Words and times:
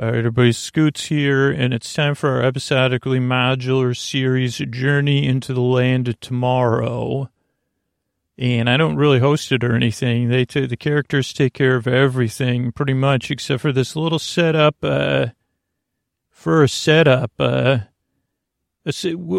All 0.00 0.06
right, 0.06 0.18
everybody, 0.18 0.52
Scoots 0.52 1.06
here, 1.06 1.50
and 1.50 1.74
it's 1.74 1.92
time 1.92 2.14
for 2.14 2.30
our 2.30 2.42
episodically 2.44 3.18
modular 3.18 3.96
series, 3.96 4.58
Journey 4.58 5.26
into 5.26 5.52
the 5.52 5.60
Land 5.60 6.06
of 6.06 6.20
Tomorrow. 6.20 7.28
And 8.38 8.70
I 8.70 8.76
don't 8.76 8.94
really 8.94 9.18
host 9.18 9.50
it 9.50 9.64
or 9.64 9.74
anything. 9.74 10.28
They 10.28 10.44
t- 10.44 10.66
the 10.66 10.76
characters 10.76 11.32
take 11.32 11.52
care 11.52 11.74
of 11.74 11.88
everything 11.88 12.70
pretty 12.70 12.94
much, 12.94 13.28
except 13.32 13.60
for 13.60 13.72
this 13.72 13.96
little 13.96 14.20
setup. 14.20 14.76
Uh, 14.84 15.30
for 16.30 16.62
a 16.62 16.68
setup, 16.68 17.32
uh, 17.40 17.78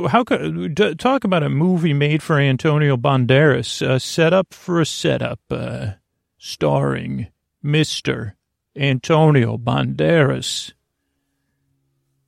how 0.09 0.25
could 0.25 0.99
talk 0.99 1.23
about 1.23 1.43
a 1.43 1.49
movie 1.49 1.93
made 1.93 2.21
for 2.21 2.37
Antonio 2.37 2.97
Banderas? 2.97 3.81
Uh, 3.81 3.97
setup 3.97 4.53
for 4.53 4.81
a 4.81 4.85
setup, 4.85 5.39
uh, 5.49 5.91
starring 6.37 7.27
Mister 7.63 8.35
Antonio 8.79 9.57
Banderas. 9.57 10.71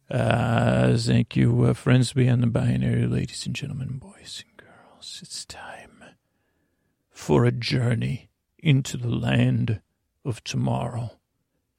Uh, 0.10 0.98
thank 0.98 1.38
you, 1.38 1.64
uh, 1.64 1.74
friends 1.74 2.12
beyond 2.12 2.44
the 2.44 2.48
binary, 2.48 3.08
ladies 3.08 3.46
and 3.46 3.56
gentlemen, 3.56 3.98
boys 3.98 4.44
and 4.46 4.58
girls. 4.58 5.20
It's 5.24 5.46
time 5.46 6.04
for 7.10 7.46
a 7.46 7.52
journey 7.54 8.30
into 8.60 8.98
the 8.98 9.08
land 9.08 9.80
of 10.26 10.44
tomorrow. 10.44 11.12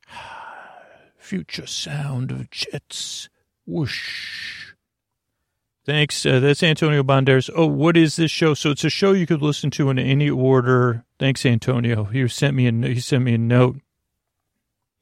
Future 1.19 1.67
sound 1.67 2.31
of 2.31 2.49
jets. 2.49 3.29
Whoosh. 3.67 4.73
Thanks. 5.85 6.25
Uh, 6.25 6.41
that's 6.41 6.63
Antonio 6.63 7.03
Banderas. 7.03 7.51
Oh, 7.55 7.67
what 7.67 7.99
is 7.99 8.17
this 8.17 8.31
show? 8.31 8.55
So 8.55 8.71
it's 8.71 8.85
a 8.85 8.91
show 8.91 9.13
you 9.13 9.27
could 9.27 9.43
listen 9.43 9.71
to 9.73 9.91
in 9.91 9.99
any 9.99 10.31
order. 10.31 11.05
Thanks, 11.19 11.45
Antonio. 11.45 12.05
He 12.05 12.27
sent 12.29 12.57
me 12.57 12.69
a 12.69 12.73
he 12.89 13.01
sent 13.01 13.25
me 13.25 13.35
a 13.35 13.39
note. 13.39 13.82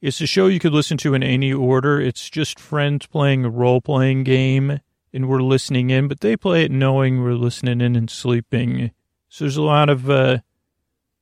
It's 0.01 0.19
a 0.19 0.25
show 0.25 0.47
you 0.47 0.59
could 0.59 0.73
listen 0.73 0.97
to 0.97 1.13
in 1.13 1.21
any 1.21 1.53
order. 1.53 2.01
It's 2.01 2.27
just 2.29 2.59
friends 2.59 3.05
playing 3.05 3.45
a 3.45 3.49
role 3.49 3.81
playing 3.81 4.23
game 4.23 4.79
and 5.13 5.29
we're 5.29 5.41
listening 5.41 5.91
in, 5.91 6.07
but 6.07 6.21
they 6.21 6.35
play 6.35 6.63
it 6.63 6.71
knowing 6.71 7.21
we're 7.21 7.33
listening 7.33 7.81
in 7.81 7.95
and 7.95 8.09
sleeping. 8.09 8.91
So 9.29 9.43
there's 9.43 9.57
a 9.57 9.61
lot 9.61 9.89
of, 9.89 10.09
uh, 10.09 10.39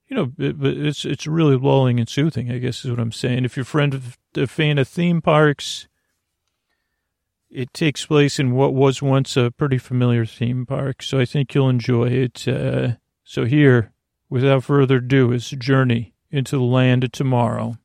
you 0.08 0.16
know, 0.16 0.32
it's 0.40 1.04
it's 1.04 1.28
really 1.28 1.58
lulling 1.58 2.00
and 2.00 2.08
soothing. 2.08 2.50
I 2.52 2.58
guess 2.58 2.86
is 2.86 2.92
what 2.92 3.00
I'm 3.00 3.12
saying. 3.12 3.46
If 3.46 3.58
you're 3.58 3.66
friend 3.66 3.94
of 3.94 4.18
a 4.36 4.48
fan 4.48 4.78
of 4.78 4.88
theme 4.88 5.22
parks, 5.22 5.88
it 7.50 7.74
takes 7.74 8.06
place 8.06 8.40
in 8.40 8.52
what 8.52 8.74
was 8.74 9.02
once 9.02 9.36
a 9.36 9.52
pretty 9.52 9.78
familiar 9.78 10.26
theme 10.26 10.66
park. 10.66 11.04
So 11.04 11.20
I 11.20 11.26
think 11.26 11.54
you'll 11.54 11.70
enjoy 11.70 12.08
it. 12.08 12.48
Uh, 12.48 12.94
so 13.24 13.46
here, 13.46 13.92
without 14.30 14.64
further 14.64 14.98
ado, 14.98 15.32
is 15.32 15.50
Journey 15.50 16.14
into 16.32 16.58
the 16.58 16.64
Land 16.64 17.04
of 17.04 17.12
Tomorrow. 17.12 17.76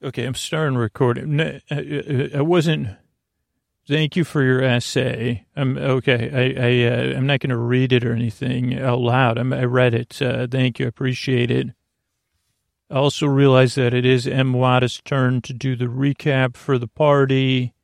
Okay, 0.00 0.26
I'm 0.26 0.34
starting 0.34 0.78
recording. 0.78 1.40
Uh, 1.40 1.58
uh, 1.72 2.38
I 2.38 2.40
wasn't. 2.40 2.90
Thank 3.88 4.14
you 4.14 4.22
for 4.22 4.44
your 4.44 4.62
essay. 4.62 5.44
I'm 5.56 5.76
okay. 5.76 6.30
I, 6.30 6.66
I 6.66 7.14
uh, 7.14 7.16
I'm 7.16 7.26
not 7.26 7.40
going 7.40 7.50
to 7.50 7.56
read 7.56 7.92
it 7.92 8.04
or 8.04 8.12
anything 8.12 8.78
out 8.78 9.00
loud. 9.00 9.38
I'm, 9.38 9.52
i 9.52 9.64
read 9.64 9.94
it. 9.94 10.22
Uh, 10.22 10.46
thank 10.48 10.78
you. 10.78 10.86
I 10.86 10.88
appreciate 10.88 11.50
it. 11.50 11.70
I 12.88 12.94
also 12.94 13.26
realize 13.26 13.74
that 13.74 13.92
it 13.92 14.06
is 14.06 14.28
M. 14.28 14.52
Wada's 14.52 15.00
turn 15.04 15.40
to 15.42 15.52
do 15.52 15.74
the 15.74 15.86
recap 15.86 16.56
for 16.56 16.78
the 16.78 16.86
party, 16.86 17.74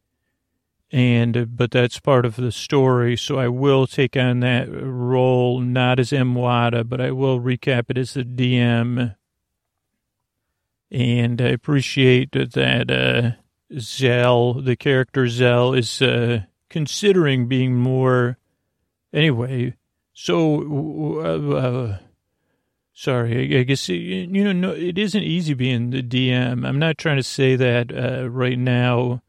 and 0.92 1.36
uh, 1.36 1.44
but 1.46 1.72
that's 1.72 1.98
part 1.98 2.24
of 2.24 2.36
the 2.36 2.52
story. 2.52 3.16
So 3.16 3.40
I 3.40 3.48
will 3.48 3.88
take 3.88 4.16
on 4.16 4.38
that 4.38 4.68
role, 4.70 5.58
not 5.58 5.98
as 5.98 6.12
M. 6.12 6.36
Wada, 6.36 6.84
but 6.84 7.00
I 7.00 7.10
will 7.10 7.40
recap 7.40 7.86
it 7.88 7.98
as 7.98 8.14
the 8.14 8.22
DM 8.22 9.16
and 10.90 11.40
I 11.40 11.48
appreciate 11.48 12.32
that 12.32 12.90
uh, 12.90 13.78
Zell, 13.78 14.54
the 14.54 14.76
character 14.76 15.28
Zell, 15.28 15.74
is 15.74 16.00
uh, 16.00 16.42
considering 16.68 17.48
being 17.48 17.74
more. 17.74 18.38
Anyway, 19.12 19.74
so 20.12 21.20
uh, 21.24 21.56
uh, 21.56 21.98
sorry, 22.92 23.58
I 23.58 23.62
guess 23.62 23.88
you 23.88 24.26
know 24.26 24.52
no, 24.52 24.70
it 24.72 24.98
isn't 24.98 25.22
easy 25.22 25.54
being 25.54 25.90
the 25.90 26.02
DM. 26.02 26.66
I'm 26.66 26.78
not 26.78 26.98
trying 26.98 27.16
to 27.16 27.22
say 27.22 27.56
that 27.56 27.92
uh, 27.92 28.28
right 28.30 28.58
now. 28.58 29.20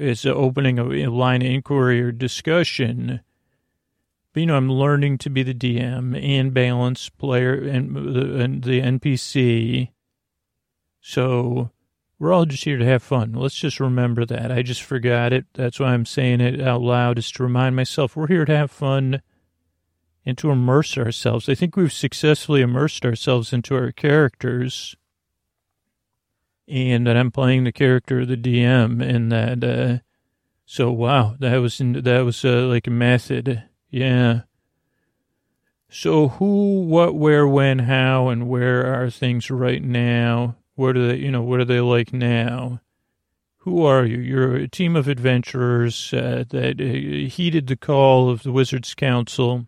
It's 0.00 0.24
opening 0.24 0.78
a, 0.78 1.10
line 1.10 1.42
of 1.42 1.48
inquiry 1.48 2.00
or 2.00 2.12
discussion. 2.12 3.20
But, 4.32 4.40
you 4.40 4.46
know, 4.46 4.56
I'm 4.56 4.70
learning 4.70 5.18
to 5.18 5.30
be 5.30 5.42
the 5.42 5.52
DM 5.52 6.16
and 6.22 6.54
balance 6.54 7.08
player 7.08 7.54
and 7.54 7.96
the, 7.96 8.38
and 8.38 8.62
the 8.62 8.80
NPC 8.80 9.88
so 11.08 11.70
we're 12.18 12.34
all 12.34 12.44
just 12.44 12.64
here 12.64 12.76
to 12.76 12.84
have 12.84 13.02
fun. 13.02 13.32
Let's 13.32 13.54
just 13.54 13.80
remember 13.80 14.26
that. 14.26 14.52
I 14.52 14.60
just 14.60 14.82
forgot 14.82 15.32
it. 15.32 15.46
That's 15.54 15.80
why 15.80 15.94
I'm 15.94 16.04
saying 16.04 16.42
it 16.42 16.60
out 16.60 16.82
loud, 16.82 17.16
is 17.16 17.30
to 17.32 17.42
remind 17.42 17.76
myself 17.76 18.14
we're 18.14 18.26
here 18.26 18.44
to 18.44 18.54
have 18.54 18.70
fun 18.70 19.22
and 20.26 20.36
to 20.36 20.50
immerse 20.50 20.98
ourselves. 20.98 21.48
I 21.48 21.54
think 21.54 21.76
we've 21.76 21.90
successfully 21.90 22.60
immersed 22.60 23.06
ourselves 23.06 23.54
into 23.54 23.74
our 23.74 23.90
characters. 23.90 24.96
And 26.68 27.06
that 27.06 27.16
I'm 27.16 27.30
playing 27.30 27.64
the 27.64 27.72
character 27.72 28.20
of 28.20 28.28
the 28.28 28.36
DM, 28.36 29.02
and 29.02 29.32
that, 29.32 29.64
uh, 29.64 30.00
so 30.66 30.92
wow, 30.92 31.36
that 31.38 31.56
was, 31.56 31.78
that 31.78 32.20
was, 32.22 32.44
uh, 32.44 32.66
like 32.66 32.86
a 32.86 32.90
method. 32.90 33.62
Yeah. 33.88 34.42
So 35.88 36.28
who, 36.28 36.82
what, 36.82 37.14
where, 37.14 37.48
when, 37.48 37.78
how, 37.78 38.28
and 38.28 38.46
where 38.46 38.92
are 38.92 39.08
things 39.08 39.50
right 39.50 39.82
now? 39.82 40.56
What 40.78 40.96
are 40.96 41.08
they, 41.08 41.16
you 41.16 41.32
know, 41.32 41.42
what 41.42 41.58
are 41.58 41.64
they 41.64 41.80
like 41.80 42.12
now? 42.12 42.80
Who 43.62 43.82
are 43.82 44.04
you? 44.04 44.18
You're 44.18 44.54
a 44.54 44.68
team 44.68 44.94
of 44.94 45.08
adventurers 45.08 46.14
uh, 46.14 46.44
that 46.50 46.80
uh, 46.80 47.28
heeded 47.28 47.66
the 47.66 47.76
call 47.76 48.30
of 48.30 48.44
the 48.44 48.52
Wizards 48.52 48.94
Council 48.94 49.66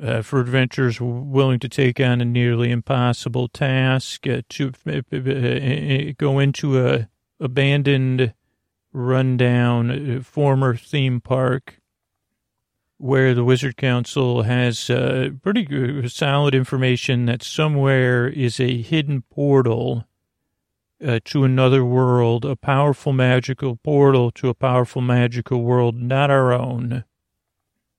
uh, 0.00 0.22
for 0.22 0.38
adventurers 0.38 1.00
willing 1.00 1.58
to 1.58 1.68
take 1.68 1.98
on 1.98 2.20
a 2.20 2.24
nearly 2.24 2.70
impossible 2.70 3.48
task 3.48 4.24
uh, 4.28 4.42
to 4.50 4.72
uh, 4.86 5.00
uh, 5.12 6.12
go 6.16 6.38
into 6.38 6.78
a 6.78 7.08
abandoned, 7.40 8.34
rundown 8.92 10.22
former 10.22 10.76
theme 10.76 11.20
park 11.20 11.77
where 12.98 13.32
the 13.32 13.44
Wizard 13.44 13.76
Council 13.76 14.42
has 14.42 14.90
uh, 14.90 15.30
pretty 15.42 16.08
solid 16.08 16.54
information 16.54 17.26
that 17.26 17.42
somewhere 17.42 18.28
is 18.28 18.58
a 18.58 18.82
hidden 18.82 19.22
portal 19.30 20.04
uh, 21.04 21.20
to 21.24 21.44
another 21.44 21.84
world, 21.84 22.44
a 22.44 22.56
powerful 22.56 23.12
magical 23.12 23.76
portal 23.76 24.32
to 24.32 24.48
a 24.48 24.54
powerful 24.54 25.00
magical 25.00 25.62
world, 25.62 25.94
not 25.94 26.28
our 26.28 26.52
own. 26.52 27.04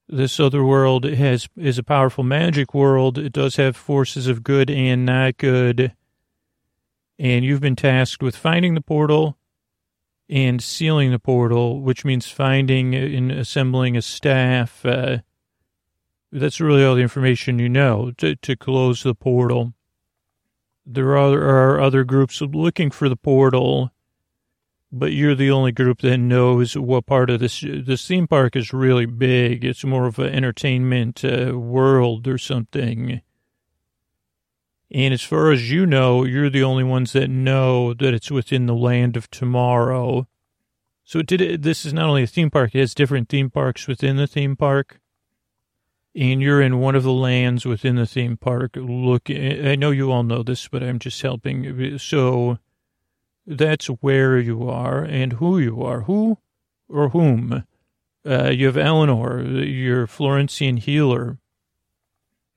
This 0.09 0.39
other 0.39 0.65
world 0.65 1.05
has 1.05 1.47
is 1.55 1.77
a 1.77 1.83
powerful 1.83 2.23
magic 2.23 2.73
world. 2.73 3.17
It 3.17 3.31
does 3.31 3.55
have 3.55 3.77
forces 3.77 4.27
of 4.27 4.43
good 4.43 4.69
and 4.69 5.05
not 5.05 5.37
good. 5.37 5.93
And 7.17 7.45
you've 7.45 7.61
been 7.61 7.75
tasked 7.75 8.23
with 8.23 8.35
finding 8.35 8.73
the 8.73 8.81
portal 8.81 9.37
and 10.29 10.61
sealing 10.61 11.11
the 11.11 11.19
portal, 11.19 11.81
which 11.81 12.05
means 12.05 12.29
finding 12.29 12.93
and 12.93 13.31
assembling 13.31 13.97
a 13.97 14.01
staff. 14.01 14.85
Uh, 14.85 15.19
that's 16.31 16.61
really 16.61 16.83
all 16.83 16.95
the 16.95 17.01
information 17.01 17.57
you 17.57 17.67
know 17.67 18.11
to, 18.17 18.35
to 18.35 18.55
close 18.55 19.01
the 19.01 19.15
portal. 19.15 19.73
There 20.85 21.17
are, 21.17 21.33
are 21.33 21.81
other 21.81 22.03
groups 22.03 22.41
looking 22.41 22.91
for 22.91 23.09
the 23.09 23.15
portal, 23.15 23.91
but 24.91 25.13
you're 25.13 25.35
the 25.35 25.51
only 25.51 25.71
group 25.71 26.01
that 26.01 26.17
knows 26.17 26.77
what 26.77 27.07
part 27.07 27.29
of 27.29 27.39
this. 27.39 27.61
This 27.61 28.07
theme 28.07 28.27
park 28.27 28.55
is 28.55 28.73
really 28.73 29.05
big. 29.05 29.65
It's 29.65 29.83
more 29.83 30.05
of 30.05 30.19
an 30.19 30.33
entertainment 30.33 31.23
uh, 31.25 31.57
world 31.57 32.27
or 32.27 32.37
something. 32.37 33.21
And 34.91 35.13
as 35.13 35.21
far 35.21 35.51
as 35.51 35.69
you 35.69 35.85
know, 35.85 36.23
you're 36.23 36.49
the 36.49 36.63
only 36.63 36.83
ones 36.83 37.13
that 37.13 37.29
know 37.29 37.93
that 37.93 38.13
it's 38.13 38.31
within 38.31 38.65
the 38.65 38.73
land 38.73 39.15
of 39.15 39.29
tomorrow. 39.29 40.27
So 41.03 41.21
did 41.21 41.63
this 41.63 41.85
is 41.85 41.93
not 41.93 42.07
only 42.07 42.23
a 42.23 42.27
theme 42.27 42.49
park, 42.49 42.73
it 42.73 42.79
has 42.79 42.95
different 42.95 43.29
theme 43.29 43.49
parks 43.49 43.87
within 43.87 44.17
the 44.17 44.27
theme 44.27 44.55
park. 44.55 44.99
And 46.15 46.41
you're 46.41 46.61
in 46.61 46.79
one 46.79 46.95
of 46.95 47.03
the 47.03 47.13
lands 47.13 47.65
within 47.65 47.95
the 47.95 48.07
theme 48.07 48.35
park. 48.35 48.71
Look, 48.75 49.29
I 49.29 49.75
know 49.75 49.91
you 49.91 50.11
all 50.11 50.23
know 50.23 50.41
this, 50.41 50.67
but 50.67 50.81
I'm 50.81 50.97
just 50.97 51.21
helping. 51.21 51.99
So 51.99 52.57
that's 53.45 53.85
where 53.87 54.39
you 54.39 54.67
are 54.67 55.03
and 55.03 55.33
who 55.33 55.59
you 55.59 55.83
are. 55.83 56.01
Who 56.01 56.39
or 56.87 57.09
whom? 57.09 57.63
Uh, 58.25 58.49
you 58.49 58.65
have 58.65 58.77
Eleanor, 58.77 59.41
your 59.41 60.07
Florentian 60.07 60.77
healer 60.77 61.37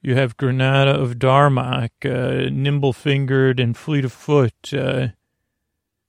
you 0.03 0.17
have 0.17 0.37
Granada 0.37 0.91
of 0.91 1.15
Darmok, 1.19 1.91
uh, 2.05 2.51
nimble 2.51 2.93
fingered 2.93 3.61
and 3.61 3.77
fleet 3.77 4.05
of 4.05 4.13
foot, 4.13 4.75
uh, 4.75 5.09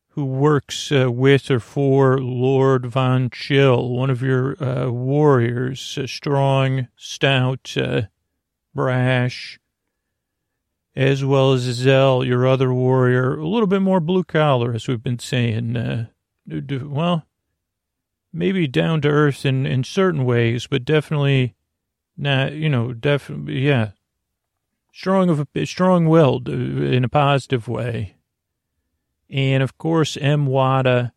who 0.10 0.25
works 0.25 0.92
uh, 0.92 1.12
with 1.12 1.50
or 1.51 1.60
for 1.60 2.18
Lord 2.19 2.88
Von 2.88 3.30
Chill, 3.30 3.90
one 3.90 4.10
of 4.10 4.22
your 4.22 4.62
uh, 4.63 4.90
warriors, 4.90 6.00
strong, 6.06 6.88
stout, 6.95 7.75
uh, 7.78 8.04
brash. 8.74 9.60
as 10.95 11.25
well 11.25 11.54
as 11.54 11.62
Zell, 11.62 12.24
your 12.24 12.45
other 12.45 12.74
warrior, 12.74 13.36
a 13.38 13.48
little 13.48 13.68
bit 13.68 13.81
more 13.81 14.00
blue 14.00 14.24
collar, 14.24 14.74
as 14.74 14.88
we've 14.88 15.04
been 15.04 15.19
saying. 15.19 15.75
Uh, 15.75 16.06
well, 16.84 17.25
maybe 18.31 18.68
down 18.68 19.01
to 19.01 19.07
earth 19.07 19.45
in, 19.45 19.66
in 19.66 19.84
certain 19.84 20.25
ways, 20.25 20.68
but 20.68 20.86
definitely 20.86 21.56
not, 22.18 22.54
you 22.54 22.69
know, 22.69 22.94
definitely, 22.94 23.60
yeah, 23.60 23.92
strong 24.92 25.30
of 25.30 25.45
a 25.56 25.65
strong 25.65 26.07
willed 26.07 26.48
uh, 26.48 26.54
in 26.54 27.04
a 27.04 27.10
positive 27.10 27.68
way. 27.68 28.15
And 29.30 29.63
of 29.63 29.77
course, 29.77 30.15
M. 30.18 30.45
Wada, 30.45 31.13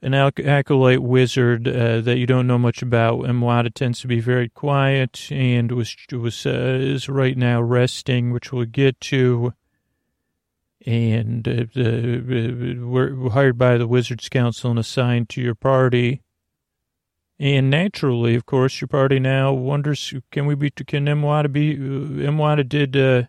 an 0.00 0.14
acolyte 0.14 1.02
wizard 1.02 1.66
uh, 1.66 2.00
that 2.02 2.18
you 2.18 2.26
don't 2.26 2.46
know 2.46 2.58
much 2.58 2.82
about. 2.82 3.28
M. 3.28 3.40
Wada 3.40 3.70
tends 3.70 4.00
to 4.00 4.06
be 4.06 4.20
very 4.20 4.48
quiet 4.48 5.28
and 5.30 5.72
was 5.72 5.96
was 6.12 6.46
uh, 6.46 6.78
is 6.80 7.08
right 7.08 7.36
now 7.36 7.60
resting, 7.60 8.30
which 8.30 8.52
we'll 8.52 8.66
get 8.66 9.00
to. 9.00 9.54
And 10.86 11.48
uh, 11.48 11.64
we're 11.74 13.30
hired 13.30 13.56
by 13.56 13.78
the 13.78 13.88
Wizards 13.88 14.28
Council 14.28 14.70
and 14.70 14.78
assigned 14.78 15.30
to 15.30 15.40
your 15.40 15.54
party. 15.54 16.20
And 17.38 17.68
naturally, 17.68 18.36
of 18.36 18.46
course, 18.46 18.80
your 18.80 18.88
party 18.88 19.18
now 19.18 19.52
wonders, 19.52 20.14
can 20.30 20.46
we 20.46 20.54
be, 20.54 20.70
can 20.70 21.06
Mwada 21.06 21.52
be, 21.52 21.74
uh, 21.74 22.30
Mwada 22.30 22.68
did, 22.68 22.96
uh, 22.96 23.24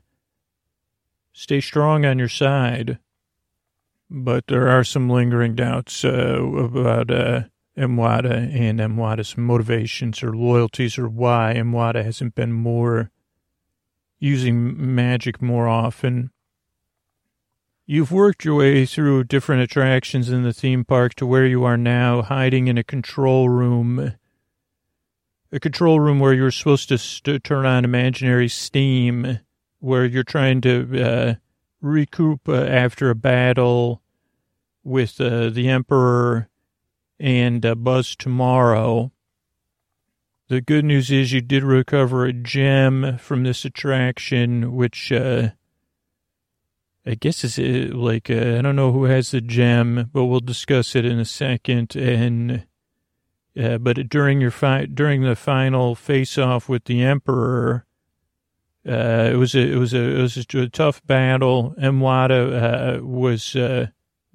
stay 1.34 1.60
strong 1.60 2.06
on 2.06 2.20
your 2.20 2.30
side. 2.30 3.00
But 4.10 4.46
there 4.48 4.68
are 4.70 4.84
some 4.84 5.10
lingering 5.10 5.56
doubts, 5.56 6.06
uh, 6.06 6.10
about, 6.10 7.10
uh, 7.10 7.46
Mwada 7.78 8.32
and 8.32 8.80
Mwada's 8.80 9.38
motivations 9.38 10.24
or 10.24 10.34
loyalties 10.34 10.98
or 10.98 11.10
why 11.10 11.56
Mwada 11.58 12.04
hasn't 12.04 12.36
been 12.36 12.54
more 12.54 13.12
using 14.20 14.96
magic 14.96 15.42
more 15.42 15.68
often. 15.68 16.32
You've 17.88 18.12
worked 18.12 18.44
your 18.44 18.56
way 18.56 18.88
through 18.88 19.26
different 19.26 19.62
attractions 19.62 20.32
in 20.32 20.42
the 20.42 20.54
theme 20.54 20.84
park 20.84 21.14
to 21.16 21.26
where 21.28 21.46
you 21.46 21.64
are 21.66 21.78
now, 21.78 22.24
hiding 22.24 22.68
in 22.68 22.80
a 22.80 22.84
control 22.84 23.48
room. 23.48 24.16
A 25.52 25.60
control 25.60 26.00
room 26.00 26.20
where 26.20 26.34
you're 26.34 26.50
supposed 26.50 26.90
to 26.90 26.98
st- 26.98 27.44
turn 27.44 27.64
on 27.64 27.86
imaginary 27.86 28.50
steam, 28.50 29.40
where 29.78 30.04
you're 30.04 30.24
trying 30.24 30.62
to 30.62 31.04
uh, 31.04 31.34
recoup 31.80 32.50
uh, 32.50 32.54
after 32.54 33.12
a 33.12 33.16
battle 33.16 34.02
with 34.84 35.22
uh, 35.22 35.50
the 35.50 35.70
Emperor 35.70 36.50
and 37.20 37.64
uh, 37.64 37.76
Buzz 37.76 38.16
tomorrow. 38.16 39.12
The 40.48 40.60
good 40.60 40.86
news 40.86 41.12
is 41.12 41.34
you 41.34 41.42
did 41.42 41.62
recover 41.62 42.26
a 42.26 42.34
gem 42.34 43.20
from 43.20 43.44
this 43.44 43.64
attraction, 43.64 44.74
which 44.74 45.12
uh, 45.12 45.50
I 47.08 47.14
guess 47.14 47.44
it's 47.44 47.60
uh, 47.60 47.96
like, 47.96 48.32
uh, 48.32 48.58
I 48.58 48.62
don't 48.62 48.76
know 48.76 48.92
who 48.92 49.04
has 49.04 49.32
the 49.32 49.42
gem, 49.42 50.10
but 50.12 50.26
we'll 50.26 50.40
discuss 50.40 50.96
it 50.96 51.06
in 51.06 51.20
a 51.20 51.26
second. 51.26 51.96
And, 51.96 52.66
uh, 53.60 53.78
but 53.78 54.10
during 54.10 54.42
your 54.42 54.52
fi- 54.52 54.86
during 54.86 55.22
the 55.22 55.36
final 55.36 55.94
face 55.94 56.38
off 56.38 56.68
with 56.68 56.86
the 56.86 57.04
Emperor, 57.04 57.86
uh, 58.88 59.30
it 59.32 59.38
was 59.38 59.54
a, 59.54 59.60
it 59.60 59.76
was 59.76 59.94
a, 59.94 60.02
it 60.02 60.22
was 60.22 60.38
a 60.38 60.70
tough 60.70 61.06
battle. 61.06 61.76
Mwada, 61.78 62.98
uh, 62.98 63.06
was, 63.06 63.56
uh, 63.56 63.88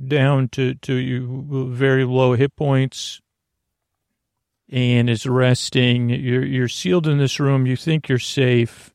down 0.02 0.49
to, 0.49 0.75
to 0.75 1.66
very 1.70 2.05
low 2.05 2.34
hit 2.34 2.55
points 2.56 3.20
and 4.70 5.11
is 5.11 5.26
resting. 5.26 6.08
You're, 6.08 6.44
you're 6.44 6.69
sealed 6.69 7.08
in 7.08 7.19
this 7.19 7.40
room. 7.40 7.66
You 7.66 7.76
think 7.76 8.08
you're 8.08 8.19
safe 8.19 8.94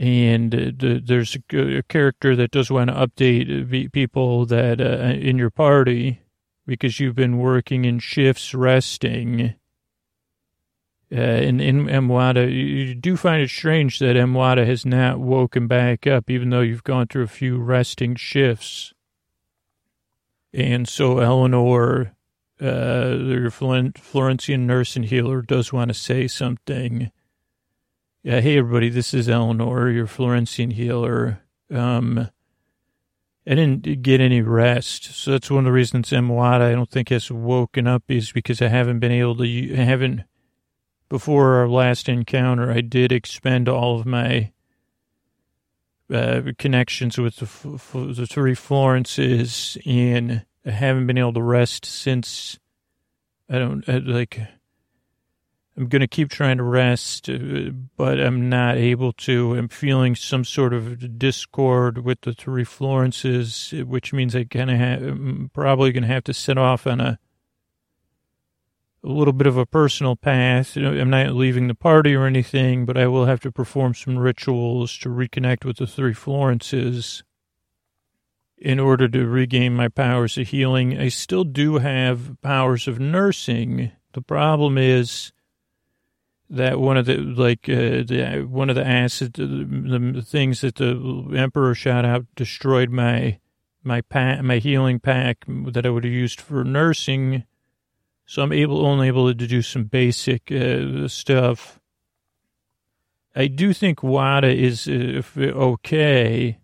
and 0.00 0.54
uh, 0.54 0.98
there's 1.04 1.36
a, 1.52 1.82
character 1.82 2.34
that 2.34 2.50
does 2.50 2.70
want 2.70 2.88
to 2.88 2.96
update 2.96 3.86
uh, 3.86 3.88
people 3.92 4.46
that 4.46 4.80
uh, 4.80 5.14
in 5.14 5.36
your 5.36 5.50
party 5.50 6.22
because 6.66 6.98
you've 6.98 7.14
been 7.14 7.36
working 7.36 7.84
in 7.84 7.98
shifts 7.98 8.54
resting. 8.54 9.54
Uh, 11.12 11.20
in, 11.20 11.60
in 11.60 11.84
Mwada, 11.86 12.50
you 12.50 12.94
do 12.94 13.14
find 13.16 13.42
it 13.42 13.50
strange 13.50 13.98
that 13.98 14.16
Mwada 14.16 14.64
has 14.64 14.86
not 14.86 15.18
woken 15.18 15.66
back 15.66 16.06
up, 16.06 16.30
even 16.30 16.48
though 16.48 16.60
you've 16.60 16.84
gone 16.84 17.06
through 17.06 17.24
a 17.24 17.28
few 17.28 17.58
resting 17.58 18.14
shifts. 18.14 18.94
And 20.54 20.88
so 20.88 21.18
Eleanor, 21.18 22.14
uh, 22.62 23.16
your 23.18 23.50
Florentian 23.50 24.60
nurse 24.60 24.96
and 24.96 25.04
healer, 25.04 25.42
does 25.42 25.74
want 25.74 25.88
to 25.88 25.94
say 25.94 26.26
something. 26.26 27.10
Yeah, 28.22 28.42
hey 28.42 28.58
everybody, 28.58 28.90
this 28.90 29.14
is 29.14 29.30
Eleanor, 29.30 29.88
your 29.88 30.06
Florentian 30.06 30.72
healer. 30.72 31.40
Um, 31.72 32.28
I 33.46 33.54
didn't 33.54 34.02
get 34.02 34.20
any 34.20 34.42
rest, 34.42 35.04
so 35.04 35.30
that's 35.30 35.50
one 35.50 35.60
of 35.60 35.64
the 35.64 35.72
reasons 35.72 36.10
Mwada 36.10 36.60
I 36.60 36.72
don't 36.72 36.90
think 36.90 37.08
has 37.08 37.30
woken 37.30 37.86
up 37.86 38.02
is 38.08 38.30
because 38.30 38.60
I 38.60 38.68
haven't 38.68 38.98
been 38.98 39.10
able 39.10 39.36
to. 39.36 39.72
I 39.72 39.84
haven't 39.84 40.24
before 41.08 41.54
our 41.54 41.68
last 41.68 42.10
encounter. 42.10 42.70
I 42.70 42.82
did 42.82 43.10
expend 43.10 43.70
all 43.70 43.98
of 43.98 44.04
my 44.04 44.52
uh, 46.12 46.42
connections 46.58 47.16
with 47.16 47.36
the, 47.36 48.04
the 48.12 48.26
three 48.26 48.54
Florences, 48.54 49.78
and 49.86 50.44
I 50.66 50.72
haven't 50.72 51.06
been 51.06 51.16
able 51.16 51.32
to 51.32 51.42
rest 51.42 51.86
since. 51.86 52.58
I 53.48 53.58
don't 53.58 53.88
I, 53.88 53.96
like. 53.96 54.42
I'm 55.76 55.86
going 55.86 56.00
to 56.00 56.08
keep 56.08 56.30
trying 56.30 56.58
to 56.58 56.64
rest, 56.64 57.28
uh, 57.28 57.70
but 57.96 58.20
I'm 58.20 58.48
not 58.48 58.76
able 58.76 59.12
to. 59.12 59.54
I'm 59.54 59.68
feeling 59.68 60.14
some 60.14 60.44
sort 60.44 60.74
of 60.74 61.18
discord 61.18 61.98
with 62.04 62.20
the 62.22 62.32
three 62.32 62.64
Florences, 62.64 63.72
which 63.86 64.12
means 64.12 64.34
I 64.34 64.44
kind 64.44 64.70
of 64.70 64.78
have, 64.78 65.02
I'm 65.02 65.50
probably 65.54 65.92
going 65.92 66.02
to 66.02 66.08
have 66.08 66.24
to 66.24 66.34
set 66.34 66.58
off 66.58 66.86
on 66.86 67.00
a 67.00 67.18
a 69.02 69.08
little 69.08 69.32
bit 69.32 69.46
of 69.46 69.56
a 69.56 69.66
personal 69.66 70.14
path. 70.14 70.76
I'm 70.76 71.10
not 71.10 71.32
leaving 71.32 71.68
the 71.68 71.74
party 71.74 72.14
or 72.14 72.26
anything, 72.26 72.84
but 72.84 72.98
I 72.98 73.06
will 73.06 73.24
have 73.24 73.40
to 73.40 73.52
perform 73.52 73.94
some 73.94 74.18
rituals 74.18 74.96
to 74.98 75.08
reconnect 75.08 75.64
with 75.64 75.78
the 75.78 75.86
three 75.86 76.12
Florences 76.12 77.22
in 78.58 78.78
order 78.78 79.08
to 79.08 79.26
regain 79.26 79.74
my 79.74 79.88
powers 79.88 80.36
of 80.36 80.48
healing. 80.48 80.98
I 80.98 81.08
still 81.08 81.44
do 81.44 81.78
have 81.78 82.36
powers 82.42 82.86
of 82.86 83.00
nursing. 83.00 83.90
The 84.12 84.20
problem 84.20 84.76
is 84.76 85.32
that 86.50 86.80
one 86.80 86.96
of 86.96 87.06
the 87.06 87.16
like 87.16 87.68
uh, 87.68 88.02
the 88.04 88.46
one 88.48 88.68
of 88.68 88.76
the 88.76 88.86
acid 88.86 89.34
the, 89.34 89.46
the 90.12 90.22
things 90.22 90.60
that 90.60 90.74
the 90.74 91.32
emperor 91.36 91.74
shot 91.74 92.04
out 92.04 92.26
destroyed 92.34 92.90
my 92.90 93.38
my 93.84 94.00
pack 94.00 94.42
my 94.42 94.58
healing 94.58 94.98
pack 94.98 95.44
that 95.46 95.86
I 95.86 95.90
would 95.90 96.04
have 96.04 96.12
used 96.12 96.40
for 96.40 96.64
nursing. 96.64 97.44
So 98.26 98.42
I'm 98.42 98.52
able 98.52 98.84
only 98.86 99.08
able 99.08 99.32
to 99.32 99.46
do 99.46 99.62
some 99.62 99.84
basic 99.84 100.52
uh, 100.52 101.08
stuff. 101.08 101.80
I 103.34 103.46
do 103.46 103.72
think 103.72 104.02
WADA 104.02 104.48
is 104.48 104.88
uh, 104.88 105.22
okay, 105.36 106.58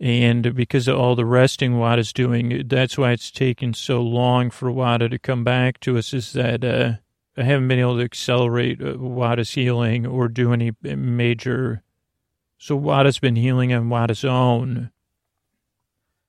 and 0.00 0.54
because 0.54 0.86
of 0.86 0.98
all 0.98 1.16
the 1.16 1.24
resting 1.24 1.78
WADA's 1.78 2.12
doing, 2.12 2.66
that's 2.66 2.98
why 2.98 3.12
it's 3.12 3.30
taken 3.30 3.72
so 3.74 4.00
long 4.00 4.50
for 4.50 4.70
WADA 4.70 5.08
to 5.08 5.18
come 5.18 5.42
back 5.42 5.80
to 5.80 5.96
us. 5.96 6.12
Is 6.12 6.32
that 6.34 6.64
uh, 6.64 6.94
I 7.38 7.44
haven't 7.44 7.68
been 7.68 7.78
able 7.78 7.98
to 7.98 8.04
accelerate 8.04 8.82
uh, 8.82 8.98
Wada's 8.98 9.52
healing 9.52 10.04
or 10.04 10.26
do 10.26 10.52
any 10.52 10.72
major. 10.82 11.82
So 12.58 12.74
Wada's 12.74 13.20
been 13.20 13.36
healing 13.36 13.72
on 13.72 13.88
Wada's 13.88 14.24
own. 14.24 14.90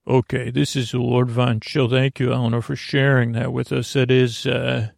Okay, 0.07 0.51
this 0.51 0.75
is 0.75 0.93
Lord 0.93 1.31
Von 1.31 1.59
Chill. 1.59 1.89
Thank 1.89 2.19
you, 2.19 2.31
Eleanor, 2.31 2.61
for 2.61 2.75
sharing 2.75 3.31
that 3.31 3.51
with 3.51 3.71
us. 3.71 3.93
That 3.93 4.11
is, 4.11 4.45
uh, 4.45 4.89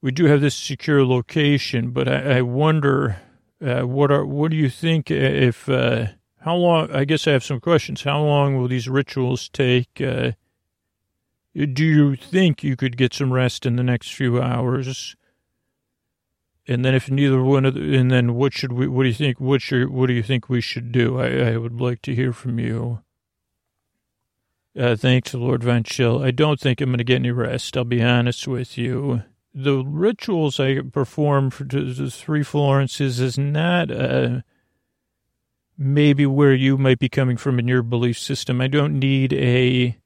we 0.00 0.10
do 0.10 0.24
have 0.24 0.40
this 0.40 0.54
secure 0.54 1.04
location, 1.04 1.90
but 1.90 2.08
I, 2.08 2.38
I 2.38 2.42
wonder, 2.42 3.20
uh, 3.64 3.82
what 3.82 4.10
are, 4.10 4.24
what 4.24 4.50
do 4.50 4.56
you 4.56 4.70
think 4.70 5.10
if, 5.10 5.68
uh, 5.68 6.06
how 6.40 6.54
long, 6.54 6.90
I 6.92 7.04
guess 7.04 7.26
I 7.26 7.32
have 7.32 7.44
some 7.44 7.60
questions. 7.60 8.04
How 8.04 8.22
long 8.22 8.56
will 8.56 8.68
these 8.68 8.88
rituals 8.88 9.50
take? 9.50 10.00
Do 11.54 11.84
you 11.84 12.16
think 12.16 12.62
you 12.62 12.76
could 12.76 12.96
get 12.96 13.14
some 13.14 13.32
rest 13.32 13.66
in 13.66 13.76
the 13.76 13.82
next 13.82 14.12
few 14.12 14.40
hours? 14.40 15.16
And 16.66 16.84
then 16.84 16.94
if 16.94 17.10
neither 17.10 17.42
one 17.42 17.64
of 17.64 17.74
the, 17.74 17.96
and 17.96 18.10
then 18.10 18.34
what 18.34 18.52
should 18.52 18.72
we, 18.72 18.86
what 18.86 19.04
do 19.04 19.08
you 19.08 19.14
think, 19.14 19.40
what 19.40 19.62
should, 19.62 19.88
what 19.88 20.06
do 20.06 20.12
you 20.12 20.22
think 20.22 20.48
we 20.48 20.60
should 20.60 20.92
do? 20.92 21.18
I, 21.18 21.52
I 21.52 21.56
would 21.56 21.80
like 21.80 22.02
to 22.02 22.14
hear 22.14 22.32
from 22.32 22.58
you. 22.58 23.00
Uh, 24.78 24.94
thanks, 24.94 25.32
Lord 25.32 25.64
Von 25.64 25.82
Chill. 25.82 26.22
I 26.22 26.30
don't 26.30 26.60
think 26.60 26.80
I'm 26.80 26.90
going 26.90 26.98
to 26.98 27.04
get 27.04 27.16
any 27.16 27.30
rest. 27.30 27.76
I'll 27.76 27.84
be 27.84 28.02
honest 28.02 28.46
with 28.46 28.76
you. 28.76 29.22
The 29.54 29.82
rituals 29.82 30.60
I 30.60 30.80
perform 30.80 31.50
for 31.50 31.64
the 31.64 32.10
three 32.10 32.44
Florences 32.44 33.18
is 33.18 33.38
not, 33.38 33.90
uh, 33.90 34.42
maybe 35.78 36.26
where 36.26 36.54
you 36.54 36.76
might 36.76 36.98
be 36.98 37.08
coming 37.08 37.36
from 37.36 37.58
in 37.58 37.66
your 37.66 37.82
belief 37.82 38.18
system. 38.18 38.60
I 38.60 38.68
don't 38.68 38.98
need 38.98 39.32
a, 39.32 39.96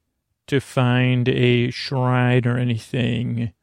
to 0.47 0.59
find 0.59 1.29
a 1.29 1.71
shrine 1.71 2.45
or 2.45 2.57
anything. 2.57 3.53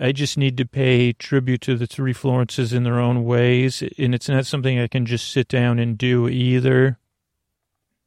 I 0.00 0.12
just 0.12 0.38
need 0.38 0.56
to 0.58 0.64
pay 0.64 1.12
tribute 1.12 1.60
to 1.62 1.76
the 1.76 1.86
three 1.86 2.12
Florences 2.12 2.72
in 2.72 2.84
their 2.84 3.00
own 3.00 3.24
ways, 3.24 3.82
and 3.98 4.14
it's 4.14 4.28
not 4.28 4.46
something 4.46 4.78
I 4.78 4.86
can 4.86 5.06
just 5.06 5.30
sit 5.30 5.48
down 5.48 5.78
and 5.80 5.98
do 5.98 6.28
either. 6.28 6.98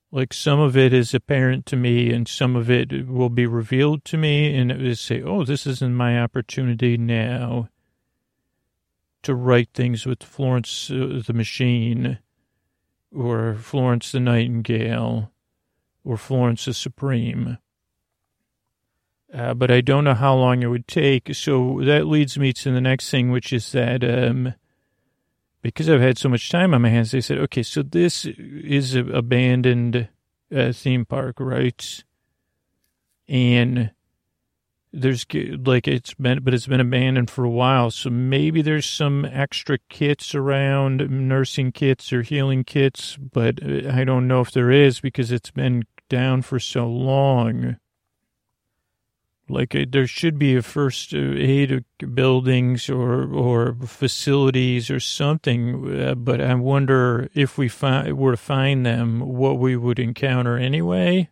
Like 0.09 0.33
some 0.33 0.59
of 0.59 0.77
it 0.77 0.93
is 0.93 1.13
apparent 1.13 1.65
to 1.67 1.75
me, 1.75 2.11
and 2.11 2.27
some 2.27 2.55
of 2.55 2.69
it 2.69 3.07
will 3.07 3.29
be 3.29 3.45
revealed 3.45 4.05
to 4.05 4.17
me, 4.17 4.55
and 4.55 4.71
it 4.71 4.79
will 4.79 4.95
say, 4.95 5.21
"Oh, 5.21 5.43
this 5.43 5.67
isn't 5.67 5.95
my 5.95 6.21
opportunity 6.21 6.97
now 6.97 7.69
to 9.23 9.35
write 9.35 9.69
things 9.73 10.05
with 10.05 10.23
Florence 10.23 10.89
uh, 10.89 11.21
the 11.25 11.33
Machine, 11.33 12.19
or 13.13 13.55
Florence 13.55 14.11
the 14.11 14.19
Nightingale, 14.19 15.31
or 16.05 16.17
Florence 16.17 16.65
the 16.65 16.73
Supreme." 16.73 17.57
Uh, 19.33 19.53
but 19.53 19.71
I 19.71 19.81
don't 19.81 20.03
know 20.03 20.13
how 20.13 20.35
long 20.35 20.61
it 20.61 20.67
would 20.67 20.87
take. 20.87 21.33
So 21.35 21.81
that 21.83 22.05
leads 22.05 22.37
me 22.37 22.51
to 22.53 22.71
the 22.71 22.81
next 22.81 23.09
thing, 23.09 23.31
which 23.31 23.53
is 23.53 23.71
that 23.71 24.03
um, 24.03 24.53
because 25.61 25.89
I've 25.89 26.01
had 26.01 26.17
so 26.17 26.29
much 26.29 26.49
time 26.49 26.73
on 26.73 26.81
my 26.81 26.89
hands, 26.89 27.11
they 27.11 27.21
said, 27.21 27.37
okay, 27.37 27.63
so 27.63 27.81
this 27.81 28.25
is 28.25 28.95
an 28.95 29.13
abandoned 29.13 30.09
uh, 30.53 30.73
theme 30.73 31.05
park, 31.05 31.37
right? 31.39 32.03
And 33.27 33.91
there's 34.93 35.25
like 35.33 35.87
it's 35.87 36.13
been, 36.15 36.43
but 36.43 36.53
it's 36.53 36.67
been 36.67 36.81
abandoned 36.81 37.29
for 37.29 37.45
a 37.45 37.49
while. 37.49 37.91
So 37.91 38.09
maybe 38.09 38.61
there's 38.61 38.85
some 38.85 39.23
extra 39.23 39.77
kits 39.89 40.35
around, 40.35 41.09
nursing 41.09 41.71
kits 41.71 42.11
or 42.11 42.23
healing 42.23 42.63
kits, 42.63 43.15
but 43.15 43.63
uh, 43.63 43.91
I 43.93 44.03
don't 44.03 44.27
know 44.27 44.41
if 44.41 44.51
there 44.51 44.71
is 44.71 44.99
because 44.99 45.31
it's 45.31 45.51
been 45.51 45.83
down 46.09 46.41
for 46.41 46.59
so 46.59 46.87
long. 46.87 47.77
Like 49.51 49.75
uh, 49.75 49.85
there 49.89 50.07
should 50.07 50.39
be 50.39 50.55
a 50.55 50.61
first 50.61 51.13
aid 51.13 51.83
buildings 52.13 52.89
or 52.89 53.31
or 53.33 53.75
facilities 53.85 54.89
or 54.89 54.99
something, 54.99 56.01
uh, 56.01 56.15
but 56.15 56.41
I 56.41 56.55
wonder 56.55 57.29
if 57.33 57.57
we 57.57 57.67
find, 57.67 58.17
were 58.17 58.31
to 58.31 58.37
find 58.37 58.85
them, 58.85 59.19
what 59.19 59.59
we 59.59 59.75
would 59.75 59.99
encounter 59.99 60.57
anyway. 60.57 61.29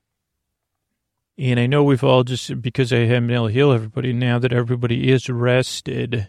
And 1.38 1.60
I 1.60 1.68
know 1.68 1.84
we've 1.84 2.04
all 2.04 2.26
just 2.26 2.62
because 2.62 2.92
I 2.92 3.06
haven't 3.06 3.28
been 3.28 3.36
able 3.38 3.48
to 3.48 3.54
heal 3.54 3.72
everybody 3.72 4.12
now 4.12 4.40
that 4.40 4.52
everybody 4.52 5.10
is 5.10 5.30
arrested. 5.30 6.28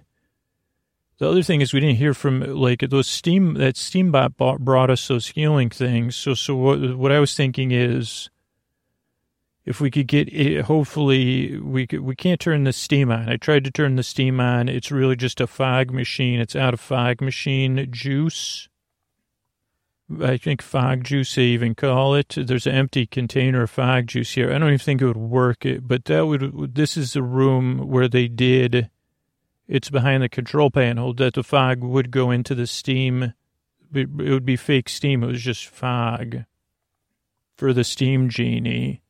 The 1.19 1.29
other 1.29 1.43
thing 1.43 1.61
is 1.61 1.73
we 1.73 1.81
didn't 1.81 1.97
hear 1.97 2.15
from 2.15 2.41
like 2.41 2.81
those 2.89 3.09
steam 3.09 3.55
that 3.55 3.75
steambot 3.75 4.37
bought, 4.37 4.61
brought 4.61 4.89
us 4.89 5.09
those 5.09 5.29
healing 5.29 5.69
things. 5.69 6.17
So 6.17 6.35
so 6.35 6.55
what 6.55 6.97
what 6.97 7.13
I 7.13 7.19
was 7.19 7.35
thinking 7.35 7.73
is 7.73 8.31
if 9.65 9.81
we 9.81 9.91
could 9.91 10.07
get 10.07 10.33
it, 10.33 10.63
hopefully 10.63 11.59
we 11.59 11.87
could, 11.87 12.01
we 12.01 12.17
can't 12.17 12.41
turn 12.41 12.65
the 12.65 12.73
steam 12.73 13.11
on. 13.11 13.29
I 13.29 13.37
tried 13.37 13.65
to 13.65 13.71
turn 13.71 13.97
the 13.97 14.03
steam 14.03 14.41
on. 14.41 14.69
It's 14.69 14.91
really 14.91 15.17
just 15.17 15.41
a 15.41 15.47
fog 15.47 15.93
machine. 15.93 16.41
It's 16.41 16.57
out 16.57 16.75
of 16.75 16.81
fog 16.81 17.21
machine 17.21 17.87
juice. 17.91 18.69
I 20.21 20.39
think 20.39 20.61
fog 20.61 21.05
juice 21.05 21.35
they 21.35 21.45
even 21.45 21.75
call 21.75 22.15
it. 22.15 22.35
There's 22.37 22.67
an 22.67 22.75
empty 22.75 23.07
container 23.07 23.63
of 23.63 23.71
fog 23.71 24.09
juice 24.09 24.33
here. 24.33 24.53
I 24.53 24.59
don't 24.59 24.69
even 24.69 24.79
think 24.79 25.03
it 25.03 25.07
would 25.07 25.17
work 25.17 25.65
it, 25.65 25.87
but 25.87 26.07
that 26.07 26.27
would 26.27 26.75
this 26.75 26.97
is 26.97 27.13
the 27.13 27.23
room 27.23 27.89
where 27.89 28.09
they 28.09 28.27
did 28.27 28.91
it's 29.71 29.89
behind 29.89 30.21
the 30.21 30.29
control 30.29 30.69
panel 30.69 31.15
that 31.15 31.35
the 31.35 31.45
fog 31.45 31.85
would 31.85 32.11
go 32.11 32.33
into 32.33 32.57
the 32.57 32.67
steam. 32.67 33.35
It 33.95 34.11
would 34.11 34.45
be 34.45 34.57
fake 34.57 34.89
steam. 34.89 35.23
It 35.23 35.29
was 35.29 35.43
just 35.43 35.69
fog 35.69 36.45
for 37.57 37.73
the 37.73 37.85
steam 37.85 38.29
genie. 38.29 39.01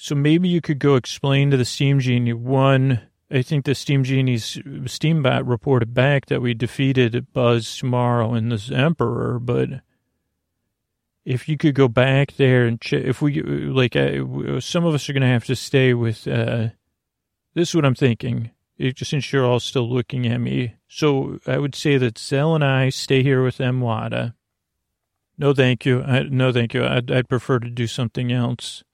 So 0.00 0.14
maybe 0.14 0.48
you 0.48 0.60
could 0.60 0.78
go 0.78 0.94
explain 0.94 1.50
to 1.50 1.56
the 1.56 1.64
Steam 1.64 1.98
Genie 1.98 2.32
one. 2.32 3.00
I 3.32 3.42
think 3.42 3.64
the 3.64 3.74
Steam 3.74 4.04
Genie's 4.04 4.56
Steambot 4.84 5.42
reported 5.44 5.92
back 5.92 6.26
that 6.26 6.40
we 6.40 6.54
defeated 6.54 7.32
Buzz 7.32 7.76
tomorrow 7.76 8.32
and 8.32 8.50
this 8.50 8.70
Emperor, 8.70 9.40
but 9.40 9.82
if 11.24 11.48
you 11.48 11.58
could 11.58 11.74
go 11.74 11.88
back 11.88 12.36
there 12.36 12.64
and 12.64 12.80
check, 12.80 13.02
if 13.04 13.20
we 13.20 13.42
like, 13.42 13.96
uh, 13.96 14.60
some 14.60 14.84
of 14.84 14.94
us 14.94 15.10
are 15.10 15.12
going 15.12 15.20
to 15.22 15.26
have 15.26 15.44
to 15.46 15.56
stay 15.56 15.92
with. 15.92 16.28
Uh, 16.28 16.68
this 17.54 17.70
is 17.70 17.74
what 17.74 17.84
I'm 17.84 17.96
thinking. 17.96 18.52
It, 18.78 18.94
just 18.94 19.10
since 19.10 19.32
you're 19.32 19.44
all 19.44 19.58
still 19.58 19.90
looking 19.90 20.28
at 20.28 20.40
me, 20.40 20.76
so 20.86 21.40
I 21.44 21.58
would 21.58 21.74
say 21.74 21.98
that 21.98 22.18
Zell 22.18 22.54
and 22.54 22.64
I 22.64 22.90
stay 22.90 23.24
here 23.24 23.42
with 23.42 23.58
Emwada. 23.58 24.34
No, 25.36 25.52
thank 25.52 25.84
you. 25.84 26.02
I, 26.02 26.22
no, 26.22 26.52
thank 26.52 26.72
you. 26.72 26.84
I'd, 26.84 27.10
I'd 27.10 27.28
prefer 27.28 27.58
to 27.58 27.68
do 27.68 27.88
something 27.88 28.32
else. 28.32 28.84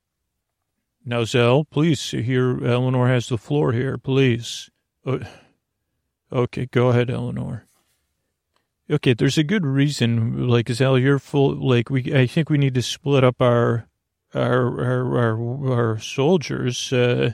Now, 1.04 1.24
Zell, 1.24 1.64
please, 1.64 2.10
here, 2.10 2.64
Eleanor 2.64 3.08
has 3.08 3.28
the 3.28 3.36
floor 3.36 3.72
here, 3.72 3.98
please. 3.98 4.70
Uh, 5.04 5.18
okay, 6.32 6.66
go 6.66 6.88
ahead, 6.88 7.10
Eleanor. 7.10 7.66
Okay, 8.90 9.12
there's 9.12 9.36
a 9.36 9.44
good 9.44 9.66
reason, 9.66 10.48
like, 10.48 10.70
Zell, 10.70 10.98
you're 10.98 11.18
full, 11.18 11.54
like, 11.56 11.90
we, 11.90 12.14
I 12.14 12.26
think 12.26 12.48
we 12.48 12.56
need 12.56 12.74
to 12.74 12.82
split 12.82 13.22
up 13.22 13.42
our, 13.42 13.86
our, 14.34 14.80
our, 14.82 15.18
our, 15.18 15.72
our 15.72 15.98
soldiers, 15.98 16.90
uh, 16.90 17.32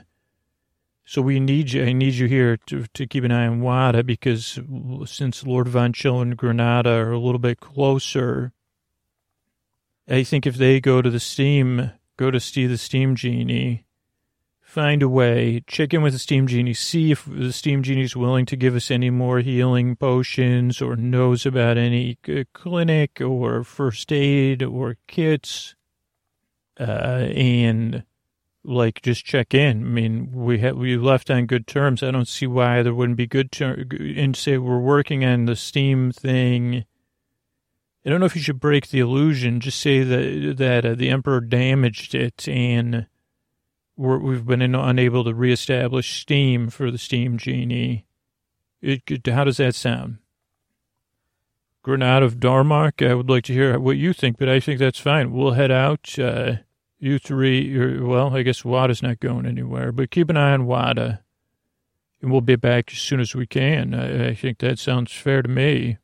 so 1.05 1.21
we 1.21 1.39
need 1.39 1.71
you, 1.71 1.83
I 1.83 1.93
need 1.93 2.13
you 2.13 2.27
here 2.27 2.57
to, 2.67 2.85
to 2.93 3.07
keep 3.07 3.23
an 3.23 3.31
eye 3.31 3.47
on 3.47 3.61
Wada 3.61 4.03
because 4.03 4.59
since 5.05 5.45
Lord 5.45 5.67
Von 5.67 5.93
Chill 5.93 6.21
and 6.21 6.37
Granada 6.37 6.91
are 6.91 7.11
a 7.11 7.19
little 7.19 7.39
bit 7.39 7.59
closer, 7.59 8.53
I 10.07 10.23
think 10.23 10.45
if 10.45 10.55
they 10.55 10.79
go 10.79 11.01
to 11.01 11.09
the 11.09 11.19
steam 11.19 11.91
go 12.21 12.29
to 12.29 12.39
see 12.39 12.67
the 12.67 12.77
Steam 12.77 13.15
Genie, 13.15 13.83
find 14.61 15.01
a 15.01 15.09
way, 15.09 15.63
check 15.65 15.91
in 15.91 16.03
with 16.03 16.13
the 16.13 16.19
Steam 16.19 16.45
Genie, 16.45 16.75
see 16.75 17.11
if 17.11 17.25
the 17.25 17.51
Steam 17.51 17.81
Genie 17.81 18.03
is 18.03 18.15
willing 18.15 18.45
to 18.45 18.55
give 18.55 18.75
us 18.75 18.91
any 18.91 19.09
more 19.09 19.39
healing 19.39 19.95
potions 19.95 20.83
or 20.83 20.95
knows 20.95 21.47
about 21.47 21.79
any 21.79 22.19
clinic 22.53 23.19
or 23.21 23.63
first 23.63 24.11
aid 24.11 24.61
or 24.61 24.97
kits. 25.07 25.73
Uh, 26.79 27.27
and 27.33 28.03
like 28.63 29.01
just 29.01 29.25
check 29.25 29.55
in. 29.55 29.81
I 29.81 29.87
mean, 29.87 30.31
we 30.31 30.71
we 30.73 30.97
left 30.97 31.31
on 31.31 31.47
good 31.47 31.65
terms. 31.65 32.03
I 32.03 32.11
don't 32.11 32.27
see 32.27 32.45
why 32.45 32.83
there 32.83 32.93
wouldn't 32.93 33.17
be 33.17 33.25
good 33.25 33.51
terms. 33.51 33.91
And 34.15 34.35
say 34.35 34.59
we're 34.59 34.77
working 34.77 35.25
on 35.25 35.45
the 35.45 35.55
Steam 35.55 36.11
thing 36.11 36.85
I 38.05 38.09
don't 38.09 38.19
know 38.19 38.25
if 38.25 38.35
you 38.35 38.41
should 38.41 38.59
break 38.59 38.89
the 38.89 38.99
illusion. 38.99 39.59
Just 39.59 39.79
say 39.79 40.03
that 40.03 40.55
that 40.57 40.85
uh, 40.85 40.95
the 40.95 41.09
emperor 41.09 41.39
damaged 41.39 42.15
it, 42.15 42.47
and 42.47 43.05
we 43.95 44.33
have 44.33 44.47
been 44.47 44.61
in, 44.61 44.73
unable 44.73 45.23
to 45.23 45.33
reestablish 45.33 46.21
steam 46.21 46.69
for 46.69 46.89
the 46.89 46.97
steam 46.97 47.37
genie. 47.37 48.05
It, 48.81 49.27
how 49.27 49.43
does 49.43 49.57
that 49.57 49.75
sound? 49.75 50.17
Granada 51.83 52.25
of 52.25 52.37
Darmok, 52.39 53.07
I 53.07 53.13
would 53.13 53.29
like 53.29 53.43
to 53.45 53.53
hear 53.53 53.77
what 53.79 53.97
you 53.97 54.13
think, 54.13 54.37
but 54.37 54.49
I 54.49 54.59
think 54.59 54.79
that's 54.79 54.99
fine. 54.99 55.31
We'll 55.31 55.51
head 55.51 55.71
out. 55.71 56.17
Uh, 56.17 56.57
you 56.99 57.17
three, 57.17 57.99
well, 57.99 58.35
I 58.35 58.43
guess 58.43 58.63
Wada's 58.63 59.01
not 59.01 59.19
going 59.19 59.47
anywhere, 59.47 59.91
but 59.91 60.11
keep 60.11 60.29
an 60.29 60.37
eye 60.37 60.53
on 60.53 60.67
Wada, 60.67 61.21
and 62.21 62.31
we'll 62.31 62.41
be 62.41 62.55
back 62.55 62.91
as 62.91 62.99
soon 62.99 63.19
as 63.19 63.33
we 63.33 63.47
can. 63.47 63.95
I, 63.95 64.29
I 64.29 64.35
think 64.35 64.59
that 64.59 64.77
sounds 64.77 65.11
fair 65.11 65.41
to 65.41 65.49
me. 65.49 65.97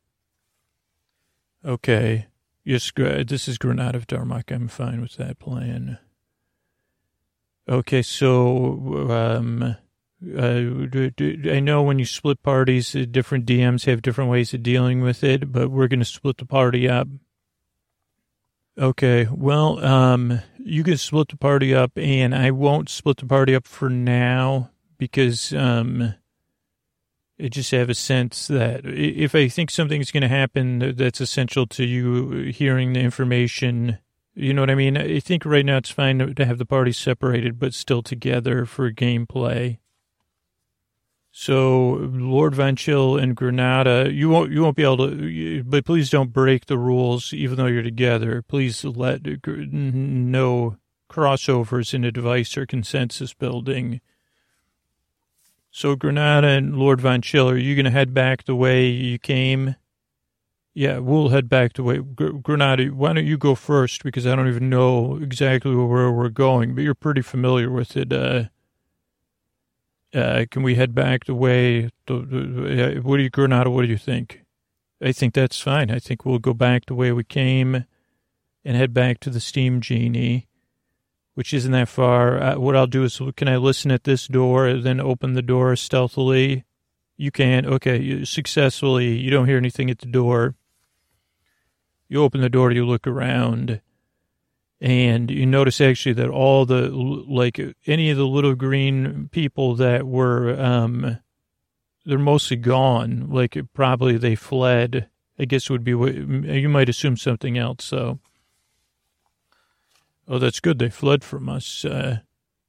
Okay. 1.65 2.27
Yes, 2.63 2.91
this 2.95 3.47
is 3.47 3.57
Granada 3.57 3.97
of 3.97 4.07
Darmok. 4.07 4.53
I'm 4.53 4.67
fine 4.67 4.99
with 4.99 5.15
that 5.15 5.39
plan. 5.39 5.99
Okay, 7.69 8.01
so 8.01 9.09
um, 9.09 9.63
uh, 9.63 11.49
I 11.49 11.59
know 11.59 11.83
when 11.83 11.99
you 11.99 12.05
split 12.05 12.41
parties, 12.41 12.95
uh, 12.95 13.05
different 13.09 13.45
DMs 13.45 13.85
have 13.85 14.01
different 14.01 14.29
ways 14.29 14.53
of 14.53 14.63
dealing 14.63 15.01
with 15.01 15.23
it, 15.23 15.51
but 15.51 15.69
we're 15.69 15.87
going 15.87 15.99
to 15.99 16.05
split 16.05 16.37
the 16.37 16.45
party 16.45 16.89
up. 16.89 17.07
Okay, 18.77 19.27
well, 19.31 19.83
um, 19.83 20.41
you 20.57 20.83
can 20.83 20.97
split 20.97 21.29
the 21.29 21.37
party 21.37 21.73
up, 21.73 21.91
and 21.97 22.35
I 22.35 22.51
won't 22.51 22.89
split 22.89 23.17
the 23.17 23.25
party 23.25 23.55
up 23.55 23.67
for 23.67 23.89
now 23.89 24.71
because 24.97 25.53
um, 25.53 26.15
I 27.39 27.49
just 27.49 27.71
have 27.71 27.89
a 27.89 27.95
sense 27.95 28.47
that 28.47 28.81
if 28.85 29.35
I 29.35 29.47
think 29.47 29.69
something's 29.69 30.11
going 30.11 30.21
to 30.21 30.27
happen 30.27 30.95
that's 30.95 31.21
essential 31.21 31.67
to 31.67 31.85
you 31.85 32.51
hearing 32.51 32.93
the 32.93 32.99
information, 32.99 33.99
you 34.33 34.53
know 34.53 34.61
what 34.61 34.71
I 34.71 34.75
mean? 34.75 34.97
I 34.97 35.19
think 35.19 35.45
right 35.45 35.65
now 35.65 35.77
it's 35.77 35.91
fine 35.91 36.17
to 36.35 36.45
have 36.45 36.57
the 36.57 36.65
parties 36.65 36.97
separated, 36.97 37.59
but 37.59 37.73
still 37.73 38.01
together 38.01 38.65
for 38.65 38.91
gameplay. 38.91 39.77
So 41.31 42.09
Lord 42.11 42.57
Chill 42.77 43.17
and 43.17 43.35
Granada, 43.35 44.11
you 44.11 44.27
won't 44.29 44.51
you 44.51 44.63
won't 44.63 44.75
be 44.75 44.81
able 44.81 45.07
to, 45.07 45.63
but 45.63 45.85
please 45.85 46.09
don't 46.09 46.33
break 46.33 46.65
the 46.65 46.79
rules, 46.79 47.31
even 47.31 47.57
though 47.57 47.67
you're 47.67 47.83
together. 47.83 48.41
Please 48.41 48.83
let 48.83 49.21
no 49.45 50.77
crossovers 51.11 51.93
in 51.93 52.03
advice 52.03 52.57
or 52.57 52.65
consensus 52.65 53.35
building. 53.35 54.01
So 55.77 55.95
Granada 55.95 56.47
and 56.47 56.75
Lord 56.75 56.99
Von 57.01 57.21
Chill, 57.21 57.47
are 57.51 57.55
you 57.55 57.75
going 57.75 57.85
to 57.85 57.91
head 57.91 58.11
back 58.11 58.45
the 58.45 58.55
way 58.55 58.87
you 58.87 59.19
came? 59.19 59.75
Yeah, 60.73 60.97
we'll 60.97 61.29
head 61.29 61.49
back 61.49 61.73
the 61.73 61.83
way. 61.83 61.99
Granada, 61.99 62.87
why 62.87 63.13
don't 63.13 63.27
you 63.27 63.37
go 63.37 63.53
first? 63.53 64.03
Because 64.03 64.25
I 64.25 64.35
don't 64.35 64.47
even 64.47 64.71
know 64.71 65.17
exactly 65.17 65.75
where 65.75 66.11
we're 66.11 66.29
going, 66.29 66.73
but 66.73 66.83
you're 66.83 66.95
pretty 66.95 67.21
familiar 67.21 67.69
with 67.69 67.95
it. 67.95 68.11
Uh, 68.11 68.45
Uh, 70.15 70.45
can 70.49 70.63
we 70.63 70.73
head 70.73 70.95
back 70.95 71.25
the 71.25 71.35
way? 71.35 71.91
The, 72.07 72.21
the, 72.21 73.01
what 73.03 73.17
do 73.17 73.23
you, 73.23 73.29
Granada? 73.29 73.69
What 73.69 73.83
do 73.83 73.87
you 73.87 73.99
think? 73.99 74.45
I 74.99 75.11
think 75.11 75.35
that's 75.35 75.61
fine. 75.61 75.91
I 75.91 75.99
think 75.99 76.25
we'll 76.25 76.39
go 76.39 76.55
back 76.55 76.87
the 76.87 76.95
way 76.95 77.11
we 77.11 77.23
came, 77.23 77.85
and 78.65 78.75
head 78.75 78.95
back 78.95 79.19
to 79.19 79.29
the 79.29 79.39
Steam 79.39 79.79
Genie, 79.79 80.46
which 81.37 81.53
isn't 81.53 81.71
that 81.71 81.87
far. 81.87 82.41
Uh, 82.41 82.57
what 82.57 82.75
I'll 82.75 82.87
do 82.87 83.03
is, 83.03 83.21
can 83.35 83.47
I 83.47 83.57
listen 83.57 83.91
at 83.91 84.05
this 84.05 84.25
door, 84.25 84.73
then 84.73 84.99
open 84.99 85.33
the 85.33 85.43
door 85.43 85.75
stealthily? 85.75 86.65
You 87.15 87.29
can. 87.29 87.63
Okay, 87.63 88.01
you, 88.01 88.25
successfully. 88.25 89.19
You 89.19 89.29
don't 89.29 89.45
hear 89.45 89.59
anything 89.59 89.91
at 89.91 89.99
the 89.99 90.07
door. 90.07 90.55
You 92.09 92.23
open 92.23 92.41
the 92.41 92.49
door. 92.49 92.71
You 92.71 92.87
look 92.87 93.05
around 93.05 93.81
and 94.81 95.29
you 95.29 95.45
notice 95.45 95.79
actually 95.79 96.13
that 96.13 96.29
all 96.29 96.65
the 96.65 96.89
like 96.89 97.61
any 97.85 98.09
of 98.09 98.17
the 98.17 98.25
little 98.25 98.55
green 98.55 99.29
people 99.31 99.75
that 99.75 100.07
were 100.07 100.59
um 100.59 101.19
they're 102.05 102.17
mostly 102.17 102.57
gone 102.57 103.27
like 103.29 103.57
probably 103.73 104.17
they 104.17 104.35
fled 104.35 105.07
i 105.39 105.45
guess 105.45 105.67
would 105.67 105.83
be 105.83 105.95
what 105.95 106.13
you 106.13 106.69
might 106.69 106.89
assume 106.89 107.17
something 107.17 107.57
else 107.57 107.85
so 107.85 108.19
oh 110.27 110.39
that's 110.39 110.59
good. 110.59 110.79
They 110.79 110.89
fled 110.89 111.23
from 111.23 111.49
us. 111.49 111.85
Uh 111.85 112.19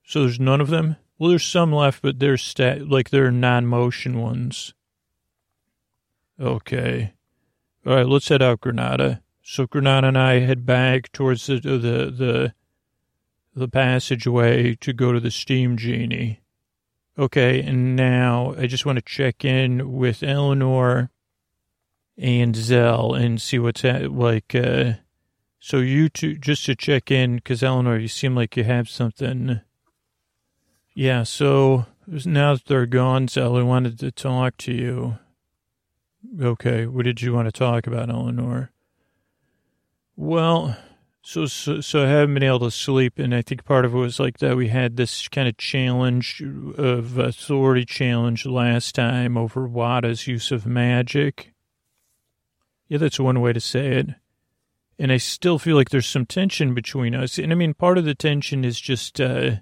so 0.05 0.23
there's 0.23 0.41
none 0.41 0.61
of 0.61 0.69
them? 0.69 0.97
Well 1.19 1.31
there's 1.31 1.45
some 1.45 1.73
left 1.73 2.03
but 2.03 2.19
they're 2.19 2.37
stat 2.37 2.89
like 2.89 3.11
they're 3.11 3.31
non-motion 3.31 4.21
ones. 4.21 4.75
Okay. 6.41 7.15
All 7.87 7.97
right 7.97 8.07
let's 8.07 8.29
head 8.29 8.43
out 8.43 8.61
granada. 8.61 9.23
So 9.51 9.67
Granada 9.67 10.09
and 10.09 10.19
I 10.19 10.41
head 10.41 10.67
back 10.67 11.11
towards 11.11 11.47
the 11.47 11.59
the 11.59 11.79
the, 11.79 12.55
the 13.57 13.67
passageway 13.67 14.75
to 14.75 14.93
go 14.93 15.11
to 15.13 15.21
the 15.21 15.31
steam 15.31 15.79
genie. 15.79 16.43
Okay, 17.19 17.63
and 17.63 17.97
now 17.97 18.55
I 18.59 18.67
just 18.67 18.85
want 18.85 18.97
to 18.97 19.03
check 19.03 19.47
in 19.47 19.95
with 19.95 20.23
Eleanor 20.23 21.11
and 22.19 22.55
Zell 22.55 23.15
and 23.15 23.41
see 23.41 23.59
what's 23.59 23.87
at, 23.87 24.13
like. 24.13 24.55
Uh, 24.55 24.93
so 25.59 25.79
you 25.79 26.09
two, 26.09 26.37
just 26.37 26.65
to 26.67 26.77
check 26.77 27.11
in, 27.11 27.37
because 27.37 27.63
Eleanor, 27.63 27.99
you 27.99 28.09
seem 28.09 28.35
like 28.35 28.57
you 28.57 28.65
have 28.65 28.89
something. 28.89 29.61
Yeah, 30.95 31.23
so 31.23 31.87
now 32.07 32.55
that 32.55 32.67
they're 32.67 32.87
gone, 32.87 33.29
Sally 33.29 33.63
wanted 33.63 33.99
to 34.01 34.11
talk 34.11 34.57
to 34.59 34.73
you. 34.73 35.19
Okay, 36.41 36.87
what 36.87 37.05
did 37.05 37.23
you 37.23 37.33
want 37.33 37.47
to 37.47 37.53
talk 37.53 37.87
about, 37.87 38.11
Eleanor? 38.11 38.73
Well, 40.17 40.77
so, 41.23 41.47
so, 41.47 41.81
so 41.81 42.05
I 42.05 42.09
haven't 42.09 42.35
been 42.35 42.43
able 42.43 42.61
to 42.61 42.71
sleep, 42.71 43.19
and 43.19 43.35
I 43.35 43.43
think 43.43 43.65
part 43.65 43.85
of 43.85 43.95
it 43.95 43.99
was 43.99 44.19
like 44.19 44.39
that 44.39 44.57
we 44.57 44.69
had 44.69 44.97
this 44.97 45.29
kind 45.29 45.47
of 45.47 45.57
challenge 45.57 46.43
of 46.77 47.19
authority 47.19 47.85
challenge 47.85 48.47
last 48.47 48.95
time 48.95 49.37
over 49.37 49.69
Wada's 49.69 50.27
use 50.27 50.51
of 50.51 50.67
magic. 50.67 51.53
Yeah, 52.89 52.99
that's 52.99 53.21
one 53.21 53.41
way 53.41 53.53
to 53.53 53.61
say 53.61 53.89
it. 53.99 54.09
And 54.99 55.13
I 55.13 55.17
still 55.17 55.59
feel 55.59 55.77
like 55.77 55.91
there's 55.91 56.07
some 56.07 56.27
tension 56.27 56.75
between 56.75 57.15
us. 57.15 57.39
And 57.39 57.53
I 57.53 57.55
mean, 57.55 57.75
part 57.75 57.99
of 57.99 58.05
the 58.05 58.15
tension 58.15 58.65
is 58.65 58.81
just, 58.81 59.21
uh, 59.21 59.57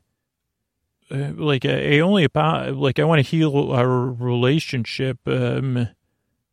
uh 1.10 1.32
like 1.36 1.64
I 1.64 2.00
only 2.00 2.26
like 2.34 2.98
I 2.98 3.04
want 3.04 3.18
to 3.18 3.30
heal 3.30 3.70
our 3.72 3.88
relationship. 3.88 5.18
Um, 5.26 5.88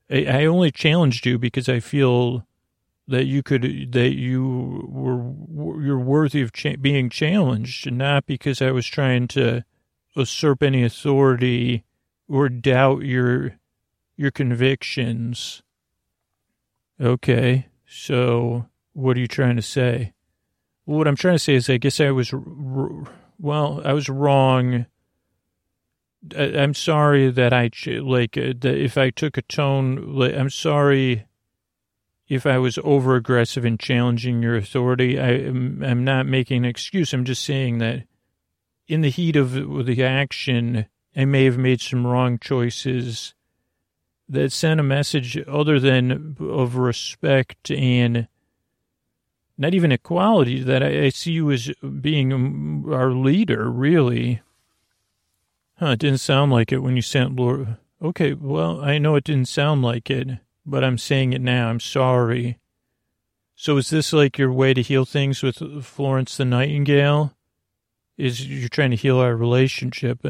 I, 0.10 0.26
I 0.26 0.46
only 0.46 0.72
challenged 0.72 1.26
you 1.26 1.40
because 1.40 1.70
I 1.70 1.80
feel 1.80 2.46
that 3.08 3.26
you 3.26 3.44
could 3.44 3.92
that 3.92 4.14
you 4.14 4.88
were 4.88 5.82
you're 5.82 6.00
worthy 6.00 6.42
of 6.42 6.54
cha- 6.54 6.78
being 6.80 7.10
challenged, 7.10 7.92
not 7.92 8.26
because 8.26 8.62
I 8.62 8.72
was 8.72 8.86
trying 8.86 9.28
to 9.30 9.66
usurp 10.16 10.64
any 10.64 10.84
authority 10.84 11.84
or 12.28 12.50
doubt 12.50 13.04
your 13.04 13.58
your 14.16 14.32
convictions. 14.32 15.64
Okay, 17.02 17.68
so 17.86 18.68
what 18.94 19.18
are 19.18 19.20
you 19.20 19.28
trying 19.28 19.56
to 19.56 19.62
say? 19.62 20.14
What 20.86 21.08
I'm 21.08 21.16
trying 21.16 21.36
to 21.36 21.40
say 21.40 21.56
is, 21.56 21.70
I 21.70 21.78
guess 21.78 22.00
I 22.00 22.12
was 22.12 22.34
well, 23.40 23.82
I 23.84 23.94
was 23.94 24.10
wrong. 24.10 24.86
I'm 26.38 26.74
sorry 26.74 27.30
that 27.32 27.52
I 27.52 27.70
like 27.86 28.38
uh, 28.38 28.54
if 28.64 28.98
I 28.98 29.10
took 29.10 29.38
a 29.38 29.42
tone. 29.42 30.22
I'm 30.22 30.50
sorry 30.50 31.26
if 32.30 32.46
I 32.46 32.58
was 32.58 32.80
over 32.84 33.16
aggressive 33.16 33.66
in 33.66 33.78
challenging 33.78 34.42
your 34.42 34.56
authority. 34.56 35.20
I 35.20 35.32
I'm 35.32 36.04
not 36.04 36.26
making 36.26 36.64
an 36.64 36.70
excuse. 36.70 37.14
I'm 37.14 37.26
just 37.26 37.44
saying 37.44 37.80
that 37.80 38.04
in 38.88 39.02
the 39.02 39.10
heat 39.10 39.36
of 39.36 39.86
the 39.86 40.04
action, 40.04 40.86
I 41.16 41.26
may 41.26 41.46
have 41.46 41.58
made 41.58 41.82
some 41.82 42.08
wrong 42.08 42.40
choices 42.40 43.34
that 44.30 44.52
sent 44.52 44.80
a 44.80 44.84
message 44.84 45.38
other 45.48 45.80
than 45.80 46.38
of 46.40 46.76
respect 46.76 47.70
and 47.72 48.28
not 49.58 49.74
even 49.74 49.92
equality 49.92 50.62
that 50.64 50.84
I, 50.84 51.06
I 51.06 51.10
see 51.10 51.32
you 51.32 51.52
as 51.52 51.72
being 52.02 52.34
um, 52.34 52.92
our 52.92 53.12
leader, 53.12 53.70
really. 53.70 54.42
Huh, 55.78 55.92
it 55.92 56.00
didn't 56.00 56.20
sound 56.20 56.52
like 56.52 56.72
it 56.72 56.80
when 56.80 56.96
you 56.96 57.02
sent 57.02 57.36
Lord. 57.36 57.78
Okay, 58.02 58.34
well, 58.34 58.82
I 58.82 58.98
know 58.98 59.16
it 59.16 59.24
didn't 59.24 59.48
sound 59.48 59.82
like 59.82 60.10
it 60.10 60.40
but 60.66 60.84
I'm 60.84 60.98
saying 60.98 61.34
it 61.34 61.42
now. 61.42 61.70
I'm 61.70 61.80
sorry. 61.80 62.60
So 63.56 63.78
is 63.78 63.90
this 63.90 64.14
like 64.14 64.38
your 64.38 64.52
way 64.52 64.74
to 64.74 64.82
heal 64.82 65.06
things 65.06 65.44
with 65.44 65.86
Florence 65.86 66.38
the 66.38 66.46
Nightingale? 66.46 67.34
Is 68.18 68.48
you're 68.48 68.70
trying 68.70 68.92
to 68.92 68.98
heal 68.98 69.18
our 69.18 69.36
relationship? 69.36 70.26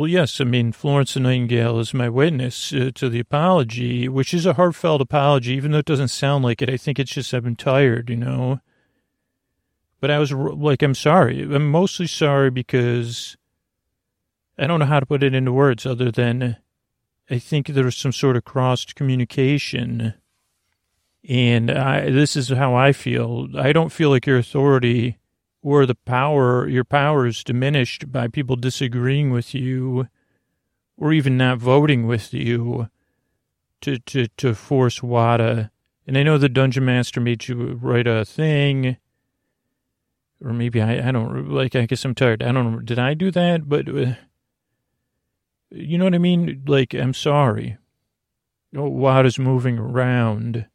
Well, 0.00 0.08
yes. 0.08 0.40
I 0.40 0.44
mean, 0.44 0.72
Florence 0.72 1.14
Nightingale 1.14 1.78
is 1.78 1.92
my 1.92 2.08
witness 2.08 2.72
uh, 2.72 2.90
to 2.94 3.10
the 3.10 3.20
apology, 3.20 4.08
which 4.08 4.32
is 4.32 4.46
a 4.46 4.54
heartfelt 4.54 5.02
apology, 5.02 5.52
even 5.52 5.72
though 5.72 5.80
it 5.80 5.84
doesn't 5.84 6.08
sound 6.08 6.42
like 6.42 6.62
it. 6.62 6.70
I 6.70 6.78
think 6.78 6.98
it's 6.98 7.12
just 7.12 7.34
I've 7.34 7.44
been 7.44 7.54
tired, 7.54 8.08
you 8.08 8.16
know. 8.16 8.60
But 10.00 10.10
I 10.10 10.18
was 10.18 10.32
like, 10.32 10.80
I'm 10.80 10.94
sorry. 10.94 11.42
I'm 11.42 11.70
mostly 11.70 12.06
sorry 12.06 12.48
because 12.48 13.36
I 14.58 14.66
don't 14.66 14.80
know 14.80 14.86
how 14.86 15.00
to 15.00 15.04
put 15.04 15.22
it 15.22 15.34
into 15.34 15.52
words 15.52 15.84
other 15.84 16.10
than 16.10 16.56
I 17.28 17.38
think 17.38 17.66
there 17.66 17.84
was 17.84 17.94
some 17.94 18.12
sort 18.12 18.38
of 18.38 18.44
crossed 18.46 18.94
communication. 18.94 20.14
And 21.28 21.70
I, 21.70 22.08
this 22.08 22.36
is 22.36 22.48
how 22.48 22.74
I 22.74 22.92
feel. 22.92 23.48
I 23.54 23.74
don't 23.74 23.92
feel 23.92 24.08
like 24.08 24.26
your 24.26 24.38
authority 24.38 25.18
or 25.62 25.86
the 25.86 25.94
power, 25.94 26.66
your 26.68 26.84
power 26.84 27.26
is 27.26 27.44
diminished 27.44 28.10
by 28.10 28.28
people 28.28 28.56
disagreeing 28.56 29.30
with 29.30 29.54
you 29.54 30.08
or 30.96 31.12
even 31.12 31.36
not 31.36 31.58
voting 31.58 32.06
with 32.06 32.32
you 32.32 32.88
to, 33.80 33.98
to, 33.98 34.28
to 34.28 34.54
force 34.54 35.02
WADA. 35.02 35.70
And 36.06 36.18
I 36.18 36.22
know 36.22 36.38
the 36.38 36.48
dungeon 36.48 36.84
master 36.84 37.20
made 37.20 37.46
you 37.46 37.78
write 37.80 38.06
a 38.06 38.24
thing, 38.24 38.96
or 40.42 40.52
maybe 40.52 40.80
I, 40.80 41.08
I 41.08 41.12
don't, 41.12 41.48
like, 41.50 41.76
I 41.76 41.86
guess 41.86 42.04
I'm 42.04 42.14
tired. 42.14 42.42
I 42.42 42.50
don't. 42.52 42.84
Did 42.84 42.98
I 42.98 43.14
do 43.14 43.30
that? 43.30 43.68
But 43.68 43.88
uh, 43.88 44.14
you 45.70 45.98
know 45.98 46.04
what 46.04 46.14
I 46.14 46.18
mean? 46.18 46.64
Like, 46.66 46.94
I'm 46.94 47.14
sorry. 47.14 47.76
Oh, 48.74 48.88
water's 48.88 49.38
moving 49.38 49.78
around. 49.78 50.66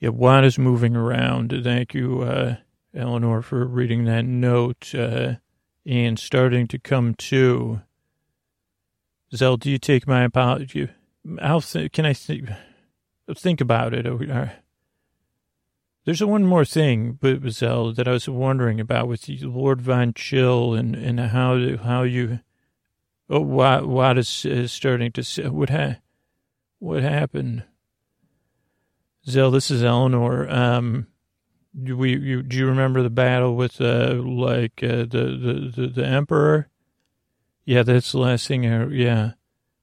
Yeah, 0.00 0.10
WADA's 0.10 0.58
moving 0.58 0.94
around. 0.94 1.58
Thank 1.64 1.94
you, 1.94 2.20
uh, 2.22 2.56
Eleanor, 2.96 3.42
for 3.42 3.64
reading 3.66 4.04
that 4.04 4.24
note 4.24 4.94
uh, 4.94 5.34
and 5.84 6.18
starting 6.18 6.66
to 6.68 6.78
come 6.78 7.14
to. 7.14 7.82
Zell, 9.34 9.56
do 9.56 9.70
you 9.70 9.78
take 9.78 10.06
my 10.06 10.22
apology? 10.22 10.88
How 11.40 11.60
th- 11.60 11.92
can 11.92 12.06
I 12.06 12.12
think? 12.12 12.48
Think 13.36 13.60
about 13.60 13.92
it. 13.92 14.06
Uh, 14.06 14.46
there's 16.04 16.22
one 16.22 16.44
more 16.44 16.64
thing, 16.64 17.18
but 17.20 17.48
Zell, 17.50 17.92
that 17.92 18.06
I 18.06 18.12
was 18.12 18.28
wondering 18.28 18.80
about 18.80 19.08
with 19.08 19.28
Lord 19.28 19.82
Von 19.82 20.14
Chill 20.14 20.74
and, 20.74 20.94
and 20.94 21.18
how 21.18 21.76
how 21.78 22.02
you 22.04 22.40
Oh, 23.28 23.40
what 23.40 23.86
what 23.88 24.18
is, 24.18 24.44
is 24.44 24.72
starting 24.72 25.10
to? 25.12 25.50
What 25.50 25.70
ha- 25.70 25.96
what 26.78 27.02
happened? 27.02 27.64
Zell, 29.28 29.50
this 29.50 29.70
is 29.70 29.82
Eleanor. 29.82 30.48
Um, 30.48 31.08
do 31.82 31.96
we 31.96 32.16
you, 32.16 32.42
do 32.42 32.56
you 32.56 32.66
remember 32.66 33.02
the 33.02 33.10
battle 33.10 33.56
with 33.56 33.80
uh 33.80 34.14
like 34.14 34.82
uh, 34.82 35.04
the, 35.04 35.38
the 35.40 35.72
the 35.74 35.86
the 35.88 36.06
emperor? 36.06 36.68
Yeah, 37.64 37.82
that's 37.82 38.12
the 38.12 38.18
last 38.18 38.46
thing. 38.46 38.66
I, 38.66 38.86
yeah, 38.88 39.32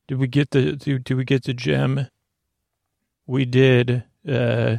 did 0.08 0.18
we 0.18 0.28
get 0.28 0.52
the 0.52 0.76
did, 0.76 1.04
did 1.04 1.16
we 1.16 1.26
get 1.26 1.44
the 1.44 1.54
gem? 1.54 2.08
We 3.26 3.46
did. 3.46 4.04
Uh, 4.28 4.78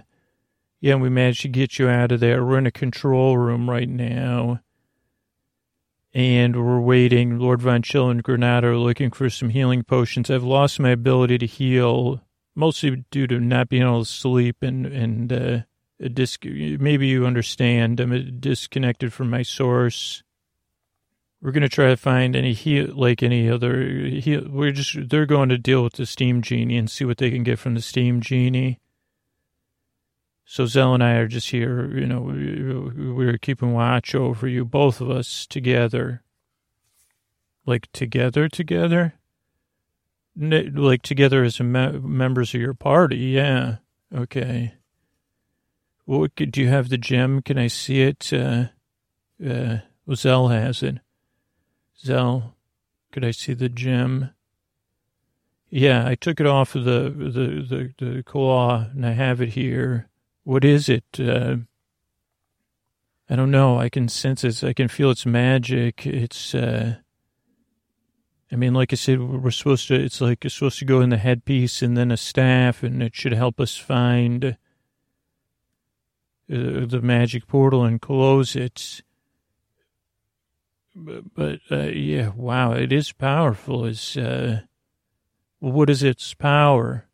yeah, 0.80 0.96
we 0.96 1.08
managed 1.08 1.42
to 1.42 1.48
get 1.48 1.78
you 1.78 1.88
out 1.88 2.12
of 2.12 2.20
there. 2.20 2.44
We're 2.44 2.58
in 2.58 2.66
a 2.66 2.70
control 2.70 3.38
room 3.38 3.70
right 3.70 3.88
now 3.88 4.60
and 6.14 6.54
we're 6.64 6.80
waiting. 6.80 7.38
Lord 7.38 7.60
Von 7.60 7.82
Chill 7.82 8.08
and 8.08 8.22
Granada 8.22 8.68
are 8.68 8.76
looking 8.76 9.10
for 9.10 9.28
some 9.28 9.50
healing 9.50 9.82
potions. 9.82 10.30
I've 10.30 10.44
lost 10.44 10.78
my 10.78 10.90
ability 10.90 11.38
to 11.38 11.46
heal, 11.46 12.22
mostly 12.54 13.04
due 13.10 13.26
to 13.26 13.40
not 13.40 13.68
being 13.68 13.82
able 13.82 14.04
to 14.04 14.10
sleep 14.10 14.62
and 14.62 14.86
and 14.86 15.32
uh, 15.32 15.58
a 16.00 16.08
disc. 16.08 16.44
Maybe 16.44 17.06
you 17.06 17.26
understand. 17.26 18.00
I'm 18.00 18.40
disconnected 18.40 19.12
from 19.12 19.30
my 19.30 19.42
source. 19.42 20.22
We're 21.40 21.52
gonna 21.52 21.68
try 21.68 21.88
to 21.88 21.96
find 21.96 22.34
any 22.34 22.54
heal, 22.54 22.88
like 22.94 23.22
any 23.22 23.50
other 23.50 23.82
heal. 24.06 24.46
We're 24.48 24.72
just 24.72 25.08
they're 25.10 25.26
going 25.26 25.50
to 25.50 25.58
deal 25.58 25.84
with 25.84 25.94
the 25.94 26.06
steam 26.06 26.40
genie 26.42 26.76
and 26.78 26.90
see 26.90 27.04
what 27.04 27.18
they 27.18 27.30
can 27.30 27.42
get 27.42 27.58
from 27.58 27.74
the 27.74 27.82
steam 27.82 28.20
genie. 28.20 28.80
So 30.46 30.66
Zell 30.66 30.94
and 30.94 31.02
I 31.02 31.12
are 31.14 31.26
just 31.28 31.50
here, 31.50 31.96
you 31.98 32.06
know, 32.06 32.20
we- 32.20 33.12
we're 33.12 33.38
keeping 33.38 33.72
watch 33.72 34.14
over 34.14 34.46
you, 34.46 34.64
both 34.64 35.00
of 35.00 35.10
us 35.10 35.46
together. 35.46 36.22
Like 37.66 37.90
together, 37.92 38.48
together? 38.48 39.14
Like 40.36 41.02
together 41.02 41.44
as 41.44 41.60
me- 41.60 41.98
members 41.98 42.54
of 42.54 42.60
your 42.60 42.74
party, 42.74 43.16
yeah. 43.16 43.76
Okay. 44.14 44.74
Well, 46.06 46.28
could- 46.36 46.52
do 46.52 46.60
you 46.60 46.68
have 46.68 46.88
the 46.88 46.98
gem? 46.98 47.42
Can 47.42 47.58
I 47.58 47.68
see 47.68 48.02
it? 48.02 48.32
Uh, 48.32 48.66
uh, 49.44 49.78
well, 50.06 50.16
Zell 50.16 50.48
has 50.48 50.82
it. 50.82 50.98
Zell, 51.98 52.56
could 53.12 53.24
I 53.24 53.30
see 53.30 53.54
the 53.54 53.68
gem? 53.68 54.30
Yeah, 55.70 56.06
I 56.06 56.14
took 56.14 56.38
it 56.40 56.46
off 56.46 56.74
of 56.74 56.84
the 56.84 57.10
the 57.10 57.92
the, 57.98 58.04
the 58.14 58.22
claw, 58.22 58.86
and 58.92 59.04
I 59.04 59.12
have 59.12 59.40
it 59.40 59.50
here. 59.50 60.08
What 60.44 60.64
is 60.64 60.88
it? 60.88 61.04
Uh, 61.18 61.56
I 63.28 63.36
don't 63.36 63.50
know. 63.50 63.78
I 63.80 63.88
can 63.88 64.08
sense 64.08 64.44
it. 64.44 64.62
I 64.62 64.72
can 64.74 64.88
feel 64.88 65.10
its 65.10 65.24
magic. 65.26 66.06
It's. 66.06 66.54
Uh, 66.54 66.96
I 68.52 68.56
mean, 68.56 68.74
like 68.74 68.92
I 68.92 68.96
said, 68.96 69.20
we're 69.20 69.50
supposed 69.50 69.88
to. 69.88 69.94
It's 69.94 70.20
like 70.20 70.44
it's 70.44 70.54
supposed 70.54 70.78
to 70.80 70.84
go 70.84 71.00
in 71.00 71.08
the 71.08 71.16
headpiece 71.16 71.82
and 71.82 71.96
then 71.96 72.12
a 72.12 72.16
staff, 72.16 72.82
and 72.82 73.02
it 73.02 73.16
should 73.16 73.32
help 73.32 73.58
us 73.58 73.76
find 73.76 74.56
uh, 76.52 76.86
the 76.86 77.00
magic 77.02 77.46
portal 77.46 77.84
and 77.84 78.00
close 78.00 78.54
it. 78.54 79.02
But, 80.94 81.34
but 81.34 81.60
uh, 81.70 81.88
yeah, 81.88 82.30
wow, 82.36 82.72
it 82.72 82.92
is 82.92 83.12
powerful. 83.12 83.84
It's 83.84 84.16
uh, 84.16 84.60
what 85.58 85.90
is 85.90 86.02
its 86.02 86.34
power? 86.34 87.06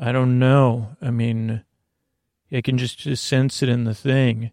I 0.00 0.12
don't 0.12 0.38
know. 0.38 0.96
I 1.00 1.10
mean, 1.10 1.64
I 2.50 2.60
can 2.60 2.78
just, 2.78 2.98
just 2.98 3.24
sense 3.24 3.62
it 3.62 3.68
in 3.68 3.84
the 3.84 3.94
thing. 3.94 4.52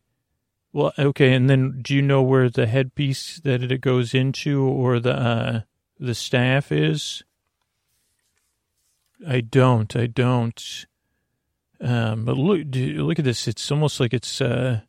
Well, 0.74 0.92
okay, 1.00 1.34
and 1.34 1.50
then 1.50 1.82
do 1.82 1.96
you 1.96 2.02
know 2.02 2.22
where 2.22 2.50
the 2.50 2.68
headpiece 2.68 3.40
that 3.46 3.64
it 3.64 3.80
goes 3.80 4.14
into 4.14 4.62
or 4.62 5.00
the 5.00 5.14
uh, 5.18 5.62
the 5.98 6.14
staff 6.14 6.72
is? 6.72 7.24
I 9.26 9.40
don't. 9.40 9.96
I 9.96 10.08
don't. 10.08 10.86
Um, 11.82 12.26
but 12.26 12.38
look, 12.38 12.62
look 12.74 13.20
at 13.20 13.26
this. 13.26 13.48
It's 13.48 13.72
almost 13.72 14.00
like 14.00 14.14
it's. 14.14 14.42
Uh, 14.42 14.82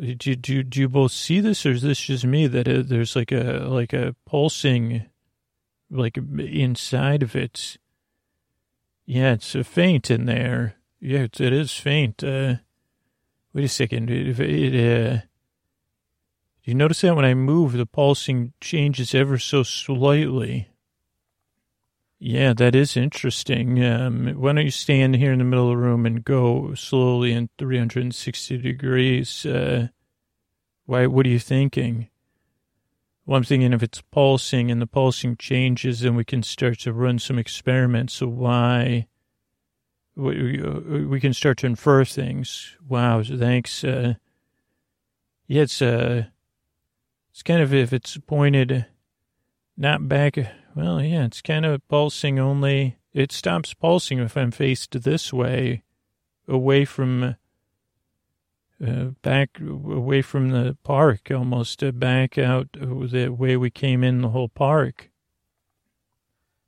do, 0.00 0.14
do 0.36 0.62
do 0.62 0.80
you 0.80 0.88
both 0.88 1.10
see 1.12 1.40
this, 1.40 1.66
or 1.66 1.72
is 1.72 1.82
this 1.82 2.00
just 2.00 2.24
me 2.24 2.46
that 2.46 2.68
it, 2.68 2.88
there's 2.88 3.16
like 3.16 3.32
a 3.32 3.66
like 3.68 3.92
a 3.92 4.14
pulsing, 4.26 5.06
like 5.90 6.16
inside 6.16 7.22
of 7.22 7.34
it? 7.34 7.78
Yeah, 9.06 9.32
it's 9.32 9.54
a 9.54 9.64
faint 9.64 10.10
in 10.10 10.26
there. 10.26 10.76
Yeah, 11.00 11.20
it, 11.20 11.40
it 11.40 11.52
is 11.52 11.72
faint. 11.72 12.22
Uh, 12.22 12.56
wait 13.52 13.64
a 13.64 13.68
second. 13.68 14.10
It, 14.10 14.38
it, 14.38 14.74
uh, 14.74 15.16
do 16.62 16.70
you 16.70 16.74
notice 16.74 17.00
that 17.00 17.16
when 17.16 17.24
I 17.24 17.34
move, 17.34 17.72
the 17.72 17.86
pulsing 17.86 18.52
changes 18.60 19.14
ever 19.14 19.38
so 19.38 19.62
slightly? 19.62 20.68
Yeah, 22.20 22.52
that 22.54 22.74
is 22.74 22.96
interesting. 22.96 23.84
Um, 23.84 24.28
why 24.36 24.52
don't 24.52 24.64
you 24.64 24.72
stand 24.72 25.16
here 25.16 25.32
in 25.32 25.38
the 25.38 25.44
middle 25.44 25.70
of 25.70 25.70
the 25.70 25.82
room 25.82 26.04
and 26.04 26.24
go 26.24 26.74
slowly 26.74 27.32
in 27.32 27.48
360 27.58 28.58
degrees? 28.58 29.46
Uh, 29.46 29.88
why? 30.84 31.06
What 31.06 31.26
are 31.26 31.30
you 31.30 31.38
thinking? 31.38 32.08
Well, 33.24 33.36
I'm 33.36 33.44
thinking 33.44 33.72
if 33.72 33.82
it's 33.82 34.00
pulsing 34.00 34.70
and 34.70 34.82
the 34.82 34.86
pulsing 34.86 35.36
changes, 35.36 36.00
then 36.00 36.16
we 36.16 36.24
can 36.24 36.42
start 36.42 36.80
to 36.80 36.92
run 36.92 37.18
some 37.18 37.38
experiments. 37.38 38.14
So 38.14 38.26
why? 38.26 39.06
We, 40.16 40.60
we 41.06 41.20
can 41.20 41.34
start 41.34 41.58
to 41.58 41.66
infer 41.66 42.04
things. 42.04 42.74
Wow, 42.88 43.22
thanks. 43.22 43.84
Uh, 43.84 44.14
yeah, 45.46 45.62
it's 45.62 45.80
uh, 45.80 46.24
it's 47.30 47.44
kind 47.44 47.62
of 47.62 47.72
if 47.72 47.92
it's 47.92 48.16
pointed 48.26 48.86
not 49.76 50.08
back. 50.08 50.36
Well, 50.74 51.02
yeah, 51.02 51.24
it's 51.24 51.42
kind 51.42 51.66
of 51.66 51.86
pulsing 51.88 52.38
only. 52.38 52.98
It 53.12 53.32
stops 53.32 53.74
pulsing 53.74 54.18
if 54.18 54.36
I'm 54.36 54.50
faced 54.50 55.02
this 55.02 55.32
way, 55.32 55.82
away 56.46 56.84
from, 56.84 57.36
uh, 58.86 59.04
back, 59.22 59.58
away 59.60 60.22
from 60.22 60.50
the 60.50 60.76
park, 60.84 61.30
almost 61.34 61.82
uh, 61.82 61.90
back 61.90 62.38
out 62.38 62.68
the 62.72 63.28
way 63.30 63.56
we 63.56 63.70
came 63.70 64.04
in 64.04 64.22
the 64.22 64.28
whole 64.28 64.48
park. 64.48 65.10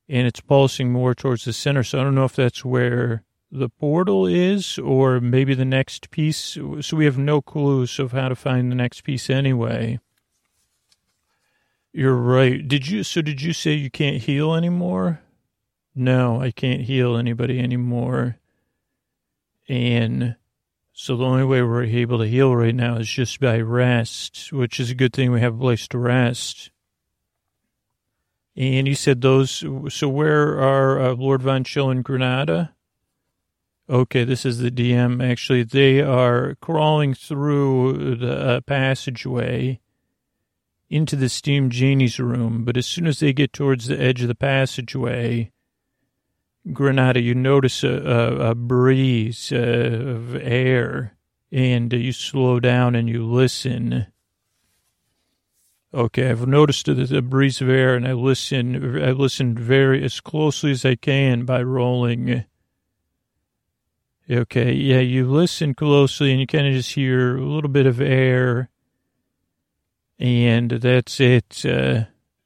And 0.09 0.27
it's 0.27 0.41
pulsing 0.41 0.91
more 0.91 1.15
towards 1.15 1.45
the 1.45 1.53
center. 1.53 1.85
So 1.85 2.01
I 2.01 2.03
don't 2.03 2.17
know 2.17 2.25
if 2.25 2.35
that's 2.35 2.65
where 2.65 3.23
the 3.53 3.69
portal 3.69 4.27
is 4.27 4.79
or 4.79 5.21
maybe 5.21 5.55
the 5.55 5.65
next 5.65 6.11
piece. 6.11 6.59
So 6.81 6.97
we 6.97 7.05
have 7.05 7.19
no 7.19 7.41
clues 7.41 7.99
of 7.99 8.13
how 8.13 8.29
to 8.29 8.35
find 8.35 8.71
the 8.73 8.77
next 8.77 9.03
piece 9.03 9.31
anyway. 9.31 10.01
You're 11.93 12.15
right. 12.15 12.67
Did 12.67 12.89
you, 12.89 13.03
so 13.03 13.21
did 13.21 13.43
you 13.43 13.53
say 13.53 13.73
you 13.73 13.91
can't 13.91 14.23
heal 14.23 14.55
anymore? 14.55 15.21
No, 15.95 16.41
I 16.41 16.53
can't 16.53 16.83
heal 16.83 17.17
anybody 17.17 17.59
anymore. 17.59 18.37
And 19.69 20.37
so 20.93 21.17
the 21.17 21.25
only 21.25 21.45
way 21.45 21.63
we're 21.63 21.85
able 21.85 22.19
to 22.19 22.29
heal 22.29 22.55
right 22.55 22.75
now 22.75 22.97
is 22.97 23.09
just 23.09 23.41
by 23.41 23.61
rest, 23.61 24.53
which 24.53 24.79
is 24.79 24.91
a 24.91 24.95
good 24.95 25.13
thing 25.13 25.33
we 25.33 25.41
have 25.41 25.55
a 25.55 25.59
place 25.59 25.89
to 25.89 25.99
rest. 25.99 26.71
And 28.57 28.87
you 28.87 28.95
said 28.95 29.21
those, 29.21 29.65
so 29.89 30.09
where 30.09 30.61
are 30.61 31.01
uh, 31.01 31.15
Lord 31.15 31.43
Von 31.43 31.65
Chill 31.65 31.91
and 31.91 32.05
Granada? 32.05 32.75
Okay, 33.89 34.23
this 34.23 34.45
is 34.45 34.59
the 34.59 34.71
DM. 34.71 35.25
Actually, 35.25 35.65
they 35.65 36.01
are 36.01 36.55
crawling 36.61 37.15
through 37.15 38.17
the 38.17 38.37
uh, 38.37 38.61
passageway 38.61 39.81
into 40.91 41.15
the 41.15 41.29
steam 41.29 41.71
genie's 41.71 42.19
room, 42.19 42.65
but 42.65 42.77
as 42.77 42.87
soon 42.87 43.07
as 43.07 43.21
they 43.21 43.33
get 43.33 43.53
towards 43.53 43.87
the 43.87 43.99
edge 43.99 44.23
of 44.23 44.29
the 44.29 44.35
passageway, 44.35 45.53
Granada, 46.73 47.21
you 47.21 47.35
notice 47.35 47.85
a, 47.85 47.89
a, 47.89 48.51
a 48.51 48.55
breeze 48.55 49.53
uh, 49.53 49.57
of 49.57 50.35
air, 50.35 51.17
and 51.53 51.93
you 51.93 52.13
slow 52.13 52.61
down 52.61 52.95
and 52.95 53.09
you 53.09 53.25
listen. 53.25 54.09
Okay, 55.95 56.31
I've 56.31 56.47
noticed 56.47 56.87
the 56.87 57.23
breeze 57.23 57.61
of 57.61 57.69
air, 57.69 57.95
and 57.95 58.07
I 58.07 58.13
listen. 58.13 59.03
I 59.03 59.13
listened 59.13 59.59
very 59.59 60.05
as 60.05 60.21
closely 60.21 60.71
as 60.71 60.85
I 60.85 60.97
can 60.97 61.45
by 61.45 61.63
rolling. 61.63 62.45
Okay, 64.31 64.73
yeah, 64.73 65.01
you 65.01 65.29
listen 65.29 65.75
closely, 65.75 66.31
and 66.31 66.41
you 66.41 66.47
kind 66.47 66.67
of 66.67 66.75
just 66.75 66.93
hear 66.93 67.37
a 67.37 67.45
little 67.45 67.71
bit 67.71 67.87
of 67.87 68.01
air 68.01 68.71
and 70.21 70.71
that's 70.71 71.19
it. 71.19 71.65
Uh, 71.65 72.05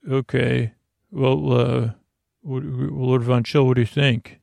okay. 0.09 0.73
Well, 1.11 1.53
uh, 1.53 1.91
Lord 2.45 3.23
Von 3.23 3.45
Chill, 3.45 3.67
what 3.67 3.75
do 3.75 3.83
you 3.83 3.87
think? 3.87 4.41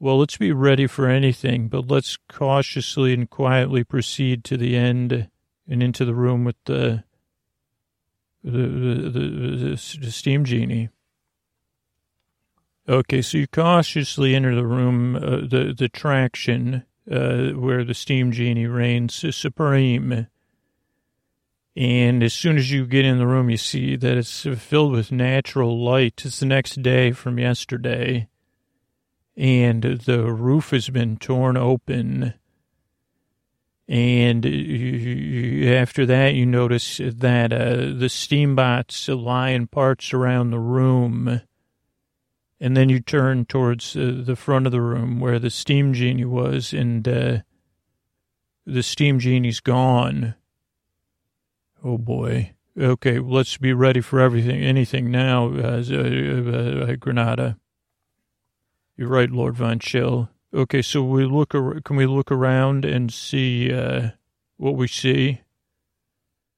Well, 0.00 0.18
let's 0.18 0.36
be 0.36 0.52
ready 0.52 0.86
for 0.86 1.08
anything, 1.08 1.68
but 1.68 1.88
let's 1.88 2.16
cautiously 2.28 3.12
and 3.12 3.28
quietly 3.28 3.82
proceed 3.82 4.44
to 4.44 4.56
the 4.56 4.76
end 4.76 5.28
and 5.68 5.82
into 5.82 6.04
the 6.04 6.14
room 6.14 6.44
with 6.44 6.56
the 6.64 7.04
the 8.44 8.50
the, 8.50 9.10
the, 9.10 9.98
the 10.00 10.12
steam 10.12 10.44
genie. 10.44 10.88
Okay, 12.88 13.20
so 13.20 13.38
you 13.38 13.46
cautiously 13.46 14.34
enter 14.34 14.54
the 14.54 14.66
room, 14.66 15.16
uh, 15.16 15.20
the 15.20 15.74
the 15.76 15.88
traction 15.88 16.84
uh, 17.10 17.48
where 17.50 17.84
the 17.84 17.94
steam 17.94 18.32
genie 18.32 18.66
reigns 18.66 19.24
supreme. 19.36 20.28
And 21.78 22.24
as 22.24 22.34
soon 22.34 22.56
as 22.56 22.72
you 22.72 22.86
get 22.86 23.04
in 23.04 23.18
the 23.18 23.26
room, 23.28 23.48
you 23.48 23.56
see 23.56 23.94
that 23.94 24.16
it's 24.16 24.42
filled 24.42 24.90
with 24.90 25.12
natural 25.12 25.80
light. 25.80 26.24
It's 26.24 26.40
the 26.40 26.46
next 26.46 26.82
day 26.82 27.12
from 27.12 27.38
yesterday. 27.38 28.26
And 29.36 29.84
the 29.84 30.32
roof 30.32 30.70
has 30.70 30.90
been 30.90 31.18
torn 31.18 31.56
open. 31.56 32.34
And 33.86 34.44
you, 34.44 35.72
after 35.72 36.04
that, 36.06 36.34
you 36.34 36.46
notice 36.46 37.00
that 37.00 37.52
uh, 37.52 37.96
the 37.96 38.08
steam 38.08 38.56
bots 38.56 39.06
lie 39.06 39.50
in 39.50 39.68
parts 39.68 40.12
around 40.12 40.50
the 40.50 40.58
room. 40.58 41.42
And 42.58 42.76
then 42.76 42.88
you 42.88 42.98
turn 42.98 43.46
towards 43.46 43.94
uh, 43.94 44.20
the 44.24 44.34
front 44.34 44.66
of 44.66 44.72
the 44.72 44.80
room 44.80 45.20
where 45.20 45.38
the 45.38 45.48
steam 45.48 45.94
genie 45.94 46.24
was, 46.24 46.72
and 46.72 47.06
uh, 47.06 47.38
the 48.66 48.82
steam 48.82 49.20
genie's 49.20 49.60
gone. 49.60 50.34
Oh 51.84 51.98
boy. 51.98 52.52
Okay, 52.78 53.18
let's 53.18 53.56
be 53.56 53.72
ready 53.72 54.00
for 54.00 54.20
everything, 54.20 54.62
anything 54.62 55.10
now, 55.10 55.46
uh, 55.46 55.82
uh, 55.90 56.92
uh, 56.92 56.96
Granada. 56.96 57.58
You're 58.96 59.08
right, 59.08 59.30
Lord 59.30 59.56
Von 59.56 59.78
Chill. 59.78 60.28
Okay, 60.54 60.82
so 60.82 61.02
we 61.02 61.24
look. 61.24 61.54
Ar- 61.54 61.80
can 61.80 61.96
we 61.96 62.06
look 62.06 62.30
around 62.30 62.84
and 62.84 63.12
see 63.12 63.72
uh, 63.72 64.10
what 64.56 64.76
we 64.76 64.86
see? 64.88 65.40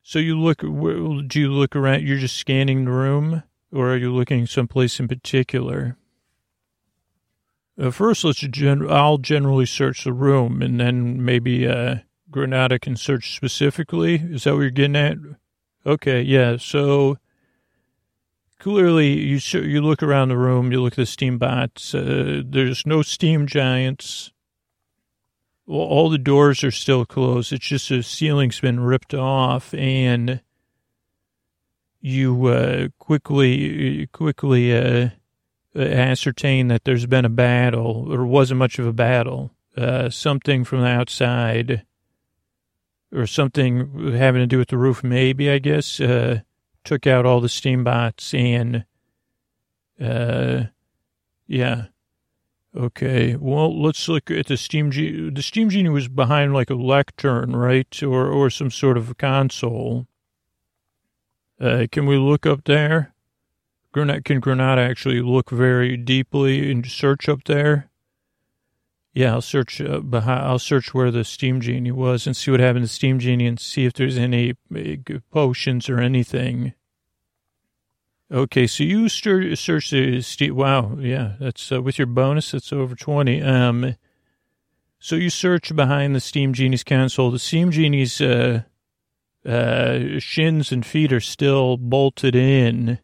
So 0.03 0.19
you 0.19 0.39
look, 0.39 0.61
do 0.61 1.41
you 1.41 1.53
look 1.53 1.77
around, 1.77 2.07
you're 2.07 2.19
just 2.19 2.37
scanning 2.37 2.85
the 2.85 2.91
room, 2.91 3.43
or 3.73 3.93
are 3.93 3.97
you 3.97 4.13
looking 4.13 4.47
someplace 4.47 4.99
in 4.99 5.09
particular? 5.09 5.97
Uh, 7.81 7.91
first, 7.91 8.25
let's 8.25 8.41
gen- 8.41 8.91
I'll 8.91 9.19
generally 9.19 9.67
search 9.67 10.05
the 10.05 10.13
room, 10.13 10.63
and 10.63 10.81
then 10.81 11.25
maybe 11.25 11.67
uh, 11.67 11.97
Granada 12.31 12.79
can 12.79 12.97
search 12.97 13.35
specifically. 13.35 14.17
Is 14.17 14.45
that 14.45 14.55
what 14.55 14.61
you're 14.61 14.71
getting 14.71 14.97
at? 14.97 15.17
Okay, 15.85 16.23
yeah. 16.23 16.57
So 16.59 17.19
clearly, 18.59 19.19
you 19.19 19.39
you 19.61 19.81
look 19.81 20.03
around 20.03 20.29
the 20.29 20.37
room, 20.37 20.71
you 20.71 20.83
look 20.83 20.93
at 20.93 20.97
the 20.97 21.07
steam 21.07 21.39
bots. 21.39 21.95
Uh, 21.95 22.43
there's 22.45 22.87
no 22.87 23.03
steam 23.03 23.47
giants. 23.47 24.31
Well, 25.67 25.81
all 25.81 26.11
the 26.11 26.19
doors 26.19 26.65
are 26.65 26.71
still 26.71 27.05
closed. 27.07 27.53
It's 27.53 27.67
just 27.67 27.89
the 27.89 28.03
ceiling's 28.03 28.61
been 28.61 28.81
ripped 28.81 29.15
off, 29.15 29.73
and 29.75 30.41
you 32.01 32.47
uh, 32.47 32.89
quickly 32.99 34.07
quickly 34.09 34.77
uh, 34.77 35.11
ascertain 35.77 36.69
that 36.69 36.85
there's 36.85 37.07
been 37.07 37.25
a 37.25 37.31
battle, 37.31 38.13
or 38.13 38.27
wasn't 38.27 38.59
much 38.59 38.79
of 38.79 38.87
a 38.87 38.93
battle. 38.93 39.53
Uh, 39.77 40.11
something 40.11 40.65
from 40.65 40.81
the 40.81 40.89
outside, 40.89 41.87
or 43.13 43.27
something 43.27 44.13
having 44.13 44.41
to 44.41 44.47
do 44.47 44.59
with 44.59 44.69
the 44.69 44.79
roof, 44.79 45.03
maybe 45.03 45.51
I 45.51 45.59
guess, 45.59 46.01
uh, 46.01 46.41
took 46.85 47.07
out 47.07 47.27
all 47.27 47.41
the 47.41 47.49
steam 47.49 47.85
bots 47.85 48.33
and, 48.35 48.85
uh, 50.01 50.65
yeah. 51.47 51.87
Okay, 52.77 53.35
well, 53.35 53.83
let's 53.83 54.09
look 54.09 54.31
at 54.31 54.47
the 54.47 54.57
Steam 54.57 54.93
Genie. 54.93 55.31
The 55.31 55.43
Steam 55.43 55.71
Genie 55.71 55.89
was 55.89 56.07
behind 56.07 56.55
like 56.55 56.71
a 56.71 56.75
lectern, 56.75 57.57
right? 57.57 58.01
Or, 58.03 58.29
or 58.29 58.49
some 58.49 58.71
sort 58.71 58.97
of 58.97 59.19
console. 59.19 60.07
Uh, 61.61 61.87
can 61.91 62.07
we 62.07 62.17
look 62.17 62.47
up 62.47 62.65
there? 62.65 63.13
Can 63.93 64.39
Granada 64.39 64.83
actually 64.83 65.21
look 65.21 65.51
very 65.51 65.97
deeply 65.97 66.71
and 66.71 66.87
search 66.87 67.29
up 67.29 67.43
there? 67.45 67.90
Yeah, 69.13 69.33
I'll 69.33 69.43
search 69.43 69.81
uh, 69.81 70.01
behind, 70.01 70.43
I'll 70.43 70.61
search 70.61 70.95
where 70.95 71.11
the 71.11 71.25
Steam 71.25 71.61
Genie 71.61 71.91
was 71.91 72.27
and 72.27 72.37
see 72.37 72.53
what 72.53 72.61
happened 72.61 72.85
to 72.85 72.89
Steam 72.89 73.19
Genie 73.19 73.47
and 73.47 73.59
see 73.59 73.85
if 73.85 73.93
there's 73.93 74.17
any 74.17 74.55
uh, 74.75 75.19
potions 75.33 75.89
or 75.89 75.99
anything. 75.99 76.75
Okay, 78.33 78.69
so 78.69 78.85
you 78.85 79.09
search 79.09 79.91
the 79.91 80.23
Steam. 80.23 80.55
Wow, 80.55 80.97
yeah, 81.01 81.33
that's 81.41 81.73
uh, 81.73 81.83
with 81.83 81.99
your 81.99 82.07
bonus. 82.07 82.53
That's 82.53 82.73
over 82.73 82.95
twenty. 82.95 83.43
Um, 83.43 83.97
so 85.01 85.17
you 85.17 85.31
search 85.31 85.75
behind 85.75 86.15
the 86.15 86.21
Steam 86.21 86.53
Genie's 86.53 86.85
console. 86.85 87.33
The 87.33 87.41
Steam 87.41 87.73
Genie's 87.73 88.21
uh, 88.21 88.63
uh, 89.45 90.21
shins 90.21 90.71
and 90.71 90.87
feet 90.87 91.13
are 91.13 91.19
still 91.19 91.77
bolted 91.77 92.37
in 92.37 93.01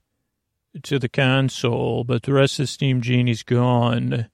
to 0.85 1.01
the 1.01 1.09
console, 1.09 2.05
but 2.05 2.23
the 2.23 2.33
rest 2.33 2.61
of 2.61 2.65
the 2.65 2.69
Steam 2.69 3.01
Genie's 3.01 3.43
gone. 3.43 4.29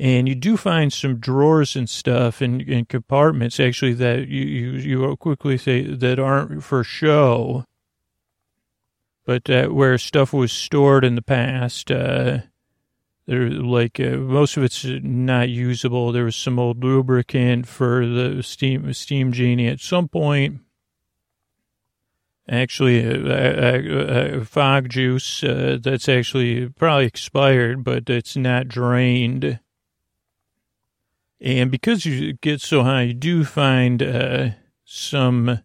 And 0.00 0.26
you 0.26 0.34
do 0.34 0.56
find 0.56 0.92
some 0.92 1.18
drawers 1.18 1.76
and 1.76 1.88
stuff 1.88 2.40
and, 2.40 2.62
and 2.62 2.88
compartments 2.88 3.60
actually 3.60 3.92
that 3.94 4.28
you, 4.28 4.44
you, 4.44 4.70
you 4.72 5.16
quickly 5.16 5.58
say 5.58 5.82
that 5.82 6.18
aren't 6.18 6.64
for 6.64 6.82
show 6.82 7.66
but 9.30 9.48
uh, 9.48 9.68
where 9.68 9.96
stuff 9.96 10.32
was 10.32 10.50
stored 10.50 11.04
in 11.04 11.14
the 11.14 11.22
past, 11.22 11.92
uh, 11.92 12.38
there 13.26 13.48
like 13.48 14.00
uh, 14.00 14.16
most 14.16 14.56
of 14.56 14.64
it's 14.64 14.84
not 14.84 15.48
usable. 15.48 16.10
There 16.10 16.24
was 16.24 16.34
some 16.34 16.58
old 16.58 16.82
lubricant 16.82 17.68
for 17.68 18.04
the 18.04 18.42
steam 18.42 18.92
steam 18.92 19.30
genie 19.30 19.68
at 19.68 19.78
some 19.78 20.08
point. 20.08 20.62
Actually, 22.48 23.04
a, 23.06 24.44
fog 24.44 24.88
juice 24.88 25.44
uh, 25.44 25.78
that's 25.80 26.08
actually 26.08 26.68
probably 26.70 27.06
expired, 27.06 27.84
but 27.84 28.10
it's 28.10 28.36
not 28.36 28.66
drained. 28.66 29.60
And 31.40 31.70
because 31.70 32.04
you 32.04 32.34
get 32.34 32.60
so 32.60 32.82
high, 32.82 33.02
you 33.02 33.14
do 33.14 33.44
find 33.44 34.02
uh, 34.02 34.50
some 34.84 35.60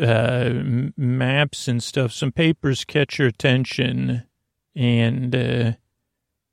uh, 0.00 0.50
maps 0.96 1.66
and 1.66 1.82
stuff, 1.82 2.12
some 2.12 2.30
papers 2.30 2.84
catch 2.84 3.18
your 3.18 3.28
attention, 3.28 4.24
and 4.76 5.34
uh, 5.34 5.72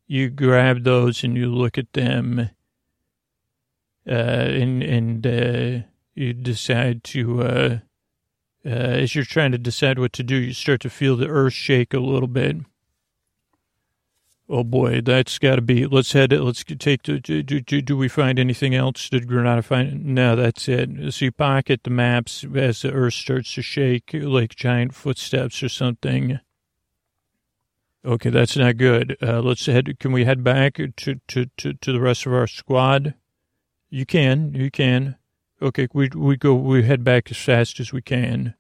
you 0.07 0.29
grab 0.29 0.83
those 0.83 1.23
and 1.23 1.37
you 1.37 1.47
look 1.47 1.77
at 1.77 1.93
them, 1.93 2.49
uh, 4.09 4.11
and 4.11 4.81
and 4.81 5.27
uh, 5.27 5.85
you 6.15 6.33
decide 6.33 7.03
to. 7.03 7.43
Uh, 7.43 7.77
as 8.63 9.15
you're 9.15 9.25
trying 9.25 9.51
to 9.51 9.57
decide 9.57 9.97
what 9.97 10.13
to 10.13 10.21
do, 10.21 10.35
you 10.35 10.53
start 10.53 10.81
to 10.81 10.89
feel 10.89 11.15
the 11.15 11.27
earth 11.27 11.53
shake 11.53 11.95
a 11.95 11.99
little 11.99 12.27
bit. 12.27 12.57
Oh 14.53 14.65
boy, 14.65 14.99
that's 14.99 15.39
got 15.39 15.55
to 15.55 15.61
be. 15.61 15.85
Let's 15.85 16.11
head. 16.11 16.33
Let's 16.33 16.65
take. 16.65 17.03
Do, 17.03 17.19
do, 17.21 17.41
do, 17.41 17.81
do 17.81 17.95
we 17.95 18.09
find 18.09 18.37
anything 18.37 18.75
else? 18.75 19.07
Did 19.07 19.25
Granada 19.25 19.61
find? 19.61 20.03
No, 20.07 20.35
that's 20.35 20.67
it. 20.67 21.13
So 21.13 21.23
you 21.23 21.31
pocket 21.31 21.85
the 21.85 21.89
maps 21.89 22.43
as 22.53 22.81
the 22.81 22.91
earth 22.91 23.13
starts 23.13 23.55
to 23.55 23.61
shake, 23.61 24.09
like 24.13 24.53
giant 24.53 24.93
footsteps 24.93 25.63
or 25.63 25.69
something. 25.69 26.41
Okay, 28.03 28.29
that's 28.29 28.57
not 28.57 28.75
good. 28.75 29.15
Uh, 29.23 29.39
let's 29.39 29.67
head. 29.67 29.97
Can 29.99 30.11
we 30.11 30.25
head 30.25 30.43
back 30.43 30.73
to, 30.73 31.15
to, 31.15 31.45
to, 31.55 31.73
to 31.73 31.93
the 31.93 32.01
rest 32.01 32.25
of 32.25 32.33
our 32.33 32.47
squad? 32.47 33.13
You 33.89 34.05
can. 34.05 34.53
You 34.53 34.69
can. 34.69 35.15
Okay, 35.61 35.87
we 35.93 36.09
we 36.13 36.35
go. 36.35 36.55
We 36.55 36.83
head 36.83 37.05
back 37.05 37.31
as 37.31 37.37
fast 37.37 37.79
as 37.79 37.93
we 37.93 38.01
can. 38.01 38.55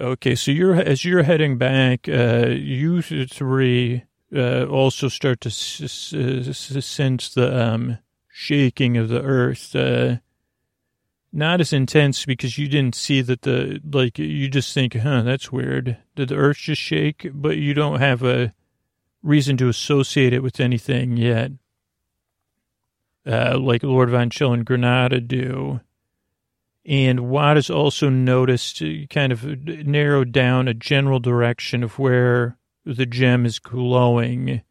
Okay, 0.00 0.34
so 0.34 0.50
you're 0.50 0.76
as 0.76 1.04
you're 1.04 1.24
heading 1.24 1.58
back, 1.58 2.08
uh, 2.08 2.46
you 2.48 3.02
three 3.02 4.04
uh, 4.34 4.64
also 4.64 5.08
start 5.08 5.40
to 5.42 5.48
s- 5.48 6.12
s- 6.14 6.84
sense 6.86 7.32
the 7.34 7.64
um, 7.66 7.98
shaking 8.28 8.96
of 8.96 9.08
the 9.08 9.22
earth. 9.22 9.74
Uh, 9.74 10.16
not 11.32 11.60
as 11.60 11.72
intense 11.72 12.24
because 12.24 12.58
you 12.58 12.68
didn't 12.68 12.94
see 12.94 13.20
that 13.20 13.42
the 13.42 13.80
like 13.92 14.18
you 14.18 14.48
just 14.48 14.72
think, 14.72 14.94
huh, 14.94 15.22
that's 15.22 15.50
weird. 15.50 15.96
Did 16.14 16.28
the 16.28 16.36
earth 16.36 16.58
just 16.58 16.80
shake? 16.80 17.28
But 17.34 17.56
you 17.56 17.74
don't 17.74 17.98
have 18.00 18.22
a 18.22 18.54
reason 19.22 19.56
to 19.56 19.68
associate 19.68 20.32
it 20.32 20.42
with 20.42 20.60
anything 20.60 21.16
yet. 21.16 21.50
Uh, 23.26 23.58
like 23.58 23.82
Lord 23.82 24.10
Von 24.10 24.30
Chill 24.30 24.52
and 24.52 24.66
Granada 24.66 25.20
do. 25.20 25.80
And 26.86 27.30
Watt 27.30 27.56
has 27.56 27.70
also 27.70 28.10
noticed, 28.10 28.82
uh, 28.82 29.06
kind 29.08 29.32
of 29.32 29.44
narrowed 29.44 30.30
down 30.30 30.68
a 30.68 30.74
general 30.74 31.18
direction 31.18 31.82
of 31.82 31.98
where 31.98 32.58
the 32.84 33.06
gem 33.06 33.46
is 33.46 33.58
glowing, 33.58 34.62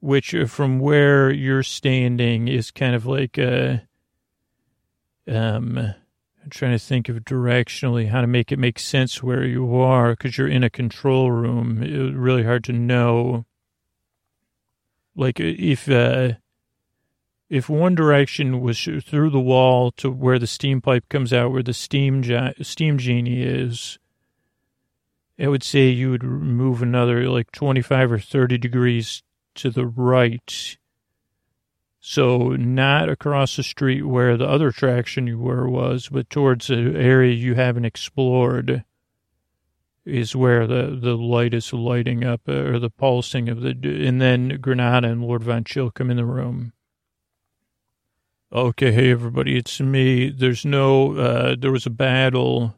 which 0.00 0.34
uh, 0.34 0.46
from 0.46 0.78
where 0.78 1.30
you're 1.30 1.62
standing 1.62 2.48
is 2.48 2.70
kind 2.70 2.94
of 2.94 3.06
like 3.06 3.38
a, 3.38 3.86
um, 5.28 5.78
I'm 5.78 6.50
trying 6.50 6.72
to 6.72 6.78
think 6.78 7.08
of 7.08 7.16
directionally 7.18 8.08
how 8.08 8.20
to 8.20 8.26
make 8.26 8.52
it 8.52 8.58
make 8.58 8.78
sense 8.78 9.22
where 9.22 9.44
you 9.44 9.74
are 9.76 10.10
because 10.10 10.36
you're 10.36 10.48
in 10.48 10.64
a 10.64 10.70
control 10.70 11.30
room. 11.30 11.82
It's 11.82 12.16
really 12.16 12.44
hard 12.44 12.64
to 12.64 12.72
know. 12.72 13.44
Like 15.16 15.40
uh, 15.40 15.44
if, 15.44 15.88
uh, 15.88 16.32
if 17.48 17.68
one 17.68 17.94
direction 17.94 18.60
was 18.60 18.82
through 18.82 19.30
the 19.30 19.40
wall 19.40 19.90
to 19.92 20.10
where 20.10 20.38
the 20.38 20.46
steam 20.46 20.80
pipe 20.80 21.08
comes 21.08 21.32
out, 21.32 21.50
where 21.50 21.62
the 21.62 21.74
steam 21.74 22.22
steam 22.62 22.96
genie 22.96 23.42
is, 23.42 23.98
I 25.40 25.48
would 25.48 25.62
say 25.62 25.88
you 25.88 26.10
would 26.10 26.22
move 26.22 26.82
another 26.82 27.28
like 27.28 27.50
25 27.52 28.12
or 28.12 28.18
30 28.18 28.58
degrees 28.58 29.22
to 29.56 29.70
the 29.70 29.86
right. 29.86 30.76
So 32.00 32.50
not 32.50 33.08
across 33.08 33.56
the 33.56 33.62
street 33.62 34.02
where 34.02 34.36
the 34.36 34.48
other 34.48 34.68
attraction 34.68 35.26
you 35.26 35.38
were 35.38 35.68
was, 35.68 36.08
but 36.08 36.28
towards 36.28 36.66
the 36.66 36.94
area 36.96 37.32
you 37.32 37.54
haven't 37.54 37.84
explored 37.84 38.84
is 40.04 40.34
where 40.34 40.66
the, 40.66 40.98
the 41.00 41.16
light 41.16 41.54
is 41.54 41.72
lighting 41.72 42.24
up 42.24 42.42
uh, 42.48 42.52
or 42.52 42.78
the 42.78 42.90
pulsing 42.90 43.48
of 43.48 43.60
the, 43.60 43.70
and 44.06 44.20
then 44.20 44.58
Granada 44.60 45.08
and 45.08 45.22
Lord 45.22 45.42
Von 45.42 45.64
Chill 45.64 45.90
come 45.90 46.10
in 46.10 46.16
the 46.16 46.24
room. 46.24 46.72
Okay, 48.52 48.92
hey 48.92 49.10
everybody, 49.10 49.56
it's 49.56 49.80
me. 49.80 50.30
There's 50.30 50.64
no, 50.64 51.16
uh, 51.16 51.56
there 51.58 51.70
was 51.70 51.86
a 51.86 51.90
battle 51.90 52.74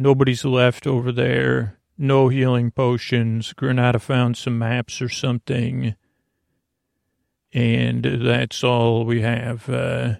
Nobody's 0.00 0.46
left 0.46 0.86
over 0.86 1.12
there. 1.12 1.78
No 1.98 2.28
healing 2.28 2.70
potions. 2.70 3.52
Granada 3.52 3.98
found 3.98 4.38
some 4.38 4.58
maps 4.58 5.02
or 5.02 5.10
something. 5.10 5.94
And 7.52 8.02
that's 8.24 8.64
all 8.64 9.04
we 9.04 9.20
have. 9.20 9.68
Uh, 9.68 10.14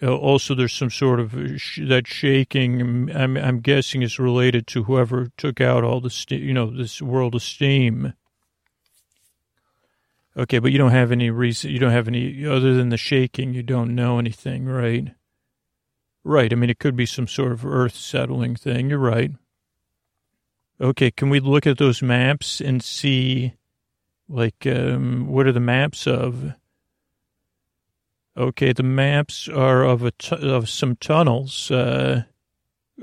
also, 0.00 0.54
there's 0.54 0.72
some 0.72 0.90
sort 0.90 1.18
of 1.18 1.34
sh- 1.56 1.80
that 1.88 2.06
shaking. 2.06 3.10
I'm, 3.10 3.36
I'm 3.36 3.58
guessing 3.58 4.02
is 4.02 4.20
related 4.20 4.68
to 4.68 4.84
whoever 4.84 5.26
took 5.36 5.60
out 5.60 5.82
all 5.82 6.00
the, 6.00 6.08
st- 6.08 6.42
you 6.42 6.54
know, 6.54 6.70
this 6.70 7.02
world 7.02 7.34
of 7.34 7.42
steam. 7.42 8.12
Okay, 10.36 10.60
but 10.60 10.70
you 10.70 10.78
don't 10.78 10.92
have 10.92 11.10
any 11.10 11.30
reason. 11.30 11.72
You 11.72 11.80
don't 11.80 11.90
have 11.90 12.06
any 12.06 12.46
other 12.46 12.74
than 12.74 12.90
the 12.90 12.96
shaking. 12.96 13.54
You 13.54 13.64
don't 13.64 13.96
know 13.96 14.20
anything, 14.20 14.66
right? 14.66 15.14
Right. 16.24 16.50
I 16.50 16.56
mean, 16.56 16.70
it 16.70 16.78
could 16.78 16.96
be 16.96 17.04
some 17.04 17.28
sort 17.28 17.52
of 17.52 17.66
earth 17.66 17.94
settling 17.94 18.56
thing. 18.56 18.88
You're 18.88 18.98
right. 18.98 19.30
Okay. 20.80 21.10
Can 21.10 21.28
we 21.28 21.38
look 21.38 21.66
at 21.66 21.76
those 21.76 22.02
maps 22.02 22.62
and 22.62 22.82
see, 22.82 23.54
like, 24.26 24.66
um, 24.66 25.28
what 25.28 25.46
are 25.46 25.52
the 25.52 25.60
maps 25.60 26.06
of? 26.06 26.54
Okay. 28.36 28.72
The 28.72 28.82
maps 28.82 29.48
are 29.48 29.84
of 29.84 30.02
a 30.02 30.12
t- 30.12 30.34
of 30.36 30.70
some 30.70 30.96
tunnels. 30.96 31.70
Uh, 31.70 32.22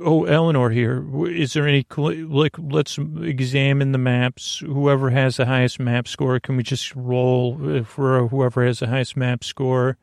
oh, 0.03 0.25
Eleanor 0.25 0.71
here. 0.71 1.05
Is 1.27 1.53
there 1.53 1.67
any, 1.67 1.85
like, 1.95 2.55
let's 2.57 2.97
examine 2.97 3.91
the 3.91 3.99
maps. 3.99 4.63
Whoever 4.65 5.11
has 5.11 5.37
the 5.37 5.45
highest 5.45 5.79
map 5.79 6.07
score, 6.07 6.39
can 6.39 6.57
we 6.57 6.63
just 6.63 6.95
roll 6.95 7.83
for 7.83 8.27
whoever 8.27 8.65
has 8.65 8.79
the 8.79 8.87
highest 8.87 9.15
map 9.15 9.43
score 9.43 9.97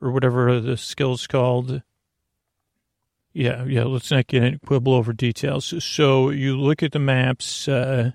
or 0.00 0.10
whatever 0.10 0.60
the 0.60 0.78
skill's 0.78 1.26
called? 1.26 1.82
Yeah, 3.34 3.64
yeah. 3.64 3.82
Let's 3.82 4.12
not 4.12 4.28
get 4.28 4.44
in, 4.44 4.60
quibble 4.64 4.94
over 4.94 5.12
details. 5.12 5.74
So 5.84 6.30
you 6.30 6.56
look 6.56 6.82
at 6.82 6.92
the 6.92 7.00
maps. 7.00 7.66
Uh, 7.66 8.12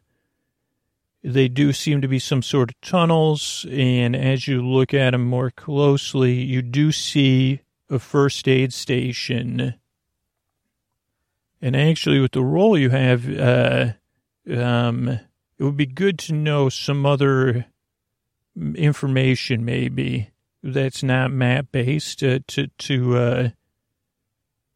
they 1.21 1.49
do 1.49 1.73
seem 1.73 2.01
to 2.01 2.08
be 2.08 2.19
some 2.19 2.41
sort 2.41 2.69
of 2.69 2.79
tunnels, 2.79 3.65
and 3.69 4.15
as 4.15 4.47
you 4.47 4.65
look 4.65 4.93
at 4.93 5.12
them 5.12 5.25
more 5.25 5.51
closely, 5.51 6.34
you 6.36 6.62
do 6.62 6.93
see 6.93 7.60
a 7.89 7.99
first 7.99 8.47
aid 8.47 8.71
station. 8.71 9.73
And 11.62 11.75
actually, 11.75 12.21
with 12.21 12.32
the 12.32 12.43
role 12.43 12.77
you 12.77 12.89
have, 12.89 13.29
uh, 13.38 13.88
um, 14.49 15.10
it 15.10 15.63
would 15.63 15.75
be 15.75 15.86
good 15.86 16.17
to 16.19 16.34
know 16.34 16.69
some 16.69 17.05
other 17.05 17.65
information, 18.75 19.65
maybe 19.65 20.29
that's 20.63 21.03
not 21.03 21.32
map 21.32 21.67
based, 21.73 22.23
uh, 22.23 22.39
to 22.47 22.67
to 22.67 23.17
uh, 23.17 23.49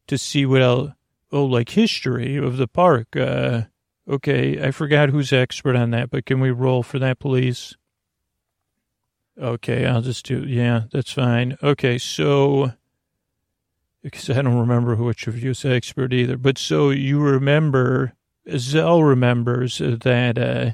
to 0.06 0.18
see 0.18 0.46
what. 0.46 0.62
Oh, 0.62 1.44
like 1.44 1.70
history 1.70 2.36
of 2.36 2.58
the 2.58 2.68
park. 2.68 3.16
Uh, 3.16 3.62
okay, 4.08 4.64
I 4.64 4.70
forgot 4.70 5.08
who's 5.08 5.32
expert 5.32 5.74
on 5.74 5.90
that, 5.90 6.08
but 6.10 6.26
can 6.26 6.38
we 6.38 6.52
roll 6.52 6.84
for 6.84 7.00
that, 7.00 7.18
please? 7.18 7.76
Okay, 9.36 9.84
I'll 9.84 10.02
just 10.02 10.24
do. 10.26 10.44
Yeah, 10.46 10.82
that's 10.92 11.12
fine. 11.12 11.58
Okay, 11.60 11.98
so 11.98 12.72
because 14.04 14.30
I 14.30 14.42
don't 14.42 14.58
remember 14.58 14.94
which 14.94 15.26
of 15.26 15.42
you 15.42 15.50
is 15.50 15.64
expert 15.64 16.12
either, 16.12 16.36
but 16.36 16.58
so 16.58 16.90
you 16.90 17.20
remember, 17.20 18.12
Zell 18.56 19.02
remembers 19.02 19.78
that 19.78 20.38
uh, 20.38 20.72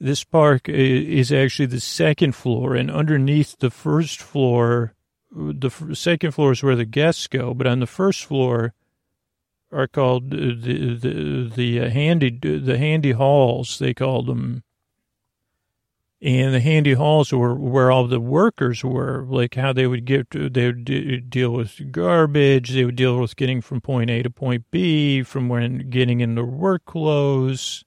this 0.00 0.24
park 0.24 0.68
is 0.68 1.30
actually 1.30 1.66
the 1.66 1.80
second 1.80 2.32
floor, 2.32 2.74
and 2.74 2.90
underneath 2.90 3.58
the 3.58 3.70
first 3.70 4.20
floor 4.20 4.93
the 5.34 5.70
second 5.94 6.32
floor 6.32 6.52
is 6.52 6.62
where 6.62 6.76
the 6.76 6.84
guests 6.84 7.26
go, 7.26 7.54
but 7.54 7.66
on 7.66 7.80
the 7.80 7.86
first 7.86 8.24
floor 8.24 8.74
are 9.72 9.88
called 9.88 10.30
the 10.30 10.54
the 10.54 11.50
the 11.54 11.80
uh, 11.80 11.90
handy 11.90 12.30
the 12.30 12.78
handy 12.78 13.12
halls 13.12 13.78
they 13.78 13.92
called 13.92 14.26
them, 14.26 14.62
and 16.22 16.54
the 16.54 16.60
handy 16.60 16.94
halls 16.94 17.32
were 17.32 17.54
where 17.54 17.90
all 17.90 18.06
the 18.06 18.20
workers 18.20 18.84
were, 18.84 19.26
like 19.28 19.56
how 19.56 19.72
they 19.72 19.86
would 19.86 20.04
get 20.04 20.28
they 20.30 20.66
would 20.66 21.30
deal 21.30 21.50
with 21.50 21.90
garbage, 21.90 22.70
they 22.70 22.84
would 22.84 22.96
deal 22.96 23.18
with 23.18 23.36
getting 23.36 23.60
from 23.60 23.80
point 23.80 24.10
A 24.10 24.22
to 24.22 24.30
point 24.30 24.64
B, 24.70 25.22
from 25.22 25.48
when 25.48 25.90
getting 25.90 26.20
in 26.20 26.36
their 26.36 26.44
work 26.44 26.84
clothes 26.84 27.84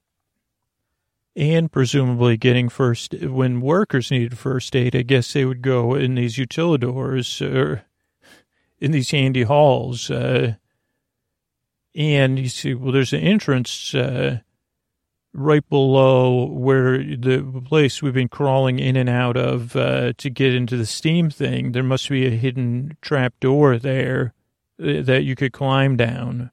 and 1.38 1.72
presumably 1.72 2.36
getting 2.36 2.68
first 2.68 3.14
when 3.22 3.62
workers 3.62 4.10
needed 4.10 4.38
first 4.38 4.76
aid. 4.76 4.96
I 4.96 5.04
guess 5.04 5.32
they 5.32 5.46
would 5.46 5.62
go 5.62 5.94
in 5.94 6.16
these 6.16 6.36
utilidors 6.36 7.46
or 7.46 7.84
in 8.80 8.92
these 8.92 9.12
handy 9.12 9.44
halls. 9.44 10.10
Uh, 10.10 10.56
and 11.94 12.40
you 12.40 12.50
see, 12.50 12.74
well, 12.74 12.92
there's 12.92 13.14
an 13.14 13.22
entrance 13.22 13.94
uh, 13.94 14.40
right 15.32 15.68
below 15.70 16.48
where 16.48 16.98
the 16.98 17.62
place 17.66 18.02
we've 18.02 18.16
been 18.16 18.30
crawling 18.30 18.80
in 18.80 18.96
and 18.96 19.10
out 19.10 19.38
of 19.38 19.76
uh, 19.76 20.14
to 20.18 20.32
get 20.32 20.56
into 20.56 20.76
the 20.76 20.88
steam 20.88 21.30
thing. 21.30 21.72
There 21.72 21.84
must 21.84 22.10
be 22.10 22.26
a 22.26 22.32
hidden 22.32 22.98
trap 23.02 23.36
door 23.40 23.78
there 23.78 24.34
uh, 24.82 25.04
that 25.04 25.24
you 25.24 25.36
could 25.36 25.54
climb 25.54 25.98
down. 25.98 26.50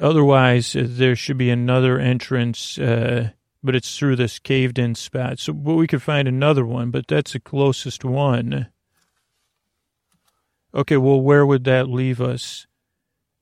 Otherwise, 0.00 0.74
uh, 0.74 0.84
there 0.86 1.14
should 1.14 1.38
be 1.38 1.50
another 1.50 1.98
entrance, 1.98 2.78
uh, 2.78 3.30
but 3.62 3.74
it's 3.74 3.96
through 3.96 4.16
this 4.16 4.38
caved 4.38 4.78
in 4.78 4.94
spot. 4.94 5.38
So 5.38 5.52
but 5.52 5.74
we 5.74 5.86
could 5.86 6.02
find 6.02 6.26
another 6.26 6.66
one, 6.66 6.90
but 6.90 7.06
that's 7.06 7.32
the 7.32 7.40
closest 7.40 8.04
one. 8.04 8.68
Okay, 10.74 10.96
well, 10.96 11.20
where 11.20 11.46
would 11.46 11.64
that 11.64 11.88
leave 11.88 12.20
us? 12.20 12.66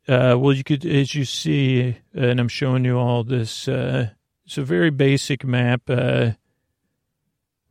Uh, 0.07 0.37
well, 0.39 0.53
you 0.53 0.63
could, 0.65 0.85
as 0.85 1.15
you 1.15 1.25
see, 1.25 1.97
and 2.13 2.39
I'm 2.39 2.49
showing 2.49 2.85
you 2.85 2.99
all 2.99 3.25
this, 3.25 3.69
uh, 3.69 4.11
it's 4.45 4.59
a 4.59 4.63
very 4.63 4.91
basic 4.91 5.45
map. 5.45 5.83
Uh, 5.89 6.33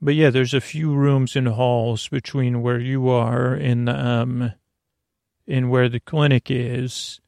but 0.01 0.15
yeah, 0.15 0.31
there's 0.31 0.55
a 0.55 0.61
few 0.61 0.95
rooms 0.95 1.35
and 1.35 1.47
halls 1.47 2.07
between 2.07 2.63
where 2.63 2.79
you 2.79 3.09
are 3.09 3.53
and, 3.53 3.87
um, 3.87 4.53
and 5.47 5.69
where 5.69 5.89
the 5.89 5.99
clinic 5.99 6.49
is 6.49 7.21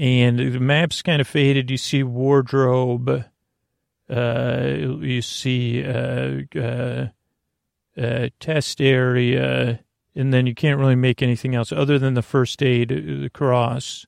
and 0.00 0.38
the 0.38 0.58
map's 0.58 1.02
kind 1.02 1.20
of 1.20 1.28
faded. 1.28 1.70
You 1.70 1.76
see 1.76 2.02
wardrobe, 2.02 3.26
uh, 4.08 4.62
you 4.64 5.20
see 5.20 5.84
uh, 5.84 6.40
uh, 6.58 7.08
uh, 8.00 8.28
test 8.40 8.80
area, 8.80 9.80
and 10.14 10.32
then 10.32 10.46
you 10.46 10.54
can't 10.54 10.80
really 10.80 10.96
make 10.96 11.20
anything 11.20 11.54
else 11.54 11.70
other 11.70 11.98
than 11.98 12.14
the 12.14 12.22
first 12.22 12.62
aid, 12.62 12.90
uh, 12.90 12.94
the 12.94 13.30
cross. 13.30 14.06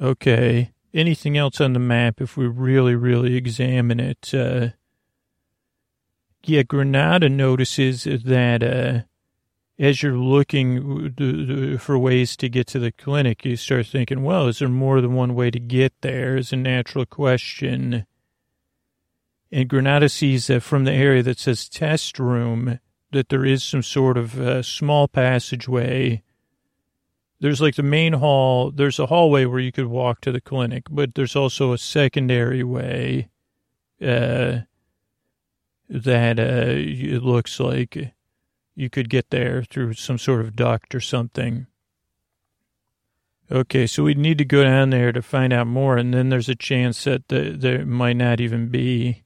Okay. 0.00 0.72
Anything 0.92 1.38
else 1.38 1.60
on 1.60 1.72
the 1.72 1.78
map 1.78 2.20
if 2.20 2.36
we 2.36 2.48
really, 2.48 2.96
really 2.96 3.36
examine 3.36 4.00
it? 4.00 4.34
Uh, 4.34 4.70
yeah, 6.42 6.64
Granada 6.64 7.28
notices 7.28 8.04
that 8.04 9.04
as 9.78 10.02
you're 10.02 10.16
looking 10.16 11.78
for 11.78 11.98
ways 11.98 12.36
to 12.36 12.48
get 12.48 12.66
to 12.68 12.78
the 12.78 12.92
clinic, 12.92 13.44
you 13.44 13.56
start 13.56 13.86
thinking, 13.86 14.22
well, 14.22 14.46
is 14.46 14.58
there 14.58 14.68
more 14.68 15.00
than 15.00 15.14
one 15.14 15.34
way 15.34 15.50
to 15.50 15.58
get 15.58 15.92
there? 16.02 16.36
Is 16.36 16.52
a 16.52 16.56
natural 16.56 17.06
question. 17.06 18.06
And 19.50 19.68
Granada 19.68 20.08
sees 20.08 20.46
that 20.46 20.62
from 20.62 20.84
the 20.84 20.92
area 20.92 21.22
that 21.22 21.38
says 21.38 21.68
test 21.68 22.18
room, 22.18 22.80
that 23.12 23.28
there 23.28 23.44
is 23.44 23.62
some 23.62 23.82
sort 23.82 24.16
of 24.16 24.40
uh, 24.40 24.62
small 24.62 25.08
passageway. 25.08 26.22
There's 27.40 27.60
like 27.60 27.74
the 27.74 27.82
main 27.82 28.14
hall. 28.14 28.70
There's 28.70 28.98
a 28.98 29.06
hallway 29.06 29.44
where 29.44 29.60
you 29.60 29.72
could 29.72 29.86
walk 29.86 30.20
to 30.22 30.32
the 30.32 30.40
clinic, 30.40 30.84
but 30.90 31.14
there's 31.14 31.36
also 31.36 31.72
a 31.72 31.78
secondary 31.78 32.62
way 32.62 33.28
uh, 34.00 34.60
that 35.88 36.38
uh, 36.38 36.72
it 36.76 37.22
looks 37.22 37.60
like 37.60 38.14
you 38.74 38.88
could 38.90 39.08
get 39.08 39.30
there 39.30 39.62
through 39.62 39.94
some 39.94 40.18
sort 40.18 40.40
of 40.40 40.56
duct 40.56 40.94
or 40.94 41.00
something. 41.00 41.66
Okay, 43.50 43.86
so 43.86 44.04
we'd 44.04 44.16
need 44.16 44.38
to 44.38 44.46
go 44.46 44.64
down 44.64 44.90
there 44.90 45.12
to 45.12 45.20
find 45.20 45.52
out 45.52 45.66
more, 45.66 45.98
and 45.98 46.14
then 46.14 46.30
there's 46.30 46.48
a 46.48 46.54
chance 46.54 47.04
that 47.04 47.28
the, 47.28 47.50
there 47.50 47.84
might 47.84 48.16
not 48.16 48.40
even 48.40 48.68
be. 48.68 49.24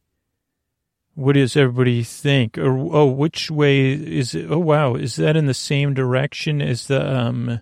What 1.15 1.35
does 1.35 1.57
everybody 1.57 2.03
think? 2.03 2.59
Or 2.59 2.77
oh, 2.77 3.07
which 3.07 3.51
way 3.51 3.93
is 3.93 4.35
it? 4.35 4.51
Oh 4.51 4.59
wow, 4.59 4.97
is 4.97 5.17
that 5.17 5.37
in 5.37 5.47
the 5.47 5.55
same 5.55 5.95
direction 5.95 6.61
as 6.61 6.89
the 6.89 7.17
um 7.17 7.61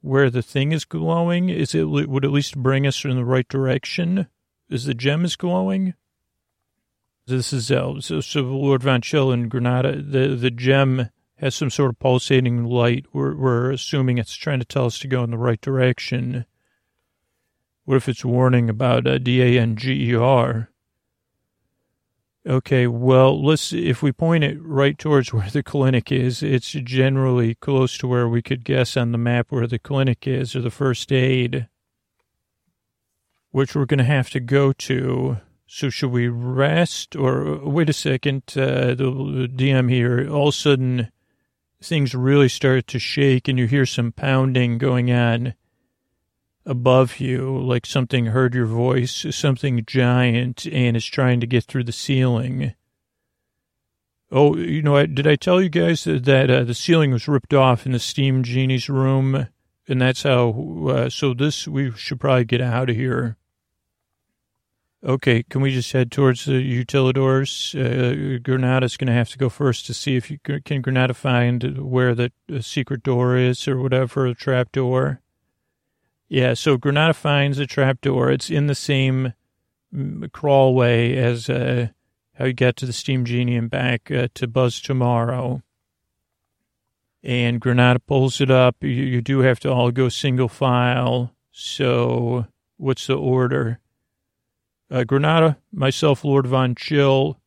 where 0.00 0.30
the 0.30 0.40
thing 0.40 0.72
is 0.72 0.84
glowing? 0.84 1.48
Is 1.48 1.74
it 1.74 1.84
would 1.84 2.24
at 2.24 2.30
least 2.30 2.56
bring 2.56 2.86
us 2.86 3.04
in 3.04 3.16
the 3.16 3.24
right 3.24 3.48
direction? 3.48 4.28
Is 4.70 4.84
the 4.84 4.94
gem 4.94 5.24
is 5.24 5.36
glowing? 5.36 5.94
This 7.26 7.52
is 7.52 7.70
uh, 7.70 8.00
so, 8.00 8.20
so 8.20 8.40
Lord 8.42 8.82
Von 8.82 9.00
Chill 9.00 9.32
in 9.32 9.48
Granada. 9.48 10.00
The 10.00 10.28
the 10.36 10.50
gem 10.50 11.10
has 11.44 11.54
some 11.54 11.68
sort 11.68 11.90
of 11.90 11.98
pulsating 11.98 12.64
light. 12.64 13.04
We're, 13.12 13.34
we're 13.34 13.70
assuming 13.70 14.16
it's 14.16 14.34
trying 14.34 14.60
to 14.60 14.64
tell 14.64 14.86
us 14.86 14.98
to 15.00 15.08
go 15.08 15.22
in 15.24 15.30
the 15.30 15.36
right 15.36 15.60
direction. 15.60 16.46
What 17.84 17.98
if 17.98 18.08
it's 18.08 18.24
warning 18.24 18.70
about 18.70 19.06
uh, 19.06 19.18
D-A-N-G-E-R? 19.18 20.70
Okay, 22.46 22.86
well, 22.86 23.44
let's, 23.44 23.74
if 23.74 24.02
we 24.02 24.10
point 24.10 24.42
it 24.42 24.56
right 24.62 24.98
towards 24.98 25.32
where 25.34 25.50
the 25.50 25.62
clinic 25.62 26.10
is, 26.10 26.42
it's 26.42 26.70
generally 26.70 27.56
close 27.56 27.98
to 27.98 28.08
where 28.08 28.26
we 28.26 28.40
could 28.40 28.64
guess 28.64 28.96
on 28.96 29.12
the 29.12 29.18
map 29.18 29.48
where 29.50 29.66
the 29.66 29.78
clinic 29.78 30.26
is 30.26 30.56
or 30.56 30.62
the 30.62 30.70
first 30.70 31.12
aid, 31.12 31.68
which 33.50 33.74
we're 33.74 33.84
going 33.84 33.98
to 33.98 34.04
have 34.04 34.30
to 34.30 34.40
go 34.40 34.72
to. 34.72 35.36
So 35.66 35.90
should 35.90 36.10
we 36.10 36.26
rest 36.28 37.14
or 37.14 37.58
wait 37.58 37.90
a 37.90 37.92
second? 37.92 38.44
Uh, 38.56 38.94
the 38.94 39.50
DM 39.54 39.90
here, 39.90 40.26
all 40.30 40.48
of 40.48 40.54
a 40.54 40.56
sudden, 40.56 41.10
things 41.84 42.14
really 42.14 42.48
start 42.48 42.86
to 42.88 42.98
shake 42.98 43.48
and 43.48 43.58
you 43.58 43.66
hear 43.66 43.86
some 43.86 44.12
pounding 44.12 44.78
going 44.78 45.10
on 45.12 45.54
above 46.66 47.20
you, 47.20 47.58
like 47.58 47.86
something 47.86 48.26
heard 48.26 48.54
your 48.54 48.66
voice, 48.66 49.26
something 49.30 49.84
giant 49.86 50.66
and 50.66 50.96
is 50.96 51.04
trying 51.04 51.40
to 51.40 51.46
get 51.46 51.64
through 51.64 51.84
the 51.84 51.92
ceiling. 51.92 52.74
Oh, 54.30 54.56
you 54.56 54.82
know, 54.82 54.92
what? 54.92 55.14
did 55.14 55.26
I 55.26 55.36
tell 55.36 55.62
you 55.62 55.68
guys 55.68 56.04
that, 56.04 56.24
that 56.24 56.50
uh, 56.50 56.64
the 56.64 56.74
ceiling 56.74 57.12
was 57.12 57.28
ripped 57.28 57.54
off 57.54 57.86
in 57.86 57.92
the 57.92 57.98
steam 57.98 58.42
genie's 58.42 58.88
room? 58.88 59.48
And 59.86 60.00
that's 60.00 60.22
how, 60.22 60.88
uh, 60.88 61.10
so 61.10 61.34
this, 61.34 61.68
we 61.68 61.92
should 61.92 62.18
probably 62.18 62.44
get 62.44 62.62
out 62.62 62.88
of 62.88 62.96
here. 62.96 63.36
Okay, 65.06 65.42
can 65.42 65.60
we 65.60 65.70
just 65.70 65.92
head 65.92 66.10
towards 66.10 66.46
the 66.46 66.52
utilidors? 66.52 67.74
Uh, 67.74 68.38
Granada's 68.38 68.96
going 68.96 69.08
to 69.08 69.12
have 69.12 69.28
to 69.30 69.38
go 69.38 69.50
first 69.50 69.84
to 69.84 69.92
see 69.92 70.16
if 70.16 70.30
you 70.30 70.38
can 70.38 70.80
Granada 70.80 71.12
find 71.12 71.78
where 71.78 72.14
the 72.14 72.32
secret 72.62 73.02
door 73.02 73.36
is 73.36 73.68
or 73.68 73.78
whatever, 73.78 74.24
a 74.24 74.34
trap 74.34 74.72
door. 74.72 75.20
Yeah, 76.26 76.54
so 76.54 76.78
Granada 76.78 77.12
finds 77.12 77.58
a 77.58 77.66
trap 77.66 78.00
door. 78.00 78.30
It's 78.30 78.48
in 78.48 78.66
the 78.66 78.74
same 78.74 79.34
mm, 79.94 80.30
crawlway 80.30 81.16
as 81.16 81.50
uh, 81.50 81.88
how 82.38 82.46
you 82.46 82.54
get 82.54 82.76
to 82.76 82.86
the 82.86 82.92
Steam 82.94 83.26
Genie 83.26 83.56
and 83.56 83.68
back 83.68 84.10
uh, 84.10 84.28
to 84.32 84.46
Buzz 84.48 84.80
tomorrow. 84.80 85.60
And 87.22 87.60
Granada 87.60 88.00
pulls 88.00 88.40
it 88.40 88.50
up. 88.50 88.76
You, 88.80 88.88
you 88.88 89.20
do 89.20 89.40
have 89.40 89.60
to 89.60 89.70
all 89.70 89.90
go 89.90 90.08
single 90.08 90.48
file. 90.48 91.34
So, 91.50 92.46
what's 92.78 93.06
the 93.06 93.18
order? 93.18 93.80
Uh, 94.90 95.04
Granada, 95.04 95.58
myself, 95.72 96.24
Lord 96.24 96.46
Von 96.46 96.74
Chill, 96.74 97.38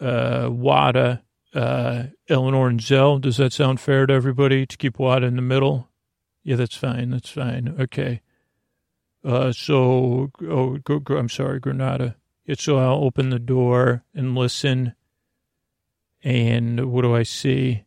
uh, 0.00 0.48
Wada, 0.50 1.22
uh, 1.54 2.04
Eleanor, 2.28 2.68
and 2.68 2.80
Zell. 2.80 3.18
Does 3.18 3.36
that 3.38 3.52
sound 3.52 3.80
fair 3.80 4.06
to 4.06 4.14
everybody 4.14 4.66
to 4.66 4.76
keep 4.76 4.98
Wada 4.98 5.26
in 5.26 5.36
the 5.36 5.42
middle? 5.42 5.88
Yeah, 6.42 6.56
that's 6.56 6.76
fine. 6.76 7.10
That's 7.10 7.30
fine. 7.30 7.76
Okay. 7.78 8.22
Uh, 9.22 9.52
so, 9.52 10.30
oh, 10.48 10.78
I'm 11.10 11.28
sorry, 11.28 11.60
Granada. 11.60 12.16
Yeah, 12.46 12.54
so 12.58 12.78
I'll 12.78 13.04
open 13.04 13.30
the 13.30 13.38
door 13.38 14.04
and 14.14 14.34
listen. 14.34 14.94
And 16.22 16.90
what 16.92 17.02
do 17.02 17.14
I 17.14 17.22
see? 17.22 17.84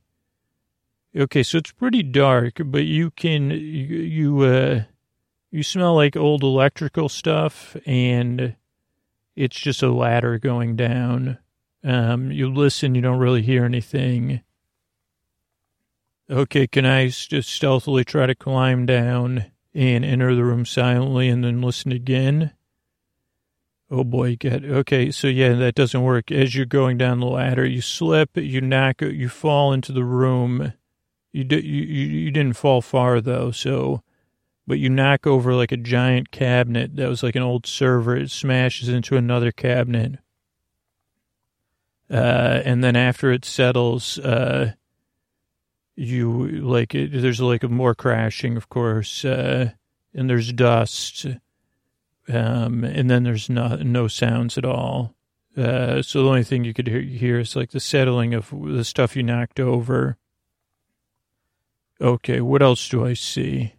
Okay, 1.16 1.44
so 1.44 1.60
it's 1.60 1.72
pretty 1.72 2.04
dark, 2.04 2.60
but 2.66 2.86
you 2.86 3.12
can, 3.12 3.52
you, 3.52 3.58
you, 3.58 4.40
uh, 4.42 4.84
you 5.52 5.62
smell 5.62 5.96
like 5.96 6.16
old 6.16 6.44
electrical 6.44 7.10
stuff 7.10 7.78
and 7.86 8.56
it's 9.36 9.60
just 9.60 9.84
a 9.84 9.92
ladder 9.92 10.38
going 10.38 10.76
down. 10.76 11.38
Um, 11.84 12.32
you 12.32 12.52
listen, 12.54 12.96
you 12.96 13.02
don't 13.02 13.20
really 13.20 13.42
hear 13.42 13.66
anything. 13.66 14.42
Okay, 16.30 16.68
can 16.68 16.86
I 16.86 17.08
just 17.08 17.50
stealthily 17.50 18.06
try 18.06 18.26
to 18.26 18.36
climb 18.36 18.86
down 18.86 19.46
and 19.74 20.06
enter 20.06 20.34
the 20.36 20.46
room 20.46 20.66
silently 20.66 21.28
and 21.28 21.44
then 21.44 21.62
listen 21.62 21.92
again? 21.92 22.54
Oh 23.92 24.04
boy, 24.04 24.38
get 24.38 24.64
okay. 24.64 25.12
So 25.12 25.28
yeah, 25.28 25.54
that 25.54 25.76
doesn't 25.76 26.02
work. 26.02 26.32
As 26.32 26.56
you're 26.56 26.66
going 26.66 26.98
down 26.98 27.20
the 27.20 27.28
ladder, 27.28 27.66
you 27.66 27.82
slip, 27.82 28.36
you 28.36 28.62
knock, 28.62 29.02
you 29.02 29.30
fall 29.30 29.74
into 29.74 29.92
the 29.92 30.04
room. 30.04 30.74
You 31.32 31.46
you 31.50 31.60
you 31.60 32.32
didn't 32.32 32.54
fall 32.54 32.82
far 32.82 33.22
though, 33.22 33.52
so 33.52 34.02
but 34.66 34.80
you 34.80 34.90
knock 34.90 35.28
over 35.28 35.54
like 35.54 35.72
a 35.72 35.78
giant 35.78 36.32
cabinet 36.32 36.96
that 36.96 37.10
was 37.10 37.24
like 37.24 37.36
an 37.36 37.42
old 37.42 37.66
server. 37.66 38.16
It 38.16 38.32
smashes 38.32 38.90
into 38.90 39.18
another 39.18 39.52
cabinet. 39.52 40.20
Uh, 42.10 42.62
and 42.64 42.84
then 42.84 42.96
after 42.96 43.32
it 43.32 43.44
settles, 43.44 44.20
uh, 44.20 44.74
you 45.96 46.48
like 46.62 46.96
it, 46.96 47.12
there's 47.12 47.42
like 47.42 47.64
more 47.64 47.96
crashing, 47.96 48.58
of 48.58 48.70
course, 48.70 49.26
uh, 49.26 49.72
and 50.14 50.30
there's 50.30 50.54
dust. 50.54 51.26
Um, 52.28 52.84
and 52.84 53.10
then 53.10 53.24
there's 53.24 53.50
no, 53.50 53.76
no 53.78 54.08
sounds 54.08 54.58
at 54.58 54.66
all. 54.66 55.16
Uh, 55.58 56.02
so 56.02 56.24
the 56.24 56.30
only 56.30 56.44
thing 56.44 56.64
you 56.64 56.74
could 56.74 56.88
hear, 56.88 57.02
hear 57.02 57.40
is 57.40 57.56
like 57.56 57.72
the 57.72 57.80
settling 57.80 58.34
of 58.34 58.52
the 58.52 58.84
stuff 58.84 59.16
you 59.16 59.24
knocked 59.24 59.60
over. 59.60 60.18
Okay, 62.02 62.42
what 62.42 62.62
else 62.62 62.90
do 62.90 63.06
I 63.06 63.14
see? 63.14 63.74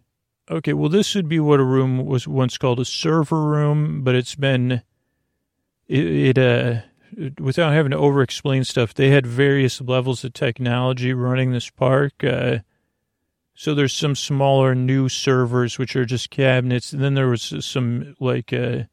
Okay, 0.49 0.73
well, 0.73 0.89
this 0.89 1.15
would 1.15 1.27
be 1.27 1.39
what 1.39 1.59
a 1.59 1.63
room 1.63 2.05
was 2.05 2.27
once 2.27 2.57
called 2.57 2.79
a 2.79 2.85
server 2.85 3.43
room, 3.43 4.03
but 4.03 4.13
it's 4.13 4.35
been 4.35 4.83
it, 5.87 6.37
it 6.37 6.37
uh 6.37 6.81
without 7.39 7.73
having 7.73 7.91
to 7.91 7.97
over 7.97 8.21
explain 8.21 8.63
stuff. 8.63 8.93
They 8.93 9.09
had 9.09 9.25
various 9.25 9.81
levels 9.81 10.23
of 10.23 10.33
technology 10.33 11.13
running 11.13 11.51
this 11.51 11.69
park. 11.69 12.23
Uh, 12.23 12.59
so 13.55 13.73
there's 13.73 13.93
some 13.93 14.15
smaller 14.15 14.75
new 14.75 15.07
servers 15.07 15.79
which 15.79 15.95
are 15.95 16.05
just 16.05 16.29
cabinets, 16.29 16.93
and 16.93 17.01
then 17.01 17.13
there 17.13 17.29
was 17.29 17.53
some 17.65 18.15
like 18.19 18.51
uh, 18.51 18.83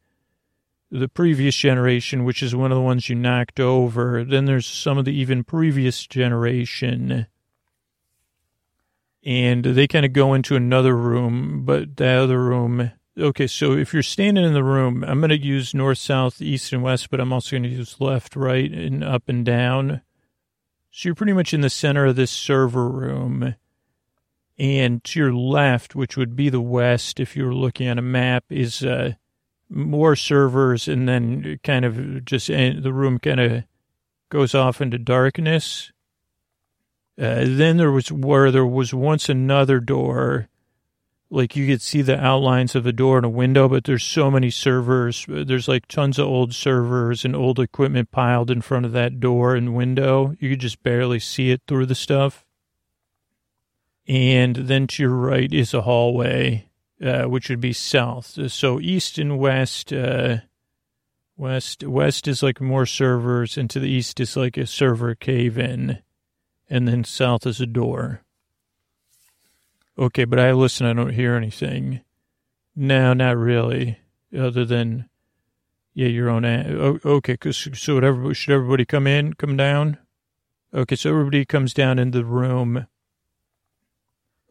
the 0.89 1.09
previous 1.09 1.55
generation, 1.55 2.23
which 2.23 2.41
is 2.41 2.55
one 2.55 2.71
of 2.71 2.77
the 2.77 2.81
ones 2.81 3.09
you 3.09 3.15
knocked 3.15 3.59
over. 3.59 4.23
Then 4.23 4.45
there's 4.45 4.65
some 4.65 4.97
of 4.97 5.05
the 5.05 5.13
even 5.13 5.43
previous 5.43 6.07
generation 6.07 7.27
and 9.25 9.63
they 9.63 9.87
kind 9.87 10.05
of 10.05 10.13
go 10.13 10.33
into 10.33 10.55
another 10.55 10.95
room, 10.95 11.63
but 11.65 11.97
the 11.97 12.07
other 12.07 12.43
room. 12.43 12.91
Okay, 13.17 13.47
so 13.47 13.73
if 13.73 13.93
you're 13.93 14.03
standing 14.03 14.43
in 14.43 14.53
the 14.53 14.63
room, 14.63 15.03
I'm 15.03 15.19
going 15.19 15.29
to 15.29 15.37
use 15.37 15.73
north, 15.73 15.99
south, 15.99 16.41
east, 16.41 16.73
and 16.73 16.81
west, 16.81 17.09
but 17.09 17.19
I'm 17.19 17.31
also 17.31 17.51
going 17.51 17.63
to 17.63 17.69
use 17.69 18.01
left, 18.01 18.35
right, 18.35 18.71
and 18.71 19.03
up 19.03 19.29
and 19.29 19.45
down. 19.45 20.01
So 20.91 21.09
you're 21.09 21.15
pretty 21.15 21.33
much 21.33 21.53
in 21.53 21.61
the 21.61 21.69
center 21.69 22.07
of 22.07 22.15
this 22.15 22.31
server 22.31 22.89
room. 22.89 23.55
And 24.57 25.03
to 25.05 25.19
your 25.19 25.33
left, 25.33 25.95
which 25.95 26.17
would 26.17 26.35
be 26.35 26.49
the 26.49 26.61
west, 26.61 27.19
if 27.19 27.35
you 27.35 27.45
were 27.45 27.55
looking 27.55 27.87
at 27.87 27.97
a 27.97 28.03
map, 28.03 28.45
is 28.49 28.83
uh, 28.83 29.13
more 29.69 30.15
servers, 30.15 30.87
and 30.87 31.07
then 31.07 31.59
kind 31.63 31.85
of 31.85 32.25
just 32.25 32.47
the 32.47 32.93
room 32.93 33.19
kind 33.19 33.39
of 33.39 33.63
goes 34.29 34.53
off 34.53 34.81
into 34.81 34.97
darkness. 34.97 35.92
Uh, 37.19 37.45
then 37.45 37.77
there 37.77 37.91
was 37.91 38.11
where 38.11 38.49
there 38.49 38.65
was 38.65 38.93
once 38.93 39.29
another 39.29 39.79
door, 39.79 40.47
like 41.29 41.55
you 41.55 41.67
could 41.67 41.81
see 41.81 42.01
the 42.01 42.19
outlines 42.19 42.75
of 42.75 42.87
a 42.87 42.91
door 42.91 43.17
and 43.17 43.25
a 43.25 43.29
window, 43.29 43.69
but 43.69 43.83
there's 43.83 44.03
so 44.03 44.31
many 44.31 44.49
servers. 44.49 45.25
There's 45.27 45.67
like 45.67 45.87
tons 45.87 46.17
of 46.17 46.25
old 46.27 46.55
servers 46.55 47.23
and 47.23 47.35
old 47.35 47.59
equipment 47.59 48.11
piled 48.11 48.49
in 48.49 48.61
front 48.61 48.85
of 48.85 48.93
that 48.93 49.19
door 49.19 49.55
and 49.55 49.75
window. 49.75 50.35
You 50.39 50.49
could 50.49 50.59
just 50.59 50.81
barely 50.81 51.19
see 51.19 51.51
it 51.51 51.61
through 51.67 51.85
the 51.85 51.95
stuff. 51.95 52.45
And 54.07 54.55
then 54.55 54.87
to 54.87 55.03
your 55.03 55.15
right 55.15 55.51
is 55.53 55.73
a 55.73 55.83
hallway, 55.83 56.67
uh, 57.01 57.23
which 57.23 57.49
would 57.49 57.61
be 57.61 57.73
south. 57.73 58.51
So 58.51 58.79
east 58.79 59.17
and 59.17 59.37
west, 59.37 59.93
uh, 59.93 60.37
west, 61.37 61.83
west 61.83 62.27
is 62.27 62.43
like 62.43 62.59
more 62.59 62.85
servers, 62.85 63.57
and 63.57 63.69
to 63.69 63.79
the 63.79 63.89
east 63.89 64.19
is 64.19 64.35
like 64.35 64.57
a 64.57 64.65
server 64.65 65.15
cave 65.15 65.57
in 65.57 65.99
and 66.73 66.87
then 66.87 67.03
south 67.03 67.45
is 67.45 67.61
a 67.61 67.67
door. 67.67 68.23
Okay, 69.95 70.25
but 70.25 70.39
I 70.39 70.53
listen, 70.53 70.87
I 70.87 70.93
don't 70.93 71.13
hear 71.13 71.35
anything. 71.35 72.01
No, 72.75 73.13
not 73.13 73.37
really, 73.37 73.99
other 74.35 74.65
than, 74.65 75.07
yeah, 75.93 76.07
your 76.07 76.31
own. 76.31 76.43
Oh, 76.43 76.99
okay, 77.05 77.37
so 77.51 77.97
everybody, 77.97 78.33
should 78.33 78.55
everybody 78.55 78.85
come 78.85 79.05
in, 79.05 79.33
come 79.33 79.55
down? 79.55 79.99
Okay, 80.73 80.95
so 80.95 81.11
everybody 81.11 81.45
comes 81.45 81.75
down 81.75 81.99
into 81.99 82.17
the 82.17 82.25
room. 82.25 82.87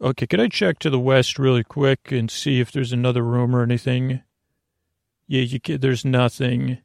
Okay, 0.01 0.25
could 0.25 0.39
I 0.39 0.47
check 0.47 0.79
to 0.79 0.89
the 0.89 0.97
west 0.97 1.37
really 1.37 1.65
quick 1.65 2.09
and 2.09 2.31
see 2.31 2.61
if 2.61 2.71
there's 2.71 2.93
another 2.93 3.21
room 3.21 3.53
or 3.53 3.63
anything? 3.63 4.21
Yeah, 5.27 5.41
you 5.41 5.59
can, 5.59 5.81
there's 5.81 6.05
nothing. 6.05 6.77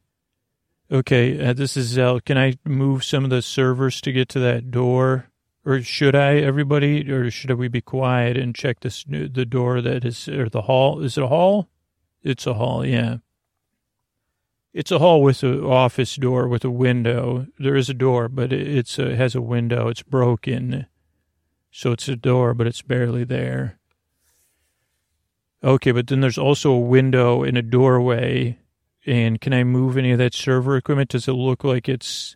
Okay, 0.91 1.47
uh, 1.47 1.53
this 1.53 1.77
is 1.77 1.87
Zell. 1.87 2.19
Can 2.19 2.37
I 2.37 2.55
move 2.65 3.05
some 3.05 3.23
of 3.23 3.29
the 3.29 3.41
servers 3.41 4.01
to 4.01 4.11
get 4.11 4.27
to 4.29 4.39
that 4.39 4.69
door? 4.69 5.28
Or 5.65 5.81
should 5.81 6.15
I, 6.15 6.35
everybody, 6.37 7.11
or 7.11 7.29
should 7.29 7.51
we 7.51 7.67
be 7.67 7.81
quiet 7.81 8.37
and 8.37 8.55
check 8.55 8.79
this 8.79 9.03
the 9.03 9.45
door 9.45 9.81
that 9.81 10.05
is, 10.05 10.27
or 10.27 10.49
the 10.49 10.63
hall? 10.63 11.01
Is 11.01 11.17
it 11.17 11.23
a 11.23 11.27
hall? 11.27 11.69
It's 12.23 12.47
a 12.47 12.53
hall, 12.53 12.85
yeah. 12.85 13.17
It's 14.73 14.91
a 14.91 14.99
hall 14.99 15.21
with 15.21 15.43
an 15.43 15.63
office 15.63 16.15
door 16.15 16.47
with 16.47 16.63
a 16.63 16.69
window. 16.69 17.47
There 17.57 17.75
is 17.75 17.89
a 17.89 17.93
door, 17.93 18.29
but 18.29 18.53
it's 18.53 18.97
a, 18.97 19.11
it 19.11 19.17
has 19.17 19.35
a 19.35 19.41
window. 19.41 19.87
It's 19.87 20.03
broken. 20.03 20.85
So 21.71 21.91
it's 21.91 22.07
a 22.07 22.15
door, 22.15 22.53
but 22.53 22.67
it's 22.67 22.81
barely 22.81 23.23
there. 23.23 23.79
Okay, 25.63 25.91
but 25.91 26.07
then 26.07 26.21
there's 26.21 26.37
also 26.37 26.71
a 26.71 26.79
window 26.79 27.43
and 27.43 27.57
a 27.57 27.61
doorway 27.61 28.59
and 29.05 29.39
can 29.39 29.53
I 29.53 29.63
move 29.63 29.97
any 29.97 30.11
of 30.11 30.17
that 30.19 30.33
server 30.33 30.77
equipment? 30.77 31.09
Does 31.09 31.27
it 31.27 31.33
look 31.33 31.63
like 31.63 31.87
it's, 31.87 32.35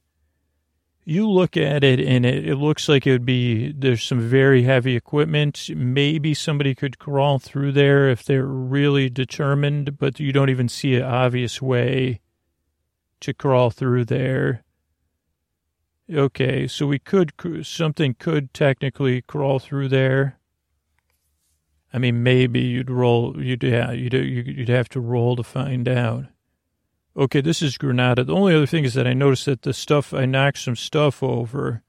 you 1.06 1.30
look 1.30 1.58
at 1.58 1.84
it 1.84 1.99
and 1.99 2.26
it, 2.26 2.47
it 2.47 2.56
looks 2.56 2.88
like 2.88 3.06
it 3.06 3.12
would 3.12 3.26
be, 3.26 3.72
there's 3.72 4.04
some 4.04 4.22
very 4.22 4.64
heavy 4.64 4.95
equipment. 4.95 5.70
Maybe 5.76 6.34
somebody 6.34 6.74
could 6.76 6.99
crawl 6.99 7.39
through 7.39 7.74
there 7.74 8.10
if 8.10 8.24
they're 8.24 8.45
really 8.45 9.10
determined, 9.10 9.97
but 9.97 10.20
you 10.20 10.32
don't 10.32 10.49
even 10.49 10.70
see 10.70 10.95
an 10.95 11.04
obvious 11.04 11.62
way 11.62 12.22
to 13.20 13.34
crawl 13.34 13.70
through 13.70 14.06
there. 14.06 14.64
Okay, 16.12 16.68
so 16.68 16.88
we 16.88 16.99
could, 16.99 17.34
something 17.64 18.16
could 18.18 18.54
technically 18.54 19.22
crawl 19.22 19.60
through 19.60 19.88
there. 19.89 20.38
I 21.93 21.97
mean, 21.99 22.24
maybe 22.24 22.60
you'd 22.60 22.89
roll, 22.89 23.41
you'd, 23.41 23.64
yeah, 23.64 23.91
you'd, 23.91 24.14
you'd 24.14 24.70
have 24.70 24.89
to 24.89 24.99
roll 24.99 25.36
to 25.36 25.43
find 25.43 25.88
out. 25.88 26.26
Okay, 27.16 27.41
this 27.41 27.61
is 27.61 27.78
Granada. 27.78 28.24
The 28.24 28.34
only 28.34 28.55
other 28.55 28.66
thing 28.66 28.86
is 28.86 28.95
that 28.95 29.05
I 29.05 29.14
noticed 29.14 29.45
that 29.45 29.61
the 29.61 29.74
stuff, 29.74 30.16
I 30.16 30.26
knocked 30.26 30.57
some 30.57 30.76
stuff 30.76 31.22
over, 31.22 31.84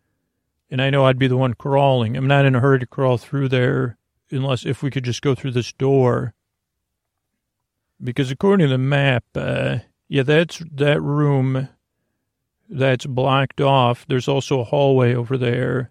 and 0.71 0.83
I 0.83 0.91
know 0.91 1.07
I'd 1.07 1.19
be 1.19 1.29
the 1.29 1.37
one 1.37 1.55
crawling. 1.55 2.15
I'm 2.15 2.27
not 2.27 2.45
in 2.45 2.55
a 2.55 2.61
hurry 2.61 2.81
to 2.81 2.87
crawl 2.87 3.17
through 3.17 3.49
there 3.49 3.97
unless 4.31 4.67
if 4.67 4.83
we 4.83 4.91
could 4.91 5.05
just 5.05 5.23
go 5.23 5.35
through 5.35 5.53
this 5.53 5.73
door. 5.73 6.35
Because 8.03 8.31
according 8.31 8.67
to 8.67 8.73
the 8.73 8.79
map, 8.79 9.25
uh, 9.35 9.79
yeah, 10.09 10.25
that's 10.25 10.63
that 10.73 11.01
room 11.01 11.71
that's 12.69 13.07
blocked 13.07 13.63
off. 13.63 14.05
There's 14.07 14.29
also 14.29 14.61
a 14.61 14.65
hallway 14.65 15.15
over 15.15 15.39
there 15.39 15.91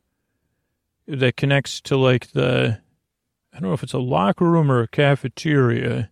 that 1.07 1.37
connects 1.37 1.81
to 1.81 1.97
like 1.97 2.33
the, 2.33 2.79
I 3.51 3.59
don't 3.59 3.69
know 3.69 3.73
if 3.73 3.83
it's 3.83 3.93
a 3.93 3.99
locker 3.99 4.45
room 4.45 4.71
or 4.71 4.81
a 4.81 4.87
cafeteria. 4.87 6.11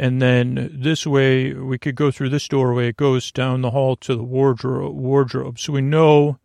And 0.00 0.22
then 0.22 0.70
this 0.72 1.04
way 1.04 1.52
we 1.52 1.76
could 1.76 1.96
go 1.96 2.12
through 2.12 2.28
this 2.28 2.46
doorway. 2.46 2.88
It 2.88 2.96
goes 2.96 3.32
down 3.32 3.62
the 3.62 3.72
hall 3.72 3.96
to 3.96 4.14
the 4.14 4.22
wardrobe. 4.22 4.94
wardrobe. 4.94 5.58
So 5.58 5.72
we 5.72 5.80
know 5.80 6.38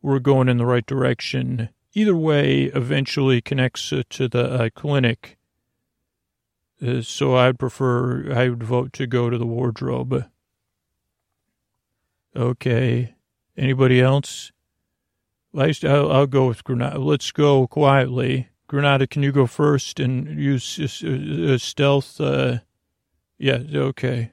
we're 0.00 0.20
going 0.20 0.48
in 0.48 0.56
the 0.56 0.64
right 0.64 0.86
direction. 0.86 1.68
Either 1.92 2.16
way 2.16 2.64
eventually 2.74 3.42
connects 3.42 3.90
to 3.90 4.28
the 4.28 4.44
uh, 4.44 4.70
clinic. 4.74 5.36
Uh, 6.80 7.02
so 7.02 7.36
I'd 7.36 7.58
prefer, 7.58 8.32
I 8.32 8.48
would 8.48 8.62
vote 8.62 8.94
to 8.94 9.06
go 9.06 9.28
to 9.28 9.36
the 9.36 9.46
wardrobe. 9.46 10.24
Okay. 12.34 13.14
Anybody 13.54 14.00
else? 14.00 14.50
I'll, 15.54 16.10
I'll 16.10 16.26
go 16.26 16.46
with 16.46 16.64
Granada. 16.64 16.98
Let's 16.98 17.32
go 17.32 17.66
quietly. 17.66 18.48
Granada, 18.70 19.06
can 19.08 19.24
you 19.24 19.32
go 19.32 19.46
first 19.46 19.98
and 19.98 20.38
use 20.38 20.78
uh, 21.02 21.58
stealth? 21.58 22.20
Uh, 22.20 22.58
yeah, 23.36 23.58
okay. 23.74 24.30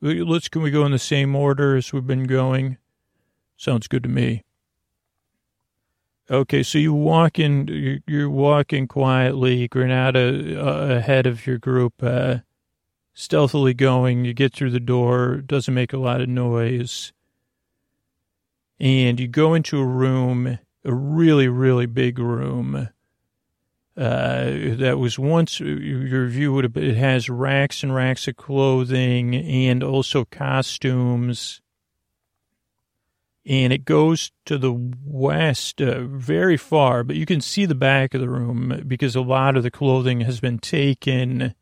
Let's, 0.00 0.48
can 0.48 0.62
we 0.62 0.70
go 0.70 0.86
in 0.86 0.92
the 0.92 1.00
same 1.00 1.34
order 1.34 1.74
as 1.74 1.92
we've 1.92 2.06
been 2.06 2.28
going? 2.28 2.78
Sounds 3.56 3.88
good 3.88 4.04
to 4.04 4.08
me. 4.08 4.44
Okay, 6.30 6.62
so 6.62 6.78
you 6.78 6.94
walk 6.94 7.40
in, 7.40 8.02
you're 8.06 8.30
walking 8.30 8.86
quietly, 8.86 9.66
Granada 9.66 10.60
uh, 10.60 10.94
ahead 10.98 11.26
of 11.26 11.44
your 11.44 11.58
group, 11.58 11.94
uh, 12.00 12.38
stealthily 13.14 13.74
going. 13.74 14.24
You 14.24 14.32
get 14.32 14.52
through 14.52 14.70
the 14.70 14.78
door, 14.78 15.38
doesn't 15.38 15.74
make 15.74 15.92
a 15.92 15.98
lot 15.98 16.20
of 16.20 16.28
noise 16.28 17.12
and 18.78 19.18
you 19.18 19.28
go 19.28 19.54
into 19.54 19.78
a 19.78 19.86
room, 19.86 20.58
a 20.84 20.94
really, 20.94 21.48
really 21.48 21.86
big 21.86 22.18
room. 22.18 22.88
Uh, 23.96 24.74
that 24.76 24.98
was 24.98 25.18
once 25.18 25.58
your 25.58 26.26
view 26.26 26.52
would 26.52 26.64
have 26.64 26.76
it 26.76 26.96
has 26.96 27.30
racks 27.30 27.82
and 27.82 27.94
racks 27.94 28.28
of 28.28 28.36
clothing 28.36 29.34
and 29.34 29.82
also 29.82 30.26
costumes. 30.26 31.62
And 33.46 33.72
it 33.72 33.84
goes 33.84 34.32
to 34.46 34.58
the 34.58 34.72
west 35.04 35.80
uh, 35.80 36.02
very 36.02 36.56
far, 36.58 37.04
but 37.04 37.16
you 37.16 37.24
can 37.24 37.40
see 37.40 37.64
the 37.64 37.76
back 37.76 38.12
of 38.12 38.20
the 38.20 38.28
room 38.28 38.82
because 38.86 39.16
a 39.16 39.20
lot 39.22 39.56
of 39.56 39.62
the 39.62 39.70
clothing 39.70 40.20
has 40.22 40.40
been 40.40 40.58
taken. 40.58 41.54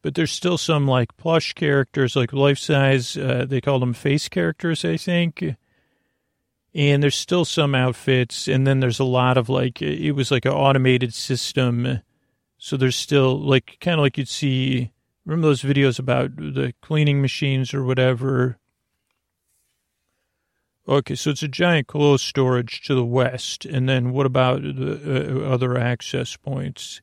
But 0.00 0.14
there's 0.14 0.30
still 0.30 0.56
some 0.56 0.86
like 0.86 1.16
plush 1.18 1.52
characters, 1.52 2.16
like 2.16 2.32
life 2.32 2.58
size, 2.58 3.18
uh, 3.18 3.44
they 3.46 3.60
call 3.60 3.80
them 3.80 3.92
face 3.92 4.28
characters, 4.28 4.84
I 4.84 4.96
think 4.96 5.56
and 6.76 7.02
there's 7.02 7.16
still 7.16 7.46
some 7.46 7.74
outfits 7.74 8.46
and 8.46 8.66
then 8.66 8.80
there's 8.80 9.00
a 9.00 9.04
lot 9.04 9.38
of 9.38 9.48
like 9.48 9.80
it 9.80 10.12
was 10.12 10.30
like 10.30 10.44
an 10.44 10.52
automated 10.52 11.14
system. 11.14 12.00
So 12.58 12.76
there's 12.76 12.96
still 12.96 13.40
like 13.40 13.78
kind 13.80 13.94
of 13.98 14.00
like 14.00 14.18
you'd 14.18 14.28
see 14.28 14.92
remember 15.24 15.48
those 15.48 15.62
videos 15.62 15.98
about 15.98 16.36
the 16.36 16.74
cleaning 16.82 17.22
machines 17.22 17.72
or 17.72 17.82
whatever? 17.82 18.58
Okay 20.86 21.14
so 21.14 21.30
it's 21.30 21.42
a 21.42 21.48
giant 21.48 21.86
closed 21.86 22.26
storage 22.26 22.82
to 22.82 22.94
the 22.94 23.04
west 23.04 23.64
and 23.64 23.88
then 23.88 24.12
what 24.12 24.26
about 24.26 24.60
the 24.60 25.46
uh, 25.46 25.48
other 25.48 25.78
access 25.78 26.36
points? 26.36 27.00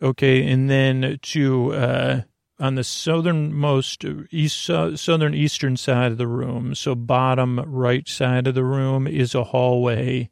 Okay 0.00 0.48
and 0.48 0.70
then 0.70 1.18
to 1.22 1.74
uh 1.74 2.20
on 2.58 2.74
the 2.74 2.84
southernmost 2.84 4.04
east 4.30 4.64
southern 4.64 5.34
eastern 5.34 5.76
side 5.76 6.12
of 6.12 6.18
the 6.18 6.26
room. 6.26 6.74
So 6.74 6.94
bottom 6.94 7.60
right 7.60 8.08
side 8.08 8.46
of 8.46 8.54
the 8.54 8.64
room 8.64 9.06
is 9.06 9.34
a 9.34 9.44
hallway 9.44 10.30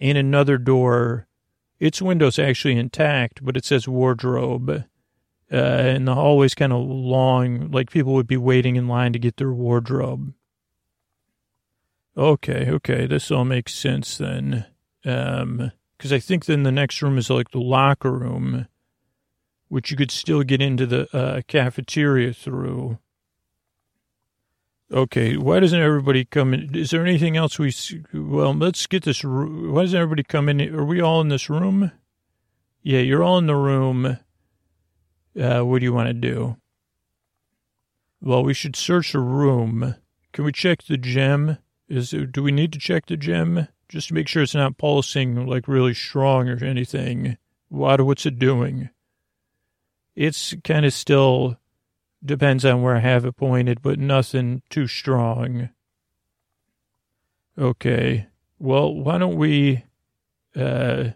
and 0.00 0.16
another 0.16 0.58
door. 0.58 1.26
Its 1.78 2.00
window's 2.00 2.38
actually 2.38 2.76
intact 2.76 3.44
but 3.44 3.56
it 3.56 3.64
says 3.64 3.86
wardrobe. 3.86 4.84
Uh, 5.52 5.56
and 5.56 6.08
the 6.08 6.14
hallway's 6.14 6.54
kind 6.54 6.72
of 6.72 6.80
long 6.80 7.70
like 7.70 7.90
people 7.90 8.14
would 8.14 8.26
be 8.26 8.36
waiting 8.36 8.76
in 8.76 8.88
line 8.88 9.12
to 9.12 9.18
get 9.18 9.36
their 9.36 9.52
wardrobe. 9.52 10.32
Okay 12.16 12.70
okay 12.70 13.06
this 13.06 13.30
all 13.30 13.44
makes 13.44 13.74
sense 13.74 14.16
then. 14.16 14.66
Um 15.04 15.70
because 15.96 16.12
i 16.12 16.18
think 16.18 16.44
then 16.44 16.64
the 16.64 16.72
next 16.72 17.00
room 17.02 17.16
is 17.16 17.30
like 17.30 17.50
the 17.50 17.60
locker 17.60 18.12
room 18.12 18.66
which 19.74 19.90
you 19.90 19.96
could 19.96 20.12
still 20.12 20.44
get 20.44 20.62
into 20.62 20.86
the 20.86 21.08
uh, 21.12 21.42
cafeteria 21.48 22.32
through. 22.32 22.96
Okay, 24.92 25.36
why 25.36 25.58
doesn't 25.58 25.80
everybody 25.80 26.24
come 26.24 26.54
in? 26.54 26.72
Is 26.76 26.92
there 26.92 27.04
anything 27.04 27.36
else 27.36 27.58
we? 27.58 27.74
Well, 28.12 28.54
let's 28.54 28.86
get 28.86 29.02
this. 29.02 29.24
Why 29.24 29.82
doesn't 29.82 29.98
everybody 29.98 30.22
come 30.22 30.48
in? 30.48 30.60
Are 30.72 30.84
we 30.84 31.00
all 31.00 31.20
in 31.20 31.28
this 31.28 31.50
room? 31.50 31.90
Yeah, 32.84 33.00
you're 33.00 33.24
all 33.24 33.36
in 33.36 33.48
the 33.48 33.56
room. 33.56 34.18
Uh, 35.36 35.62
what 35.62 35.80
do 35.80 35.84
you 35.84 35.92
want 35.92 36.06
to 36.06 36.14
do? 36.14 36.56
Well, 38.20 38.44
we 38.44 38.54
should 38.54 38.76
search 38.76 39.12
a 39.12 39.18
room. 39.18 39.96
Can 40.32 40.44
we 40.44 40.52
check 40.52 40.84
the 40.84 40.96
gem? 40.96 41.58
Is 41.88 42.10
do 42.30 42.44
we 42.44 42.52
need 42.52 42.72
to 42.74 42.78
check 42.78 43.06
the 43.06 43.16
gem 43.16 43.66
just 43.88 44.06
to 44.06 44.14
make 44.14 44.28
sure 44.28 44.44
it's 44.44 44.54
not 44.54 44.78
pulsing 44.78 45.48
like 45.48 45.66
really 45.66 45.94
strong 45.94 46.48
or 46.48 46.64
anything? 46.64 47.38
What 47.70 48.00
what's 48.02 48.24
it 48.24 48.38
doing? 48.38 48.90
It's 50.14 50.54
kind 50.64 50.86
of 50.86 50.92
still 50.92 51.58
depends 52.24 52.64
on 52.64 52.82
where 52.82 52.96
I 52.96 53.00
have 53.00 53.24
it 53.24 53.36
pointed, 53.36 53.82
but 53.82 53.98
nothing 53.98 54.62
too 54.70 54.86
strong. 54.86 55.70
Okay. 57.58 58.26
Well, 58.58 58.94
why 58.94 59.18
don't 59.18 59.36
we, 59.36 59.84
uh, 60.56 61.10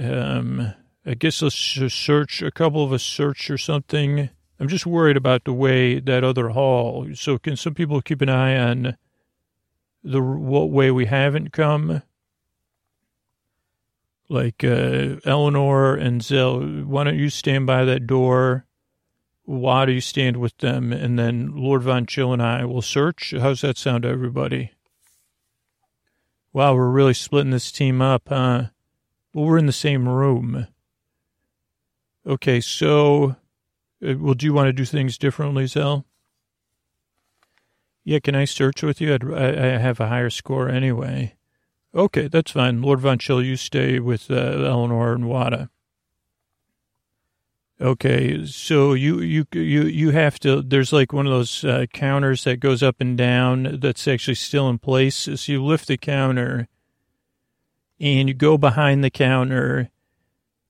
um, 0.00 0.74
I 1.06 1.14
guess 1.14 1.42
let's 1.42 1.54
search 1.54 2.42
a 2.42 2.50
couple 2.50 2.84
of 2.84 2.92
us 2.92 3.02
search 3.02 3.50
or 3.50 3.58
something. 3.58 4.28
I'm 4.60 4.68
just 4.68 4.86
worried 4.86 5.16
about 5.16 5.44
the 5.44 5.52
way 5.52 5.98
that 6.00 6.24
other 6.24 6.50
hall. 6.50 7.08
So 7.14 7.38
can 7.38 7.56
some 7.56 7.74
people 7.74 8.00
keep 8.02 8.20
an 8.20 8.28
eye 8.28 8.56
on 8.56 8.96
the 10.02 10.22
what 10.22 10.70
way 10.70 10.90
we 10.90 11.06
haven't 11.06 11.52
come? 11.52 12.02
Like 14.28 14.64
uh, 14.64 15.16
Eleanor 15.24 15.94
and 15.94 16.22
Zell, 16.22 16.60
why 16.60 17.04
don't 17.04 17.18
you 17.18 17.30
stand 17.30 17.66
by 17.66 17.84
that 17.84 18.06
door? 18.06 18.66
Why 19.44 19.84
do 19.84 19.92
you 19.92 20.00
stand 20.00 20.38
with 20.38 20.56
them? 20.58 20.92
And 20.92 21.18
then 21.18 21.52
Lord 21.54 21.82
Von 21.82 22.06
Chill 22.06 22.32
and 22.32 22.42
I 22.42 22.64
will 22.64 22.82
search. 22.82 23.34
How's 23.38 23.60
that 23.60 23.76
sound 23.76 24.04
to 24.04 24.08
everybody? 24.08 24.72
Wow, 26.52 26.74
we're 26.74 26.88
really 26.88 27.14
splitting 27.14 27.50
this 27.50 27.72
team 27.72 28.00
up, 28.00 28.28
huh? 28.28 28.66
Well, 29.34 29.44
we're 29.44 29.58
in 29.58 29.66
the 29.66 29.72
same 29.72 30.08
room. 30.08 30.68
Okay, 32.26 32.60
so, 32.60 33.36
uh, 34.06 34.14
well, 34.18 34.34
do 34.34 34.46
you 34.46 34.54
want 34.54 34.68
to 34.68 34.72
do 34.72 34.84
things 34.84 35.18
differently, 35.18 35.66
Zell? 35.66 36.06
Yeah, 38.04 38.20
can 38.20 38.34
I 38.34 38.44
search 38.44 38.82
with 38.82 39.00
you? 39.00 39.14
I'd, 39.14 39.24
I 39.24 39.78
have 39.78 39.98
a 39.98 40.08
higher 40.08 40.30
score 40.30 40.68
anyway. 40.68 41.34
Okay, 41.94 42.26
that's 42.26 42.50
fine. 42.50 42.82
Lord 42.82 43.00
Von 43.00 43.18
Chill, 43.18 43.42
you 43.42 43.56
stay 43.56 44.00
with 44.00 44.30
uh, 44.30 44.34
Eleanor 44.34 45.12
and 45.12 45.28
Wada. 45.28 45.70
Okay, 47.80 48.46
so 48.46 48.94
you 48.94 49.20
you 49.20 49.46
you 49.52 49.82
you 49.82 50.10
have 50.10 50.38
to. 50.40 50.62
There's 50.62 50.92
like 50.92 51.12
one 51.12 51.26
of 51.26 51.32
those 51.32 51.64
uh, 51.64 51.86
counters 51.92 52.44
that 52.44 52.60
goes 52.60 52.82
up 52.82 52.96
and 53.00 53.18
down. 53.18 53.78
That's 53.80 54.08
actually 54.08 54.36
still 54.36 54.68
in 54.68 54.78
place. 54.78 55.16
So 55.16 55.52
you 55.52 55.64
lift 55.64 55.88
the 55.88 55.96
counter, 55.96 56.68
and 58.00 58.28
you 58.28 58.34
go 58.34 58.56
behind 58.58 59.02
the 59.04 59.10
counter, 59.10 59.90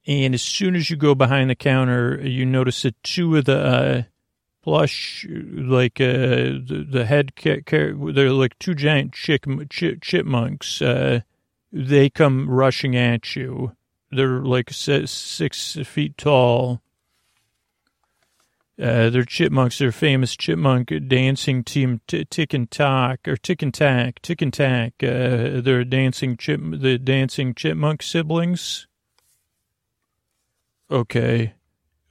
and 0.06 0.34
as 0.34 0.42
soon 0.42 0.74
as 0.76 0.90
you 0.90 0.96
go 0.96 1.14
behind 1.14 1.50
the 1.50 1.54
counter, 1.54 2.20
you 2.20 2.44
notice 2.46 2.82
that 2.82 3.02
two 3.02 3.36
of 3.36 3.44
the 3.44 3.58
uh, 3.58 4.02
plush, 4.64 5.26
like 5.28 6.00
uh, 6.00 6.56
the, 6.64 6.86
the 6.88 7.04
head, 7.04 7.32
they're 7.36 8.30
like 8.30 8.58
two 8.58 8.74
giant 8.74 9.12
chick, 9.12 9.44
ch- 9.68 10.00
chipmunks. 10.00 10.80
Uh, 10.80 11.20
they 11.70 12.08
come 12.08 12.48
rushing 12.48 12.96
at 12.96 13.36
you. 13.36 13.72
They're 14.10 14.40
like 14.40 14.70
six, 14.70 15.76
feet 15.84 16.16
tall. 16.16 16.80
Uh, 18.80 19.10
they're 19.10 19.24
chipmunks. 19.24 19.78
They're 19.78 19.92
famous 19.92 20.34
chipmunk 20.34 20.90
dancing 21.08 21.62
team, 21.62 22.00
t- 22.06 22.24
Tic 22.24 22.54
and 22.54 22.70
Tock 22.70 23.28
or 23.28 23.36
Tic 23.36 23.60
and 23.60 23.74
Tac, 23.74 24.22
Tic 24.22 24.40
and 24.40 24.52
Tac. 24.52 24.94
Uh, 25.02 25.60
they're 25.60 25.84
dancing 25.84 26.38
chip, 26.38 26.60
the 26.62 26.96
dancing 26.96 27.54
chipmunk 27.54 28.02
siblings. 28.02 28.86
Okay, 30.90 31.52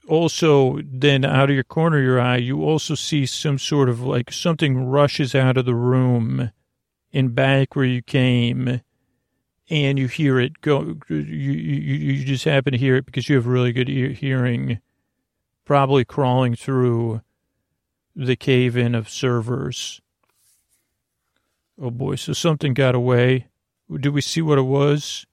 also, 0.08 0.80
then 0.84 1.24
out 1.24 1.50
of 1.50 1.54
your 1.54 1.64
corner 1.64 1.98
of 1.98 2.04
your 2.04 2.20
eye, 2.20 2.36
you 2.36 2.62
also 2.62 2.94
see 2.94 3.26
some 3.26 3.58
sort 3.58 3.88
of 3.88 4.00
like 4.00 4.32
something 4.32 4.84
rushes 4.84 5.34
out 5.34 5.56
of 5.56 5.64
the 5.64 5.74
room 5.74 6.50
and 7.12 7.34
back 7.34 7.74
where 7.74 7.84
you 7.84 8.02
came, 8.02 8.80
and 9.70 9.98
you 9.98 10.08
hear 10.08 10.38
it 10.38 10.60
go. 10.60 10.96
You, 11.08 11.16
you, 11.16 12.12
you 12.12 12.24
just 12.24 12.44
happen 12.44 12.72
to 12.72 12.78
hear 12.78 12.96
it 12.96 13.06
because 13.06 13.28
you 13.28 13.36
have 13.36 13.46
really 13.46 13.72
good 13.72 13.88
ear, 13.88 14.10
hearing, 14.10 14.80
probably 15.64 16.04
crawling 16.04 16.54
through 16.56 17.22
the 18.14 18.36
cave 18.36 18.76
in 18.76 18.94
of 18.94 19.08
servers. 19.08 20.00
Oh 21.80 21.90
boy, 21.90 22.16
so 22.16 22.32
something 22.32 22.74
got 22.74 22.94
away. 22.94 23.48
Did 23.90 24.10
we 24.10 24.20
see 24.20 24.42
what 24.42 24.58
it 24.58 24.62
was? 24.62 25.26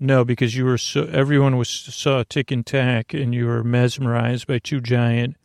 No, 0.00 0.24
because 0.24 0.56
you 0.56 0.64
were 0.64 0.78
so 0.78 1.04
everyone 1.04 1.56
was 1.56 1.68
saw 1.68 2.22
tic 2.28 2.50
and 2.50 2.64
tac, 2.64 3.12
and 3.12 3.34
you 3.34 3.46
were 3.46 3.64
mesmerized 3.64 4.46
by 4.46 4.58
two 4.60 4.80
giant 4.80 5.36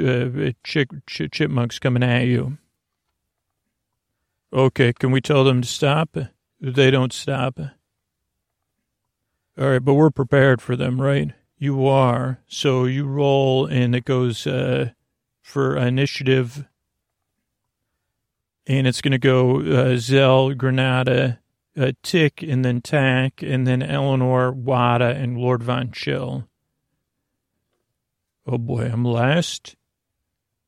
uh, 0.00 0.52
chick, 0.62 0.88
ch- 1.06 1.30
chipmunks 1.30 1.78
coming 1.78 2.02
at 2.02 2.26
you. 2.26 2.56
Okay, 4.52 4.92
can 4.92 5.10
we 5.10 5.20
tell 5.20 5.44
them 5.44 5.60
to 5.62 5.68
stop? 5.68 6.16
They 6.60 6.90
don't 6.90 7.12
stop. 7.12 7.58
All 9.58 9.68
right, 9.68 9.84
but 9.84 9.94
we're 9.94 10.10
prepared 10.10 10.62
for 10.62 10.74
them, 10.74 11.00
right? 11.00 11.32
You 11.58 11.86
are. 11.86 12.40
So 12.46 12.84
you 12.86 13.06
roll, 13.06 13.66
and 13.66 13.94
it 13.94 14.04
goes 14.04 14.46
uh, 14.46 14.90
for 15.42 15.76
initiative, 15.76 16.66
and 18.66 18.86
it's 18.86 19.02
going 19.02 19.12
to 19.12 19.18
go 19.18 19.60
uh, 19.60 19.96
Zell, 19.96 20.54
Granada, 20.54 21.40
uh, 21.76 21.92
Tic, 22.02 22.42
and 22.42 22.64
then 22.64 22.80
Tac, 22.80 23.42
and 23.42 23.66
then 23.66 23.82
Eleanor, 23.82 24.52
Wada, 24.52 25.14
and 25.16 25.38
Lord 25.38 25.62
Von 25.62 25.90
Chill. 25.90 26.48
Oh 28.46 28.58
boy, 28.58 28.90
I'm 28.92 29.04
last. 29.04 29.76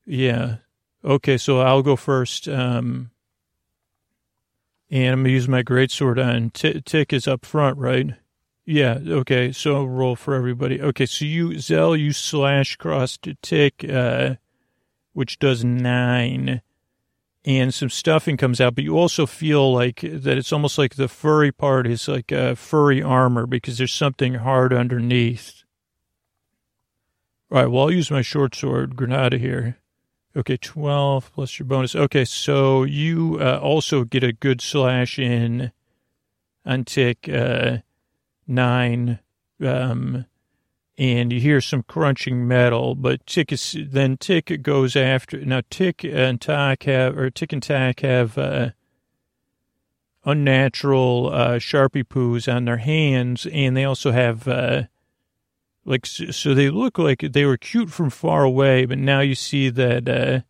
Yeah. 0.05 0.57
Okay, 1.05 1.37
so 1.37 1.61
I'll 1.61 1.83
go 1.83 1.97
first. 1.97 2.49
Um, 2.49 3.11
and 4.91 5.13
I'm 5.13 5.23
gonna 5.23 5.31
use 5.31 5.49
my 5.49 5.63
great 5.63 5.91
sword 5.91 6.19
on 6.19 6.51
T- 6.51 6.81
Tic 6.81 7.13
is 7.13 7.27
up 7.27 7.45
front, 7.45 7.79
right? 7.79 8.15
Yeah. 8.65 8.99
Okay. 9.07 9.53
So 9.53 9.85
roll 9.85 10.17
for 10.17 10.35
everybody. 10.35 10.81
Okay. 10.81 11.07
So 11.07 11.25
you 11.25 11.59
Zell, 11.59 11.97
you 11.97 12.13
slash 12.13 12.77
cross 12.77 13.17
to 13.19 13.35
Tic, 13.43 13.85
uh, 13.89 14.35
which 15.13 15.39
does 15.39 15.65
nine 15.65 16.63
and 17.47 17.73
some 17.73 17.89
stuffing 17.89 18.37
comes 18.37 18.61
out, 18.61 18.75
but 18.75 18.83
you 18.83 18.99
also 18.99 19.25
feel 19.25 19.73
like 19.73 20.01
that 20.01 20.37
it's 20.37 20.53
almost 20.53 20.79
like 20.79 20.97
the 20.97 21.07
furry 21.07 21.53
part 21.53 21.87
is 21.87 22.09
like 22.09 22.33
a 22.33 22.57
furry 22.57 23.01
armor 23.01 23.47
because 23.47 23.79
there's 23.79 23.93
something 23.93 24.35
hard 24.35 24.73
underneath. 24.73 25.63
All 27.53 27.59
right, 27.59 27.71
well, 27.71 27.85
I'll 27.85 27.93
use 27.93 28.11
my 28.11 28.23
short 28.23 28.57
sword, 28.57 28.97
Granada 28.97 29.39
here. 29.39 29.79
Okay, 30.37 30.57
12 30.57 31.33
plus 31.33 31.59
your 31.61 31.67
bonus. 31.67 31.95
Okay, 31.95 32.25
so 32.25 32.83
you 32.83 33.39
uh, 33.41 33.61
also 33.63 34.03
get 34.03 34.25
a 34.25 34.33
good 34.33 34.61
slash 34.61 35.17
in 35.17 35.71
on 36.67 36.85
tic 36.85 37.29
uh, 37.29 37.79
9. 38.49 39.21
Um, 39.65 40.27
and 40.99 41.33
you 41.33 41.41
hear 41.41 41.61
some 41.61 41.83
crunching 41.83 42.49
metal, 42.49 42.95
but 42.95 43.27
Tic 43.27 43.53
is, 43.53 43.77
then 43.91 44.17
Tic 44.17 44.63
goes 44.63 44.97
after, 44.97 45.39
now 45.45 45.61
Tic 45.69 46.05
and 46.05 46.41
Tac 46.41 46.85
have, 46.85 47.19
or 47.19 47.29
Tic 47.31 47.53
and 47.53 47.63
Tac 47.63 48.01
have, 48.01 48.39
uh, 48.39 48.71
unnatural, 50.25 51.31
uh, 51.33 51.59
Sharpie 51.59 52.05
poos 52.05 52.53
on 52.53 52.65
their 52.65 52.79
hands, 52.79 53.47
and 53.53 53.77
they 53.77 53.85
also 53.85 54.11
have, 54.11 54.49
uh, 54.49 54.85
like, 55.85 56.07
so 56.07 56.55
they 56.55 56.71
look 56.71 56.99
like 56.99 57.21
they 57.21 57.45
were 57.45 57.59
cute 57.59 57.91
from 57.91 58.11
far 58.11 58.43
away, 58.43 58.87
but 58.87 58.99
now 58.99 59.21
you 59.21 59.35
see 59.35 59.69
that, 59.69 60.09
uh, 60.09 60.41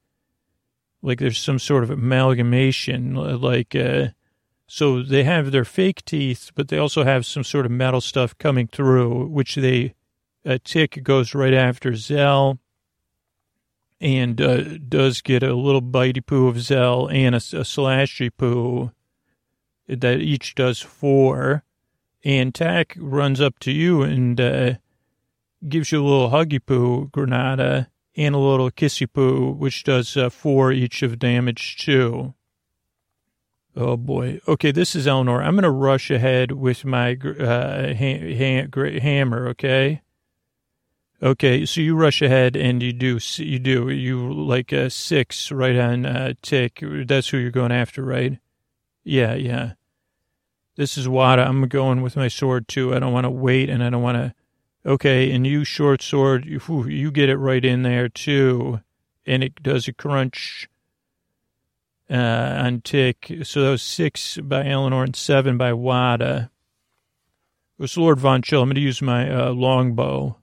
like 1.03 1.19
there's 1.19 1.39
some 1.39 1.59
sort 1.59 1.83
of 1.83 1.91
amalgamation, 1.91 3.15
like, 3.15 3.75
uh, 3.75 4.09
so 4.69 5.03
they 5.03 5.25
have 5.25 5.51
their 5.51 5.65
fake 5.65 6.05
teeth, 6.05 6.53
but 6.55 6.69
they 6.69 6.79
also 6.79 7.05
have 7.05 7.27
some 7.27 7.45
sort 7.45 7.67
of 7.67 7.73
metal 7.73 8.01
stuff 8.01 8.37
coming 8.39 8.67
through, 8.67 9.27
which 9.27 9.57
they, 9.57 9.95
a 10.47 10.59
tic 10.59 11.03
goes 11.03 11.35
right 11.35 11.53
after 11.53 11.95
Zell 11.95 12.59
and 14.01 14.41
uh, 14.41 14.79
does 14.89 15.21
get 15.21 15.43
a 15.43 15.55
little 15.55 15.83
bitey 15.83 16.25
poo 16.25 16.47
of 16.47 16.61
Zell 16.61 17.09
and 17.09 17.35
a, 17.35 17.39
a 17.39 17.65
slashy 17.65 18.31
poo 18.35 18.93
that 19.89 20.21
each 20.21 20.55
does 20.55 20.81
four. 20.81 21.65
And 22.25 22.55
Tac 22.55 22.97
runs 22.99 23.41
up 23.41 23.59
to 23.61 23.73
you 23.73 24.03
and 24.03 24.41
uh, 24.41 24.75
gives 25.69 25.93
you 25.93 26.03
a 26.03 26.07
little 26.07 26.31
huggy 26.31 26.61
poo, 26.65 27.09
Granada, 27.13 27.89
and 28.17 28.35
a 28.35 28.39
little 28.39 28.71
kissy 28.71 29.07
poo, 29.13 29.53
which 29.53 29.85
does 29.85 30.17
uh, 30.17 30.31
four 30.31 30.73
each 30.73 31.03
of 31.03 31.19
damage 31.19 31.77
too. 31.77 32.35
Oh 33.77 33.97
boy. 33.97 34.41
Okay, 34.49 34.73
this 34.73 34.97
is 34.97 35.07
Eleanor. 35.07 35.43
I'm 35.43 35.55
going 35.55 35.65
to 35.65 35.71
rush 35.71 36.11
ahead 36.11 36.53
with 36.53 36.85
my 36.85 37.13
uh, 37.13 37.93
ha- 37.95 38.69
ha- 38.73 39.01
hammer, 39.01 39.49
okay? 39.49 40.01
Okay, 41.23 41.65
so 41.65 41.81
you 41.81 41.97
rush 41.97 42.21
ahead 42.21 42.57
and 42.57 42.83
you 42.83 42.93
do 42.93 43.19
you 43.37 43.59
do 43.59 43.89
you 43.89 44.33
like 44.33 44.71
a 44.71 44.91
six 44.91 45.51
right 45.51 45.77
on 45.77 46.05
uh, 46.05 46.35
tic. 46.43 46.83
That's 46.83 47.31
who 47.31 47.39
you're 47.39 47.51
going 47.51 47.73
after, 47.73 48.05
right? 48.05 48.39
Yeah, 49.03 49.35
yeah. 49.35 49.73
This 50.77 50.99
is 50.99 51.09
Wada. 51.09 51.49
I'm 51.49 51.67
going 51.69 52.03
with 52.03 52.17
my 52.17 52.29
sword 52.29 52.69
too. 52.69 52.95
I 52.95 52.99
don't 52.99 53.15
want 53.15 53.25
to 53.25 53.31
wait, 53.31 53.71
and 53.71 53.83
I 53.83 53.89
don't 53.89 54.03
want 54.03 54.19
to. 54.19 54.35
Okay, 54.85 55.33
and 55.33 55.47
you 55.47 55.65
short 55.65 56.03
sword, 56.03 56.45
you, 56.45 56.61
you 56.87 57.11
get 57.11 57.31
it 57.31 57.39
right 57.39 57.65
in 57.65 57.83
there 57.83 58.09
too, 58.09 58.81
and 59.25 59.43
it 59.43 59.63
does 59.63 59.89
a 59.89 59.93
crunch 59.93 60.69
uh, 62.11 62.15
on 62.15 62.83
tic. 62.83 63.33
So 63.43 63.63
that 63.63 63.71
was 63.71 63.83
six 63.83 64.37
by 64.37 64.67
Eleanor 64.67 65.03
and 65.03 65.17
seven 65.17 65.57
by 65.57 65.73
Wada. 65.73 66.51
It 67.79 67.83
was 67.83 67.97
Lord 67.97 68.21
Von 68.21 68.43
Chill. 68.43 68.63
I'm 68.63 68.69
going 68.69 68.77
to 68.77 68.81
use 68.83 69.01
my 69.01 69.31
uh, 69.31 69.51
longbow. 69.51 70.37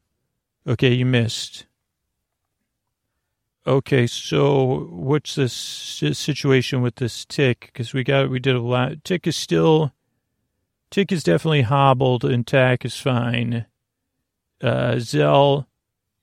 Okay, 0.66 0.94
you 0.94 1.06
missed. 1.06 1.66
Okay, 3.66 4.08
so 4.08 4.88
what's 4.92 5.36
this 5.36 5.54
situation 5.54 6.82
with 6.82 6.96
this 6.96 7.26
tic? 7.26 7.68
Because 7.68 7.94
we 7.94 8.04
got 8.04 8.30
we 8.30 8.40
did 8.40 8.56
a 8.56 8.62
lot. 8.62 9.04
Tic 9.04 9.26
is 9.26 9.36
still, 9.36 9.94
tic 10.90 11.12
is 11.12 11.24
definitely 11.24 11.62
hobbled, 11.62 12.26
and 12.26 12.46
tac 12.46 12.84
is 12.84 12.98
fine. 12.98 13.66
Uh, 14.62 15.00
Zell, 15.00 15.68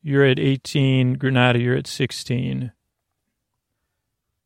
you're 0.02 0.24
at 0.24 0.38
18. 0.38 1.14
Granada, 1.14 1.58
you're 1.58 1.76
at 1.76 1.86
16. 1.86 2.72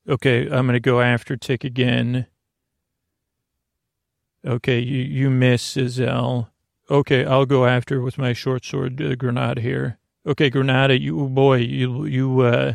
Okay, 0.08 0.42
I'm 0.44 0.66
gonna 0.66 0.80
go 0.80 1.00
after 1.00 1.36
tic 1.36 1.64
again. 1.64 2.26
Okay, 4.46 4.78
you 4.78 5.02
you 5.02 5.30
miss 5.30 5.62
Zell. 5.88 6.50
Okay, 6.90 7.24
I'll 7.24 7.46
go 7.46 7.64
after 7.64 8.00
with 8.00 8.18
my 8.18 8.32
short 8.34 8.64
sword 8.64 9.00
uh, 9.00 9.14
Granada 9.14 9.60
here. 9.60 9.98
Okay, 10.26 10.50
Granada, 10.50 11.00
you 11.00 11.28
boy, 11.28 11.56
you 11.56 12.04
you 12.04 12.40
uh, 12.40 12.74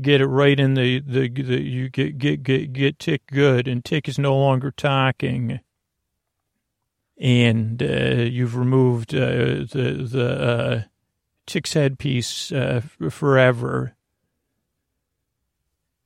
get 0.00 0.20
it 0.20 0.26
right 0.26 0.58
in 0.58 0.74
the, 0.74 1.00
the 1.00 1.28
the 1.28 1.60
you 1.60 1.88
get 1.88 2.18
get 2.18 2.42
get 2.42 2.72
get 2.72 2.98
Tic 2.98 3.26
good, 3.26 3.66
and 3.66 3.84
Tic 3.84 4.08
is 4.08 4.18
no 4.18 4.36
longer 4.36 4.70
talking, 4.70 5.60
and 7.18 7.82
uh, 7.82 8.22
you've 8.22 8.56
removed 8.56 9.14
uh, 9.14 9.66
the 9.68 10.06
the 10.08 10.42
uh, 10.42 10.82
Tic's 11.46 11.72
headpiece 11.72 12.52
uh, 12.52 12.80
forever. 13.10 13.94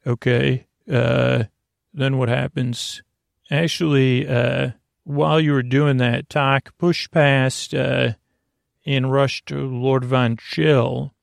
Okay, 0.06 0.66
uh, 0.90 1.44
then 1.92 2.16
what 2.16 2.28
happens? 2.28 3.02
Actually, 3.50 4.26
uh, 4.26 4.70
while 5.06 5.40
you 5.40 5.52
were 5.52 5.62
doing 5.62 5.98
that, 5.98 6.28
Tac 6.28 6.76
pushed 6.78 7.12
past 7.12 7.72
uh, 7.72 8.14
and 8.84 9.12
rushed 9.12 9.46
to 9.46 9.54
Lord 9.56 10.04
Von 10.04 10.36
Chill 10.36 11.14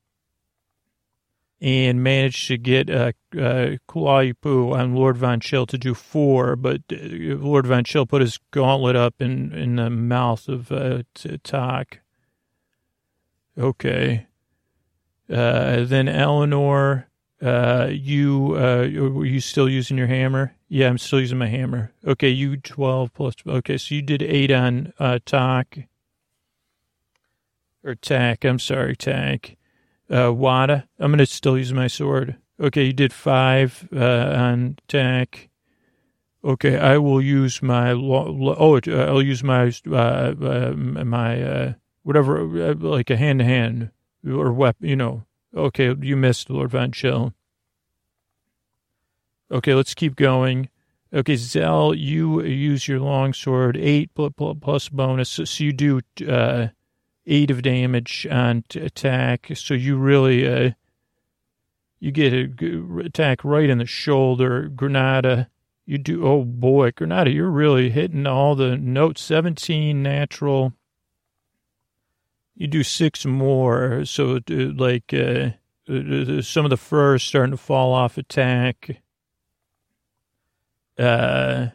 and 1.60 2.02
managed 2.02 2.48
to 2.48 2.56
get 2.56 2.88
a, 2.88 3.12
a 3.34 3.78
Kualaipoo 3.86 4.72
on 4.74 4.94
Lord 4.94 5.18
Von 5.18 5.38
Chill 5.38 5.66
to 5.66 5.76
do 5.76 5.92
four, 5.92 6.56
but 6.56 6.80
uh, 6.90 6.96
Lord 6.96 7.66
Von 7.66 7.84
Chill 7.84 8.06
put 8.06 8.22
his 8.22 8.38
gauntlet 8.52 8.96
up 8.96 9.20
in, 9.20 9.52
in 9.52 9.76
the 9.76 9.90
mouth 9.90 10.48
of 10.48 10.72
uh. 10.72 11.02
Okay. 13.58 14.26
Uh, 15.30 15.84
then 15.84 16.08
Eleanor, 16.08 17.08
uh, 17.44 17.88
you, 17.90 18.54
uh, 18.56 18.84
are 18.84 19.24
you 19.26 19.40
still 19.40 19.68
using 19.68 19.98
your 19.98 20.06
hammer? 20.06 20.54
Yeah, 20.68 20.88
I'm 20.88 20.98
still 20.98 21.20
using 21.20 21.38
my 21.38 21.48
hammer. 21.48 21.92
Okay, 22.06 22.30
you 22.30 22.56
12 22.56 23.12
plus. 23.12 23.34
Okay, 23.46 23.76
so 23.76 23.94
you 23.94 24.02
did 24.02 24.22
8 24.22 24.50
on 24.50 24.92
uh, 24.98 25.18
Tac. 25.26 25.86
Or 27.84 27.94
Tac, 27.94 28.44
I'm 28.44 28.58
sorry, 28.58 28.96
Tac. 28.96 29.56
Uh, 30.08 30.32
Wada, 30.32 30.88
I'm 30.98 31.16
to 31.18 31.26
still 31.26 31.58
use 31.58 31.72
my 31.72 31.86
sword. 31.86 32.36
Okay, 32.58 32.84
you 32.84 32.92
did 32.94 33.12
5 33.12 33.88
uh, 33.94 33.98
on 33.98 34.78
Tac. 34.88 35.50
Okay, 36.42 36.78
I 36.78 36.96
will 36.96 37.20
use 37.20 37.62
my, 37.62 37.92
lo- 37.92 38.56
oh, 38.58 38.76
uh, 38.76 39.06
I'll 39.06 39.22
use 39.22 39.44
my, 39.44 39.70
uh, 39.90 39.94
uh, 39.94 40.72
my, 40.76 41.42
uh, 41.42 41.72
whatever, 42.04 42.70
uh, 42.70 42.74
like 42.74 43.10
a 43.10 43.16
hand-to-hand. 43.16 43.90
or 44.26 44.52
weapon, 44.52 44.88
you 44.88 44.96
know. 44.96 45.24
Okay, 45.56 45.94
you 46.00 46.16
missed 46.16 46.50
Lord 46.50 46.70
Von 46.70 46.90
Chill. 46.90 47.32
Okay, 49.50 49.74
let's 49.74 49.94
keep 49.94 50.16
going. 50.16 50.68
Okay, 51.12 51.36
Zell, 51.36 51.94
you 51.94 52.42
use 52.42 52.88
your 52.88 52.98
longsword, 52.98 53.76
eight 53.76 54.10
plus 54.14 54.88
bonus, 54.88 55.28
so 55.30 55.44
you 55.64 55.72
do 55.72 56.00
uh, 56.28 56.68
eight 57.26 57.52
of 57.52 57.62
damage 57.62 58.26
on 58.28 58.64
attack. 58.74 59.52
So 59.54 59.74
you 59.74 59.96
really, 59.96 60.44
uh, 60.46 60.70
you 62.00 62.10
get 62.10 62.32
a 62.32 62.98
attack 63.04 63.44
right 63.44 63.70
in 63.70 63.78
the 63.78 63.86
shoulder. 63.86 64.68
Granada, 64.68 65.48
you 65.86 65.98
do. 65.98 66.26
Oh 66.26 66.44
boy, 66.44 66.90
Granada, 66.90 67.30
you're 67.30 67.48
really 67.48 67.90
hitting 67.90 68.26
all 68.26 68.56
the 68.56 68.76
notes. 68.76 69.22
Seventeen 69.22 70.02
natural. 70.02 70.72
You 72.54 72.66
do 72.68 72.82
six 72.82 73.24
more, 73.26 74.04
so 74.04 74.36
uh, 74.36 74.40
like 74.48 75.12
uh, 75.12 75.50
uh, 75.88 76.40
some 76.42 76.64
of 76.64 76.70
the 76.70 76.76
fur 76.76 77.16
is 77.16 77.22
starting 77.22 77.50
to 77.50 77.56
fall 77.56 77.92
off 77.92 78.16
attack 78.16 79.02
uh, 80.98 81.68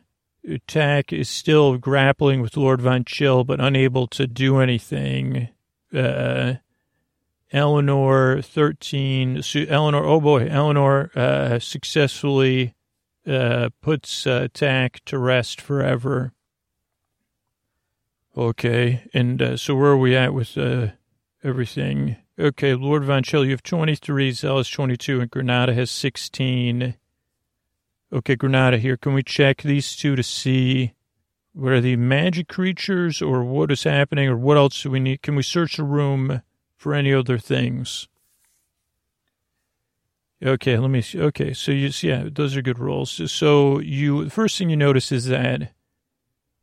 Tac 0.68 1.14
is 1.14 1.30
still 1.30 1.78
grappling 1.78 2.42
with 2.42 2.58
Lord 2.58 2.82
Von 2.82 3.04
Chill, 3.04 3.44
but 3.44 3.60
unable 3.60 4.08
to 4.08 4.26
do 4.28 4.60
anything. 4.60 5.50
Uh, 5.94 6.56
Eleanor, 7.52 8.42
13, 8.42 9.42
Eleanor, 9.68 10.06
oh 10.06 10.22
boy, 10.22 10.48
Eleanor 10.48 11.12
uh, 11.16 11.60
successfully 11.60 12.76
uh, 13.28 13.70
puts 13.82 14.28
uh, 14.28 14.48
Tac 14.54 15.04
to 15.06 15.18
rest 15.18 15.60
forever. 15.60 16.32
Okay, 18.38 19.04
and 19.14 19.42
uh, 19.42 19.58
so 19.58 19.76
where 19.76 19.92
are 19.92 19.98
we 19.98 20.16
at 20.16 20.34
with 20.34 20.58
uh, 20.58 20.88
everything? 21.44 22.18
Okay, 22.40 22.74
Lord 22.74 23.04
Von 23.04 23.24
you 23.32 23.50
have 23.50 23.64
23, 23.64 24.32
Zell 24.32 24.58
has 24.58 24.70
22, 24.70 25.20
and 25.22 25.32
Granada 25.32 25.74
has 25.74 25.92
16. 25.92 26.96
Okay, 28.14 28.36
Granada 28.36 28.78
here. 28.78 28.98
Can 28.98 29.14
we 29.14 29.24
check 29.24 29.62
these 29.62 29.96
two 29.96 30.16
to 30.16 30.24
see 30.24 30.94
what 31.54 31.74
are 31.74 31.82
the 31.82 31.96
magic 31.96 32.48
creatures 32.48 33.22
or 33.22 33.44
what 33.44 33.72
is 33.72 33.84
happening 33.84 34.30
or 34.30 34.38
what 34.38 34.58
else 34.58 34.84
do 34.84 34.92
we 34.92 35.00
need? 35.00 35.22
Can 35.22 35.36
we 35.36 35.44
search 35.44 35.78
the 35.78 35.84
room 35.84 36.42
for 36.78 36.94
any 36.94 37.14
other 37.14 37.38
things? 37.38 38.08
Okay, 40.42 40.78
let 40.78 40.90
me 40.90 41.02
see. 41.02 41.20
Okay, 41.20 41.54
so 41.54 41.72
you 41.72 41.92
see, 41.92 42.08
yeah, 42.08 42.30
those 42.32 42.56
are 42.56 42.62
good 42.62 42.80
rolls. 42.80 43.32
So 43.32 43.80
you, 43.80 44.24
the 44.24 44.30
first 44.30 44.58
thing 44.58 44.70
you 44.70 44.78
notice 44.78 45.12
is 45.12 45.26
that 45.26 45.74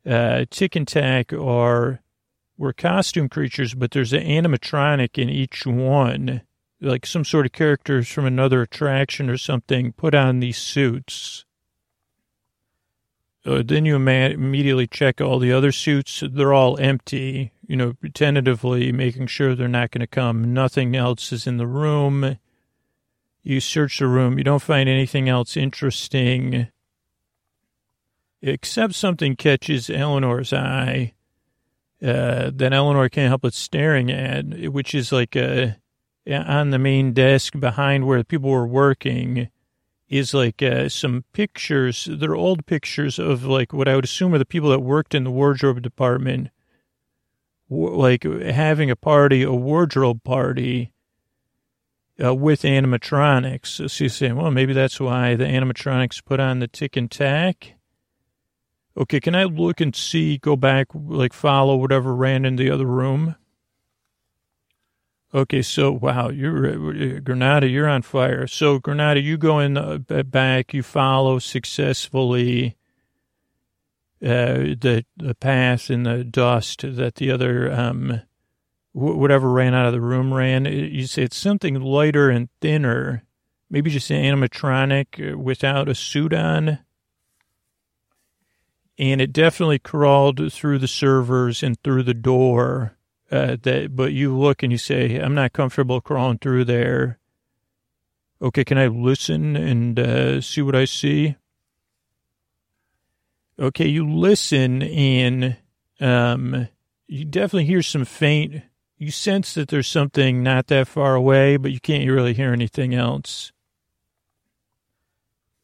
uh, 0.07 0.45
Tic 0.49 0.75
and 0.75 0.87
Tac 0.87 1.33
are 1.33 2.01
were 2.57 2.73
costume 2.73 3.29
creatures, 3.29 3.75
but 3.75 3.91
there's 3.91 4.13
an 4.13 4.23
animatronic 4.23 5.17
in 5.21 5.29
each 5.29 5.65
one 5.65 6.41
like 6.81 7.05
some 7.05 7.25
sort 7.25 7.45
of 7.45 7.51
characters 7.51 8.07
from 8.07 8.25
another 8.25 8.61
attraction 8.61 9.29
or 9.29 9.37
something 9.37 9.91
put 9.93 10.13
on 10.13 10.39
these 10.39 10.57
suits. 10.57 11.45
Uh, 13.45 13.63
then 13.65 13.85
you 13.85 13.95
immediately 13.95 14.87
check 14.87 15.21
all 15.21 15.39
the 15.39 15.53
other 15.53 15.71
suits. 15.71 16.21
They're 16.29 16.53
all 16.53 16.77
empty, 16.79 17.53
you 17.65 17.77
know, 17.77 17.93
tentatively 18.13 18.91
making 18.91 19.27
sure 19.27 19.55
they're 19.55 19.69
not 19.69 19.91
going 19.91 20.01
to 20.01 20.07
come. 20.07 20.53
Nothing 20.53 20.95
else 20.95 21.31
is 21.31 21.47
in 21.47 21.57
the 21.57 21.67
room. 21.67 22.37
You 23.43 23.59
search 23.61 23.99
the 23.99 24.07
room. 24.07 24.37
You 24.37 24.43
don't 24.43 24.61
find 24.61 24.89
anything 24.89 25.29
else 25.29 25.55
interesting, 25.55 26.67
except 28.41 28.95
something 28.95 29.35
catches 29.35 29.89
Eleanor's 29.89 30.53
eye. 30.53 31.13
Uh, 31.99 32.51
that 32.53 32.73
Eleanor 32.73 33.09
can't 33.09 33.29
help 33.29 33.41
but 33.41 33.55
staring 33.55 34.11
at, 34.11 34.71
which 34.71 34.93
is 34.93 35.11
like 35.11 35.35
a 35.35 35.77
on 36.29 36.69
the 36.69 36.77
main 36.77 37.13
desk 37.13 37.59
behind 37.59 38.05
where 38.05 38.19
the 38.19 38.25
people 38.25 38.49
were 38.49 38.67
working 38.67 39.49
is 40.09 40.33
like 40.33 40.61
uh, 40.61 40.89
some 40.89 41.25
pictures. 41.33 42.07
They're 42.09 42.35
old 42.35 42.65
pictures 42.65 43.19
of 43.19 43.43
like 43.45 43.73
what 43.73 43.87
I 43.87 43.95
would 43.95 44.05
assume 44.05 44.33
are 44.33 44.37
the 44.37 44.45
people 44.45 44.69
that 44.69 44.79
worked 44.79 45.15
in 45.15 45.23
the 45.23 45.31
wardrobe 45.31 45.81
department, 45.81 46.49
like 47.69 48.23
having 48.23 48.89
a 48.89 48.95
party, 48.95 49.43
a 49.43 49.53
wardrobe 49.53 50.23
party 50.23 50.93
uh, 52.23 52.33
with 52.33 52.61
animatronics. 52.61 53.89
So 53.89 54.03
you're 54.03 54.09
saying, 54.09 54.35
well, 54.35 54.51
maybe 54.51 54.73
that's 54.73 54.99
why 54.99 55.35
the 55.35 55.45
animatronics 55.45 56.23
put 56.23 56.39
on 56.39 56.59
the 56.59 56.67
tic 56.67 56.95
and 56.95 57.11
tac. 57.11 57.73
Okay, 58.97 59.19
can 59.19 59.35
I 59.35 59.43
look 59.43 59.79
and 59.79 59.95
see, 59.95 60.39
go 60.39 60.55
back, 60.55 60.87
like 60.93 61.31
follow 61.31 61.75
whatever 61.75 62.15
ran 62.15 62.45
in 62.45 62.55
the 62.55 62.71
other 62.71 62.85
room? 62.85 63.35
Okay, 65.33 65.61
so 65.61 65.91
wow, 65.91 66.29
you're 66.29 67.19
Granada, 67.19 67.67
you're 67.67 67.87
on 67.87 68.01
fire. 68.01 68.47
So 68.47 68.79
Granada, 68.79 69.19
you 69.19 69.37
go 69.37 69.59
in 69.59 69.75
the 69.75 70.25
back, 70.27 70.73
you 70.73 70.81
follow 70.81 71.37
successfully 71.37 72.75
uh, 74.19 74.73
the 74.79 75.05
the 75.15 75.35
path 75.35 75.91
in 75.91 76.03
the 76.03 76.23
dust 76.23 76.81
that 76.81 77.15
the 77.15 77.29
other 77.29 77.71
um, 77.71 78.21
whatever 78.93 79.51
ran 79.51 79.75
out 79.75 79.85
of 79.85 79.93
the 79.93 80.01
room 80.01 80.33
ran. 80.33 80.65
You 80.65 81.05
say 81.05 81.23
it's 81.23 81.37
something 81.37 81.79
lighter 81.79 82.31
and 82.31 82.49
thinner, 82.61 83.23
maybe 83.69 83.91
just 83.91 84.09
an 84.09 84.23
animatronic 84.23 85.33
uh, 85.33 85.37
without 85.37 85.87
a 85.87 85.93
suit 85.93 86.33
on. 86.33 86.79
And 88.97 89.21
it 89.21 89.31
definitely 89.31 89.79
crawled 89.79 90.51
through 90.51 90.79
the 90.79 90.87
servers 90.87 91.61
and 91.61 91.81
through 91.83 92.03
the 92.03 92.15
door 92.15 92.97
uh, 93.31 93.57
that, 93.61 93.95
but 93.95 94.13
you 94.13 94.35
look 94.35 94.63
and 94.63 94.71
you 94.71 94.77
say, 94.77 95.17
I'm 95.17 95.35
not 95.35 95.53
comfortable 95.53 96.01
crawling 96.01 96.39
through 96.39 96.65
there. 96.65 97.19
Okay, 98.41 98.63
can 98.63 98.77
I 98.77 98.87
listen 98.87 99.55
and 99.55 99.99
uh, 99.99 100.41
see 100.41 100.61
what 100.61 100.75
I 100.75 100.85
see? 100.85 101.35
Okay, 103.59 103.87
you 103.87 104.09
listen 104.09 104.83
and 104.83 105.57
um, 105.99 106.67
you 107.07 107.25
definitely 107.25 107.65
hear 107.65 107.81
some 107.81 108.05
faint. 108.05 108.61
You 108.97 109.11
sense 109.11 109.53
that 109.55 109.69
there's 109.69 109.87
something 109.87 110.43
not 110.43 110.67
that 110.67 110.87
far 110.87 111.15
away, 111.15 111.57
but 111.57 111.71
you 111.71 111.79
can't 111.79 112.09
really 112.09 112.33
hear 112.33 112.53
anything 112.53 112.93
else. 112.93 113.51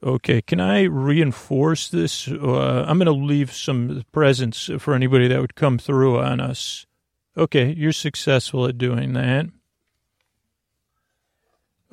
Okay, 0.04 0.42
can 0.42 0.60
I 0.60 0.84
reinforce 0.84 1.88
this? 1.88 2.28
Uh, 2.28 2.84
I'm 2.86 2.98
going 2.98 3.06
to 3.06 3.14
leave 3.14 3.54
some 3.54 4.04
presents 4.12 4.70
for 4.78 4.96
anybody 4.96 5.30
that 5.30 5.40
would 5.40 5.56
come 5.56 5.78
through 5.78 6.20
on 6.20 6.42
us. 6.42 6.86
Okay, 7.38 7.74
you're 7.78 7.94
successful 7.94 8.66
at 8.66 8.78
doing 8.78 9.14
that. 9.14 9.46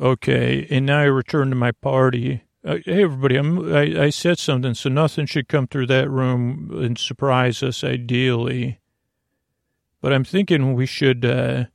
Okay, 0.01 0.67
and 0.71 0.87
now 0.87 0.99
I 0.99 1.05
return 1.05 1.51
to 1.51 1.57
my 1.57 1.71
party. 1.71 2.43
Uh, 2.65 2.79
hey, 2.85 3.05
everybody, 3.05 3.37
I'm, 3.37 3.73
I, 3.73 4.07
I 4.07 4.11
said 4.11 4.41
something, 4.41 4.75
so 4.75 4.89
nothing 4.89 5.27
should 5.27 5.47
come 5.47 5.69
through 5.69 5.87
that 5.87 6.11
room 6.11 6.71
and 6.83 6.99
surprise 6.99 7.63
us, 7.63 7.85
ideally. 7.85 8.81
But 10.01 10.13
I'm 10.13 10.25
thinking 10.25 10.75
we 10.75 10.87
should, 10.87 11.25
uh, 11.25 11.67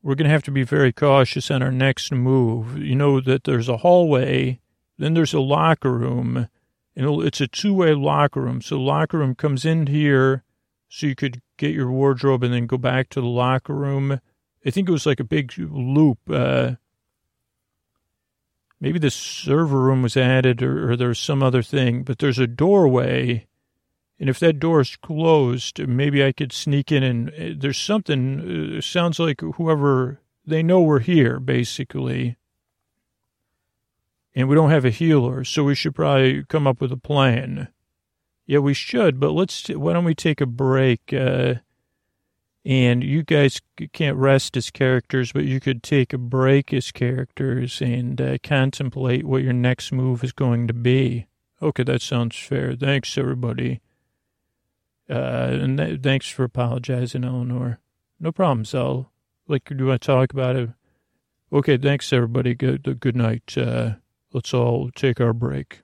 we're 0.00 0.14
going 0.14 0.26
to 0.26 0.32
have 0.32 0.44
to 0.44 0.52
be 0.52 0.62
very 0.62 0.92
cautious 0.92 1.50
on 1.50 1.60
our 1.60 1.72
next 1.72 2.12
move. 2.12 2.78
You 2.78 2.94
know 2.94 3.20
that 3.20 3.42
there's 3.44 3.68
a 3.68 3.78
hallway, 3.78 4.60
then 4.98 5.14
there's 5.14 5.34
a 5.34 5.40
locker 5.40 5.92
room, 5.92 6.48
and 6.94 7.22
it's 7.22 7.40
a 7.40 7.48
two-way 7.48 7.94
locker 7.94 8.40
room. 8.40 8.62
So 8.62 8.78
locker 8.80 9.18
room 9.18 9.34
comes 9.34 9.64
in 9.64 9.86
here, 9.86 10.42
so 10.88 11.06
you 11.06 11.14
could 11.14 11.42
get 11.56 11.74
your 11.74 11.90
wardrobe 11.90 12.42
and 12.42 12.54
then 12.54 12.66
go 12.66 12.78
back 12.78 13.08
to 13.10 13.20
the 13.20 13.26
locker 13.26 13.74
room. 13.74 14.20
I 14.64 14.70
think 14.70 14.88
it 14.88 14.92
was 14.92 15.06
like 15.06 15.20
a 15.20 15.24
big 15.24 15.52
loop. 15.58 16.18
Uh, 16.28 16.72
maybe 18.80 18.98
the 18.98 19.10
server 19.10 19.80
room 19.80 20.02
was 20.02 20.16
added 20.16 20.62
or, 20.62 20.90
or 20.90 20.96
there's 20.96 21.18
some 21.18 21.42
other 21.42 21.62
thing, 21.62 22.02
but 22.02 22.18
there's 22.18 22.38
a 22.38 22.46
doorway. 22.46 23.46
And 24.18 24.30
if 24.30 24.38
that 24.40 24.58
door 24.58 24.80
is 24.80 24.96
closed, 24.96 25.86
maybe 25.86 26.24
I 26.24 26.32
could 26.32 26.52
sneak 26.52 26.90
in 26.90 27.02
and 27.02 27.28
uh, 27.30 27.54
there's 27.58 27.78
something, 27.78 28.78
uh, 28.78 28.80
sounds 28.80 29.18
like 29.18 29.40
whoever, 29.40 30.20
they 30.46 30.62
know 30.62 30.80
we're 30.80 31.00
here, 31.00 31.38
basically. 31.38 32.36
And 34.36 34.48
we 34.48 34.54
don't 34.54 34.70
have 34.70 34.84
a 34.84 34.90
healer, 34.90 35.44
so 35.44 35.64
we 35.64 35.74
should 35.74 35.94
probably 35.94 36.44
come 36.44 36.66
up 36.66 36.80
with 36.80 36.92
a 36.92 36.96
plan. 36.98 37.68
Yeah, 38.46 38.58
we 38.58 38.74
should, 38.74 39.18
but 39.18 39.32
let's, 39.32 39.66
why 39.68 39.94
don't 39.94 40.04
we 40.04 40.14
take 40.14 40.42
a 40.42 40.46
break? 40.46 41.12
Uh, 41.12 41.54
and 42.62 43.02
you 43.02 43.22
guys 43.22 43.62
can't 43.92 44.18
rest 44.18 44.56
as 44.56 44.70
characters, 44.70 45.32
but 45.32 45.44
you 45.44 45.58
could 45.58 45.82
take 45.82 46.12
a 46.12 46.18
break 46.18 46.74
as 46.74 46.92
characters 46.92 47.80
and 47.80 48.20
uh, 48.20 48.36
contemplate 48.42 49.24
what 49.24 49.42
your 49.42 49.52
next 49.54 49.90
move 49.90 50.22
is 50.22 50.32
going 50.32 50.66
to 50.66 50.74
be. 50.74 51.28
Okay, 51.62 51.84
that 51.84 52.02
sounds 52.02 52.36
fair. 52.36 52.74
Thanks, 52.74 53.16
everybody. 53.16 53.80
Uh, 55.08 55.48
and 55.52 55.78
th- 55.78 56.02
thanks 56.02 56.28
for 56.28 56.44
apologizing, 56.44 57.24
Eleanor. 57.24 57.78
No 58.20 58.32
problem, 58.32 58.64
Sal. 58.64 59.10
Like, 59.48 59.64
do 59.64 59.76
you 59.78 59.86
want 59.86 60.02
to 60.02 60.06
talk 60.06 60.32
about 60.32 60.56
it? 60.56 60.70
Okay, 61.52 61.78
thanks, 61.78 62.12
everybody. 62.12 62.54
Good, 62.54 63.00
good 63.00 63.16
night. 63.16 63.56
Uh, 63.56 63.94
let's 64.36 64.54
all 64.54 64.90
take 64.92 65.20
our 65.20 65.32
break. 65.32 65.80